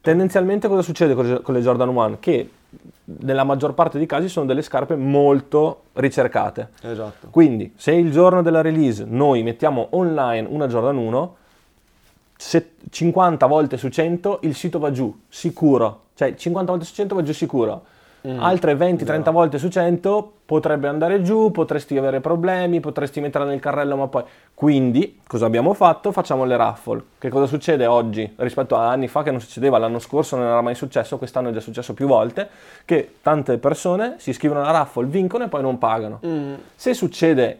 Tendenzialmente 0.01 0.67
cosa 0.67 0.81
succede 0.81 1.13
con 1.13 1.53
le 1.53 1.61
Jordan 1.61 1.89
1? 1.89 2.17
Che 2.19 2.49
nella 3.03 3.43
maggior 3.43 3.75
parte 3.75 3.99
dei 3.99 4.07
casi 4.07 4.27
sono 4.27 4.47
delle 4.47 4.63
scarpe 4.63 4.95
molto 4.95 5.83
ricercate. 5.93 6.69
Esatto. 6.81 7.27
Quindi, 7.29 7.73
se 7.77 7.91
il 7.91 8.11
giorno 8.11 8.41
della 8.41 8.61
release 8.61 9.05
noi 9.07 9.43
mettiamo 9.43 9.89
online 9.91 10.47
una 10.49 10.65
Jordan 10.65 10.97
1, 10.97 11.35
50 12.89 13.45
volte 13.45 13.77
su 13.77 13.87
100 13.87 14.39
il 14.41 14.55
sito 14.55 14.79
va 14.79 14.89
giù, 14.89 15.15
sicuro 15.29 16.05
cioè 16.17 16.33
50 16.33 16.71
volte 16.71 16.85
su 16.85 16.95
100 16.95 17.13
va 17.13 17.21
giù 17.21 17.31
sicuro. 17.31 17.83
Mm, 18.27 18.39
Altre 18.41 18.73
20-30 18.73 19.25
no. 19.25 19.31
volte 19.31 19.59
su 19.59 19.67
100 19.67 20.31
potrebbe 20.45 20.87
andare 20.87 21.21
giù, 21.21 21.51
potresti 21.51 21.95
avere 21.95 22.21
problemi, 22.21 22.79
potresti 22.79 23.21
metterla 23.21 23.47
nel 23.47 23.59
carrello, 23.59 23.95
ma 23.95 24.07
poi... 24.07 24.23
Quindi, 24.55 25.19
cosa 25.27 25.45
abbiamo 25.45 25.75
fatto? 25.75 26.11
Facciamo 26.11 26.43
le 26.43 26.57
raffle. 26.57 27.03
Che 27.19 27.29
cosa 27.29 27.45
succede 27.45 27.85
oggi 27.85 28.33
rispetto 28.37 28.75
a 28.75 28.89
anni 28.89 29.07
fa 29.07 29.21
che 29.21 29.29
non 29.29 29.39
succedeva? 29.39 29.77
L'anno 29.77 29.99
scorso 29.99 30.35
non 30.35 30.47
era 30.47 30.61
mai 30.61 30.73
successo, 30.73 31.19
quest'anno 31.19 31.49
è 31.49 31.51
già 31.51 31.59
successo 31.59 31.93
più 31.93 32.07
volte, 32.07 32.49
che 32.83 33.17
tante 33.21 33.59
persone 33.59 34.15
si 34.17 34.31
iscrivono 34.31 34.61
alla 34.61 34.71
raffle, 34.71 35.05
vincono 35.05 35.43
e 35.43 35.49
poi 35.49 35.61
non 35.61 35.77
pagano. 35.77 36.19
Mm. 36.25 36.53
Se 36.73 36.95
succede 36.95 37.59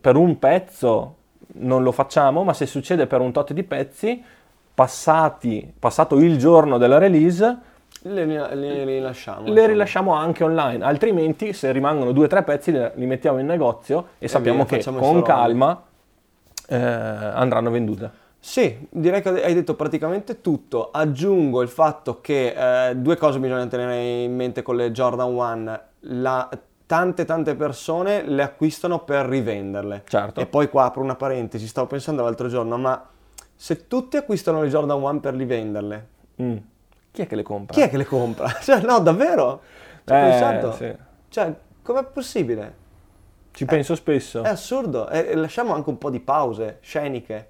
per 0.00 0.16
un 0.16 0.38
pezzo 0.38 1.16
non 1.52 1.82
lo 1.82 1.92
facciamo, 1.92 2.44
ma 2.44 2.54
se 2.54 2.64
succede 2.64 3.06
per 3.06 3.20
un 3.20 3.32
tot 3.32 3.52
di 3.52 3.62
pezzi, 3.62 4.24
passati, 4.72 5.70
passato 5.78 6.16
il 6.16 6.38
giorno 6.38 6.78
della 6.78 6.96
release 6.96 7.68
le, 8.02 8.24
le 8.54 8.84
rilasciamo. 8.84 9.52
Le 9.52 9.66
rilasciamo 9.66 10.14
anche 10.14 10.44
online, 10.44 10.84
altrimenti 10.84 11.52
se 11.52 11.70
rimangono 11.72 12.12
due 12.12 12.24
o 12.24 12.28
tre 12.28 12.42
pezzi 12.42 12.72
li 12.94 13.06
mettiamo 13.06 13.38
in 13.38 13.46
negozio 13.46 14.08
e, 14.18 14.24
e 14.24 14.28
sappiamo 14.28 14.64
via, 14.64 14.78
che 14.78 14.90
con 14.92 15.22
calma 15.22 15.82
eh, 16.68 16.76
andranno 16.76 17.70
vendute. 17.70 18.28
Sì, 18.42 18.86
direi 18.88 19.20
che 19.20 19.28
hai 19.42 19.52
detto 19.52 19.74
praticamente 19.74 20.40
tutto. 20.40 20.90
Aggiungo 20.90 21.60
il 21.60 21.68
fatto 21.68 22.20
che 22.22 22.88
eh, 22.88 22.96
due 22.96 23.16
cose 23.16 23.38
bisogna 23.38 23.66
tenere 23.66 24.22
in 24.22 24.34
mente 24.34 24.62
con 24.62 24.76
le 24.76 24.90
Jordan 24.92 25.34
1. 25.34 25.80
La, 26.04 26.48
tante 26.86 27.24
tante 27.24 27.54
persone 27.54 28.24
le 28.24 28.42
acquistano 28.42 29.00
per 29.04 29.26
rivenderle. 29.26 30.04
Certo. 30.08 30.40
E 30.40 30.46
poi 30.46 30.68
qua 30.68 30.86
apro 30.86 31.02
una 31.02 31.14
parentesi, 31.16 31.68
stavo 31.68 31.86
pensando 31.86 32.22
l'altro 32.22 32.48
giorno, 32.48 32.78
ma 32.78 33.06
se 33.54 33.86
tutti 33.86 34.16
acquistano 34.16 34.62
le 34.62 34.68
Jordan 34.68 35.00
1 35.00 35.20
per 35.20 35.34
rivenderle, 35.34 36.08
mm. 36.42 36.56
Chi 37.12 37.22
è 37.22 37.26
che 37.26 37.36
le 37.36 37.42
compra? 37.42 37.74
Chi 37.74 37.80
è 37.80 37.90
che 37.90 37.96
le 37.96 38.06
compra? 38.06 38.48
Cioè, 38.60 38.80
no, 38.82 39.00
davvero? 39.00 39.62
Ci 40.04 40.14
eh, 40.14 40.20
pensato. 40.20 40.72
Sì. 40.72 40.94
Cioè, 41.28 41.54
com'è 41.82 42.04
possibile? 42.04 42.78
Ci 43.52 43.64
penso 43.64 43.94
spesso. 43.94 44.42
È 44.42 44.48
assurdo. 44.48 45.08
E 45.08 45.34
lasciamo 45.34 45.74
anche 45.74 45.88
un 45.90 45.98
po' 45.98 46.10
di 46.10 46.20
pause 46.20 46.78
sceniche. 46.80 47.48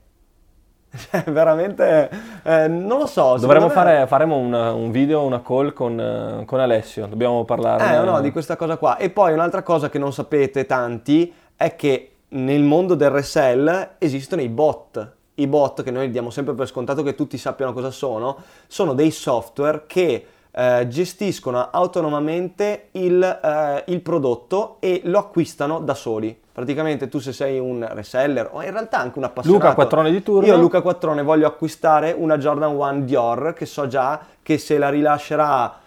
Cioè, 0.96 1.25
veramente, 1.31 2.11
eh, 2.42 2.68
non 2.68 2.99
lo 2.99 3.07
so. 3.07 3.37
Dovremmo 3.38 3.66
me... 3.66 3.73
fare, 3.73 4.07
faremo 4.07 4.37
un, 4.37 4.53
un, 4.53 4.90
video, 4.90 5.23
una 5.23 5.40
call 5.40 5.73
con, 5.73 6.42
con 6.46 6.59
Alessio, 6.59 7.07
dobbiamo 7.07 7.44
parlare. 7.44 7.96
Eh, 7.96 8.05
no, 8.05 8.20
di 8.20 8.33
questa 8.33 8.57
cosa 8.57 8.77
qua. 8.77 8.96
E 8.96 9.11
poi 9.11 9.33
un'altra 9.33 9.62
cosa 9.62 9.88
che 9.88 9.99
non 9.99 10.12
sapete 10.12 10.66
tanti 10.66 11.33
è 11.55 11.77
che 11.77 12.16
nel 12.31 12.62
mondo 12.62 12.94
del 12.94 13.11
resell 13.11 13.90
esistono 13.99 14.42
i 14.42 14.49
bot 14.49 15.18
i 15.40 15.46
bot, 15.46 15.83
che 15.83 15.90
noi 15.90 16.11
diamo 16.11 16.31
sempre 16.31 16.55
per 16.55 16.66
scontato 16.66 17.03
che 17.03 17.14
tutti 17.14 17.38
sappiano 17.38 17.72
cosa 17.72 17.90
sono, 17.90 18.38
sono 18.66 18.94
dei 18.94 19.11
software 19.11 19.85
che 19.87 20.26
eh, 20.53 20.87
gestiscono 20.88 21.68
autonomamente 21.70 22.88
il, 22.92 23.22
eh, 23.22 23.85
il, 23.87 24.00
prodotto 24.00 24.76
e 24.81 25.00
lo 25.05 25.18
acquistano 25.18 25.81
da 25.81 25.94
soli. 25.94 26.38
Praticamente 26.53 27.09
tu 27.09 27.20
se 27.20 27.33
sei 27.33 27.59
un 27.59 27.87
reseller 27.90 28.50
o 28.53 28.62
in 28.62 28.72
realtà 28.72 28.98
anche 28.98 29.18
un 29.18 29.24
appassionato. 29.24 29.62
Luca 29.62 29.74
Quattrone 29.74 30.11
di 30.11 30.22
turno. 30.22 30.46
Io 30.46 30.57
Luca 30.57 30.81
Quattrone 30.81 31.22
voglio 31.22 31.46
acquistare 31.46 32.14
una 32.16 32.37
Jordan 32.37 32.74
1 32.74 33.00
Dior 33.03 33.55
che 33.55 33.66
so 33.66 33.87
già 33.87 34.20
che 34.42 34.59
se 34.59 34.76
la 34.76 34.88
rilascerà 34.88 35.79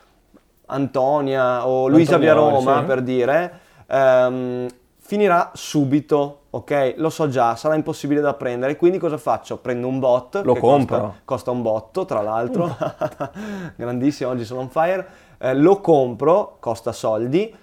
Antonia 0.67 1.67
o 1.67 1.87
Luisa 1.87 2.17
Via 2.17 2.33
Roma 2.33 2.79
sì. 2.79 2.85
per 2.85 3.01
dire, 3.01 3.59
ehm, 3.87 4.67
finirà 5.03 5.51
subito 5.53 6.39
ok? 6.55 6.93
Lo 6.97 7.09
so 7.09 7.29
già, 7.29 7.55
sarà 7.55 7.73
impossibile 7.73 8.21
da 8.21 8.35
prendere, 8.35 8.75
quindi 8.75 8.99
cosa 8.99 9.17
faccio? 9.17 9.57
Prendo 9.57 9.87
un 9.87 9.97
bot, 9.97 10.41
lo 10.43 10.55
compro. 10.55 10.97
Costa, 10.97 11.19
costa, 11.25 11.51
un 11.51 11.61
botto, 11.63 12.05
tra 12.05 12.21
l'altro, 12.21 12.75
grandissimo, 13.75 14.29
oggi 14.29 14.45
sono 14.45 14.59
on 14.59 14.69
fire, 14.69 15.07
eh, 15.39 15.55
lo 15.55 15.81
compro, 15.81 16.57
costa 16.59 16.91
soldi, 16.91 17.53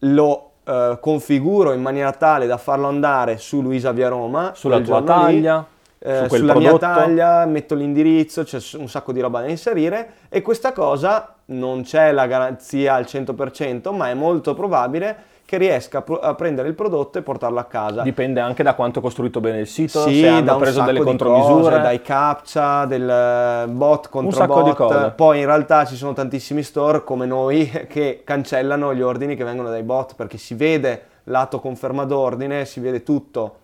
lo 0.00 0.50
eh, 0.64 0.96
configuro 0.98 1.72
in 1.72 1.82
maniera 1.82 2.12
tale 2.12 2.46
da 2.46 2.56
farlo 2.56 2.88
andare 2.88 3.36
su 3.36 3.60
Luisa 3.60 3.92
Via 3.92 4.08
Roma, 4.08 4.52
sulla 4.54 4.80
tua 4.80 5.02
taglia. 5.02 5.58
Lì, 5.58 5.76
eh, 6.00 6.28
su 6.28 6.36
sulla 6.36 6.52
prodotto. 6.52 6.86
mia 6.86 6.94
taglia, 6.94 7.44
metto 7.44 7.74
l'indirizzo, 7.74 8.44
c'è 8.44 8.60
un 8.78 8.88
sacco 8.88 9.12
di 9.12 9.20
roba 9.20 9.40
da 9.40 9.48
inserire 9.48 10.12
e 10.28 10.42
questa 10.42 10.72
cosa 10.72 11.34
non 11.46 11.82
c'è 11.82 12.12
la 12.12 12.26
garanzia 12.26 12.94
al 12.94 13.02
100%, 13.02 13.92
ma 13.94 14.08
è 14.08 14.14
molto 14.14 14.54
probabile 14.54 15.36
che 15.48 15.56
riesca 15.56 16.04
a, 16.20 16.34
prendere 16.34 16.68
il 16.68 16.74
prodotto 16.74 17.16
e 17.16 17.22
portarlo 17.22 17.58
a 17.58 17.64
casa. 17.64 18.02
Dipende 18.02 18.38
anche 18.38 18.62
da 18.62 18.74
quanto 18.74 18.98
è 18.98 19.02
costruito 19.02 19.40
bene 19.40 19.60
il 19.60 19.66
sito, 19.66 20.02
sì, 20.02 20.20
se 20.20 20.28
hanno 20.28 20.58
preso 20.58 20.82
delle 20.82 21.00
contromisure. 21.00 21.62
Cose, 21.62 21.80
dai 21.80 22.02
captcha, 22.02 22.84
del 22.84 23.08
eh, 23.08 23.66
bot 23.70 24.10
contro 24.10 24.40
un 24.42 24.46
bot. 24.46 24.64
Di 24.64 24.74
cose. 24.74 25.12
Poi 25.16 25.38
in 25.38 25.46
realtà 25.46 25.86
ci 25.86 25.96
sono 25.96 26.12
tantissimi 26.12 26.62
store 26.62 27.02
come 27.02 27.24
noi 27.24 27.66
che 27.88 28.20
cancellano 28.24 28.94
gli 28.94 29.00
ordini 29.00 29.36
che 29.36 29.44
vengono 29.44 29.70
dai 29.70 29.82
bot 29.82 30.16
perché 30.16 30.36
si 30.36 30.52
vede 30.52 31.04
lato 31.24 31.60
conferma 31.60 32.04
d'ordine, 32.04 32.66
si 32.66 32.80
vede 32.80 33.02
tutto 33.02 33.56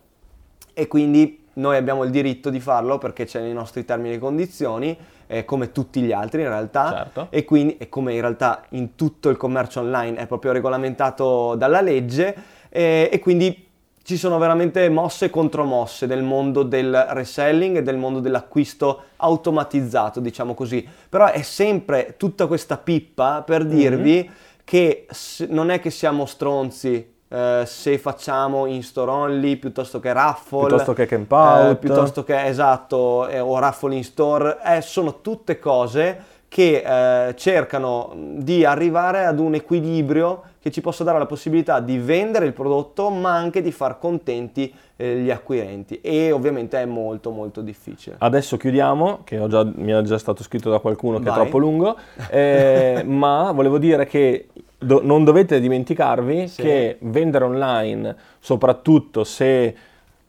e 0.73 0.87
quindi 0.87 1.45
noi 1.53 1.77
abbiamo 1.77 2.03
il 2.03 2.09
diritto 2.09 2.49
di 2.49 2.59
farlo 2.59 2.97
perché 2.97 3.25
c'è 3.25 3.41
nei 3.41 3.53
nostri 3.53 3.85
termini 3.85 4.15
e 4.15 4.17
condizioni 4.17 4.97
eh, 5.27 5.45
come 5.45 5.71
tutti 5.71 6.01
gli 6.01 6.11
altri 6.11 6.41
in 6.41 6.47
realtà 6.47 6.91
certo. 6.91 7.27
e 7.29 7.43
quindi 7.45 7.77
e 7.77 7.89
come 7.89 8.13
in 8.13 8.21
realtà 8.21 8.63
in 8.69 8.95
tutto 8.95 9.29
il 9.29 9.37
commercio 9.37 9.79
online 9.79 10.17
è 10.17 10.27
proprio 10.27 10.51
regolamentato 10.51 11.55
dalla 11.55 11.81
legge 11.81 12.35
eh, 12.69 13.09
e 13.11 13.19
quindi 13.19 13.63
ci 14.05 14.17
sono 14.17 14.37
veramente 14.37 14.87
mosse 14.89 15.25
e 15.25 15.29
contromosse 15.31 16.05
del 16.05 16.21
mondo 16.21 16.61
del 16.61 17.07
reselling 17.09 17.77
e 17.77 17.81
del 17.81 17.97
mondo 17.97 18.19
dell'acquisto 18.19 19.05
automatizzato, 19.15 20.19
diciamo 20.19 20.53
così. 20.53 20.87
Però 21.09 21.25
è 21.25 21.41
sempre 21.41 22.13
tutta 22.15 22.45
questa 22.45 22.77
pippa 22.77 23.41
per 23.41 23.63
mhm. 23.63 23.69
dirvi 23.71 24.13
mm-hmm. 24.13 24.33
che 24.63 25.07
non 25.49 25.71
è 25.71 25.79
che 25.79 25.89
siamo 25.89 26.27
stronzi 26.27 27.14
eh, 27.35 27.65
se 27.65 27.97
facciamo 27.97 28.65
in 28.65 28.81
store 28.81 29.11
only 29.11 29.57
piuttosto 29.57 29.99
che 29.99 30.13
raffle, 30.13 30.67
piuttosto 30.67 30.93
che 30.93 31.05
camp 31.05 31.29
out, 31.33 31.71
eh, 31.71 31.75
piuttosto 31.75 32.23
che 32.23 32.45
esatto, 32.45 33.27
eh, 33.27 33.41
o 33.41 33.59
raffle 33.59 33.93
in 33.93 34.05
store, 34.05 34.57
eh, 34.63 34.79
sono 34.79 35.19
tutte 35.19 35.59
cose 35.59 36.33
che 36.47 37.27
eh, 37.27 37.35
cercano 37.35 38.13
di 38.15 38.63
arrivare 38.63 39.25
ad 39.25 39.39
un 39.39 39.53
equilibrio 39.55 40.43
che 40.61 40.71
ci 40.71 40.79
possa 40.79 41.03
dare 41.03 41.19
la 41.19 41.25
possibilità 41.25 41.81
di 41.81 41.97
vendere 41.97 42.45
il 42.45 42.53
prodotto 42.53 43.09
ma 43.09 43.35
anche 43.35 43.61
di 43.61 43.73
far 43.73 43.99
contenti 43.99 44.73
gli 44.95 45.29
acquirenti 45.29 45.99
e 45.99 46.31
ovviamente 46.31 46.81
è 46.81 46.85
molto 46.85 47.31
molto 47.31 47.59
difficile. 47.59 48.15
Adesso 48.17 48.55
chiudiamo, 48.55 49.23
che 49.25 49.45
già, 49.49 49.69
mi 49.75 49.91
è 49.91 50.01
già 50.03 50.17
stato 50.17 50.41
scritto 50.41 50.69
da 50.69 50.79
qualcuno 50.79 51.17
che 51.17 51.25
Vai. 51.25 51.33
è 51.33 51.35
troppo 51.35 51.57
lungo, 51.57 51.97
eh, 52.29 53.03
ma 53.05 53.51
volevo 53.51 53.77
dire 53.77 54.05
che 54.05 54.47
do, 54.77 55.01
non 55.03 55.23
dovete 55.23 55.59
dimenticarvi 55.59 56.47
sì. 56.47 56.61
che 56.61 56.97
vendere 57.01 57.45
online, 57.45 58.15
soprattutto 58.39 59.23
se 59.23 59.75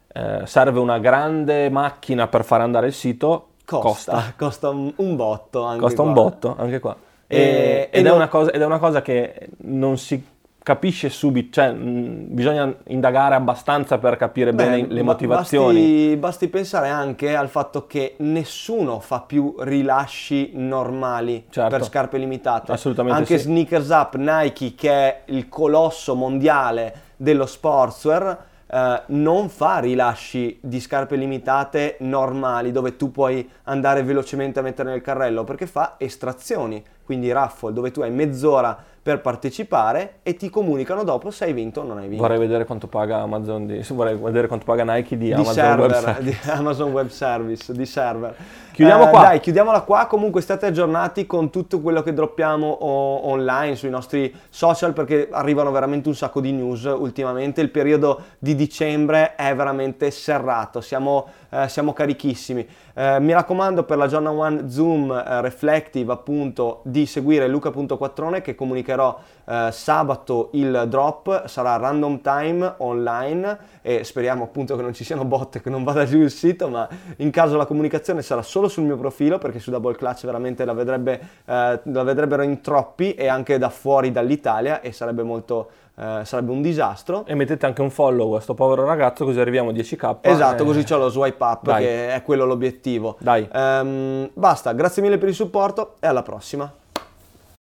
eh, 0.07 0.41
serve 0.45 0.79
una 0.79 0.99
grande 0.99 1.69
macchina 1.69 2.27
per 2.27 2.45
far 2.45 2.61
andare 2.61 2.87
il 2.87 2.93
sito, 2.93 3.49
costa. 3.65 4.13
Costa, 4.13 4.33
costa 4.37 4.69
un, 4.71 4.93
un, 4.97 5.17
botto. 5.17 5.65
Anche 5.65 5.81
costa 5.81 6.03
qua. 6.03 6.07
un 6.07 6.13
botto 6.15 6.57
anche 6.59 6.79
qua. 6.79 6.97
E, 7.27 7.89
ed, 7.91 8.07
è 8.07 8.09
non... 8.09 8.27
cosa, 8.29 8.53
ed, 8.53 8.63
è 8.63 8.65
una 8.65 8.79
cosa, 8.79 9.03
che 9.03 9.49
non 9.59 9.99
si 9.99 10.25
capisce 10.67 11.11
subito, 11.11 11.53
cioè 11.53 11.71
mh, 11.71 12.35
bisogna 12.35 12.75
indagare 12.89 13.37
abbastanza 13.37 13.99
per 13.99 14.17
capire 14.17 14.53
Beh, 14.53 14.65
bene 14.65 14.87
le 14.89 15.03
motivazioni. 15.03 15.79
Basti, 15.79 16.17
basti, 16.17 16.49
pensare 16.49 16.89
anche 16.89 17.37
al 17.37 17.49
fatto 17.49 17.87
che 17.87 18.17
nessuno 18.19 18.99
fa 18.99 19.21
più 19.21 19.55
rilasci 19.61 20.51
normali 20.55 21.45
certo. 21.51 21.71
per 21.71 21.85
scarpe 21.85 22.19
limitate. 22.19 22.73
Assolutamente 22.73 23.17
anche 23.17 23.39
sì. 23.39 23.45
Sneakers 23.45 23.89
Up, 23.91 24.17
Nike, 24.17 24.75
che 24.75 24.91
è 24.91 25.23
il 25.27 25.49
colosso 25.49 26.17
mondiale 26.17 26.95
dello 27.15 27.47
sportswear, 27.47 28.45
eh, 28.67 29.03
non 29.07 29.49
fa 29.49 29.79
rilasci 29.79 30.59
di 30.61 30.81
scarpe 30.81 31.15
limitate 31.15 31.97
normali 32.01 32.73
dove 32.73 32.97
tu 32.97 33.13
puoi 33.13 33.49
andare 33.65 34.03
velocemente 34.03 34.59
a 34.59 34.63
mettere 34.63 34.91
nel 34.91 35.01
carrello 35.01 35.45
perché 35.45 35.69
fa 35.69 35.95
estrazioni, 35.97 36.83
quindi 37.07 37.33
raffle 37.33 37.73
dove 37.73 37.91
tu 37.91 38.03
hai 38.03 38.11
mezz'ora 38.11 38.77
per 39.07 39.21
partecipare 39.21 40.15
e 40.25 40.35
ti 40.35 40.51
comunicano 40.51 41.05
dopo 41.05 41.31
se 41.31 41.45
hai 41.45 41.53
vinto 41.53 41.81
o 41.81 41.85
non 41.85 41.99
hai 41.99 42.09
vinto. 42.09 42.25
Vorrei 42.25 42.41
vedere 42.41 42.65
quanto 42.65 42.89
paga 42.89 43.19
Amazon 43.19 43.65
di, 43.65 43.81
vorrei 43.95 44.17
vedere 44.17 44.49
quanto 44.49 44.65
paga 44.65 44.83
Nike 44.83 45.17
di, 45.17 45.27
di 45.27 45.33
Amazon 45.33 45.55
server, 45.55 45.79
Web 45.79 46.01
Service. 46.03 46.23
Di 46.25 46.37
Amazon 46.51 46.91
Web 46.91 47.09
Service, 47.11 47.73
di 47.73 47.87
server. 47.87 48.37
Chiudiamo 48.73 49.07
eh, 49.07 49.11
qua. 49.11 49.21
Dai, 49.21 49.39
chiudiamola 49.39 49.83
qua. 49.83 50.07
Comunque 50.07 50.41
state 50.41 50.67
aggiornati 50.67 51.25
con 51.25 51.51
tutto 51.51 51.81
quello 51.81 52.03
che 52.03 52.13
droppiamo 52.13 52.67
o- 52.67 53.29
online 53.29 53.77
sui 53.77 53.91
nostri 53.91 54.35
social 54.49 54.93
perché 54.93 55.29
arrivano 55.31 55.71
veramente 55.71 56.09
un 56.09 56.17
sacco 56.17 56.41
di 56.41 56.51
news 56.51 56.83
ultimamente. 56.83 57.61
Il 57.61 57.71
periodo 57.71 58.21
di 58.41 58.57
dicembre 58.57 59.37
è 59.37 59.55
veramente 59.55 60.11
serrato, 60.11 60.81
siamo, 60.81 61.29
eh, 61.51 61.69
siamo 61.69 61.93
carichissimi. 61.93 62.67
Eh, 62.99 63.21
mi 63.21 63.35
raccomando 63.35 63.83
per 63.83 63.99
la 63.99 64.07
Jordan 64.09 64.39
One 64.39 64.71
Zoom 64.71 65.11
eh, 65.11 65.43
Reflective 65.43 66.11
appunto 66.11 66.81
di 66.85 67.05
seguire 67.05 67.47
Luca.quattrone 67.47 68.41
che 68.41 68.55
comunicherò 68.55 69.19
eh, 69.45 69.69
sabato 69.71 70.49
il 70.53 70.87
drop, 70.89 71.45
sarà 71.47 71.77
random 71.77 72.23
time 72.23 72.73
online 72.79 73.59
e 73.83 74.03
speriamo 74.03 74.45
appunto 74.45 74.77
che 74.77 74.83
non 74.83 74.95
ci 74.95 75.05
siano 75.05 75.27
bot 75.27 75.61
che 75.61 75.69
non 75.69 75.85
vada 75.85 76.07
giù 76.07 76.23
il 76.23 76.31
sito 76.31 76.71
ma 76.71 76.89
in 77.17 77.31
caso 77.31 77.59
la 77.59 77.67
comunicazione 77.67 78.23
sarà 78.23 78.41
solo 78.41 78.67
sul 78.67 78.85
mio 78.85 78.97
profilo 78.97 79.37
perché 79.37 79.59
su 79.59 79.71
Double 79.71 79.95
Clutch 79.95 80.25
veramente 80.25 80.65
la, 80.65 80.73
vedrebbe, 80.73 81.21
eh, 81.45 81.81
la 81.83 82.03
vedrebbero 82.03 82.41
in 82.45 82.63
troppi 82.63 83.13
e 83.13 83.27
anche 83.27 83.59
da 83.59 83.69
fuori 83.69 84.11
dall'Italia 84.11 84.81
e 84.81 84.93
sarebbe 84.93 85.23
molto 85.23 85.69
eh, 85.99 86.21
sarebbe 86.25 86.51
un 86.51 86.63
disastro. 86.63 87.25
E 87.27 87.35
mettete 87.35 87.67
anche 87.67 87.83
un 87.83 87.91
follow 87.91 88.29
a 88.29 88.35
questo 88.35 88.55
povero 88.55 88.85
ragazzo 88.85 89.25
così 89.25 89.41
arriviamo 89.41 89.71
a 89.71 89.73
10k. 89.73 90.17
Esatto, 90.21 90.63
e... 90.63 90.67
così 90.67 90.85
c'ho 90.85 90.99
lo 90.99 91.09
swipe 91.09 91.43
up 91.43 91.63
Dai. 91.65 91.83
che 91.83 92.15
è 92.15 92.23
quello 92.23 92.45
l'obiettivo. 92.45 93.17
Dai. 93.19 93.49
Um, 93.53 94.31
basta, 94.33 94.73
grazie 94.73 95.03
mille 95.03 95.19
per 95.19 95.29
il 95.29 95.35
supporto 95.35 95.95
e 96.01 96.07
alla 96.07 96.23
prossima. 96.23 96.73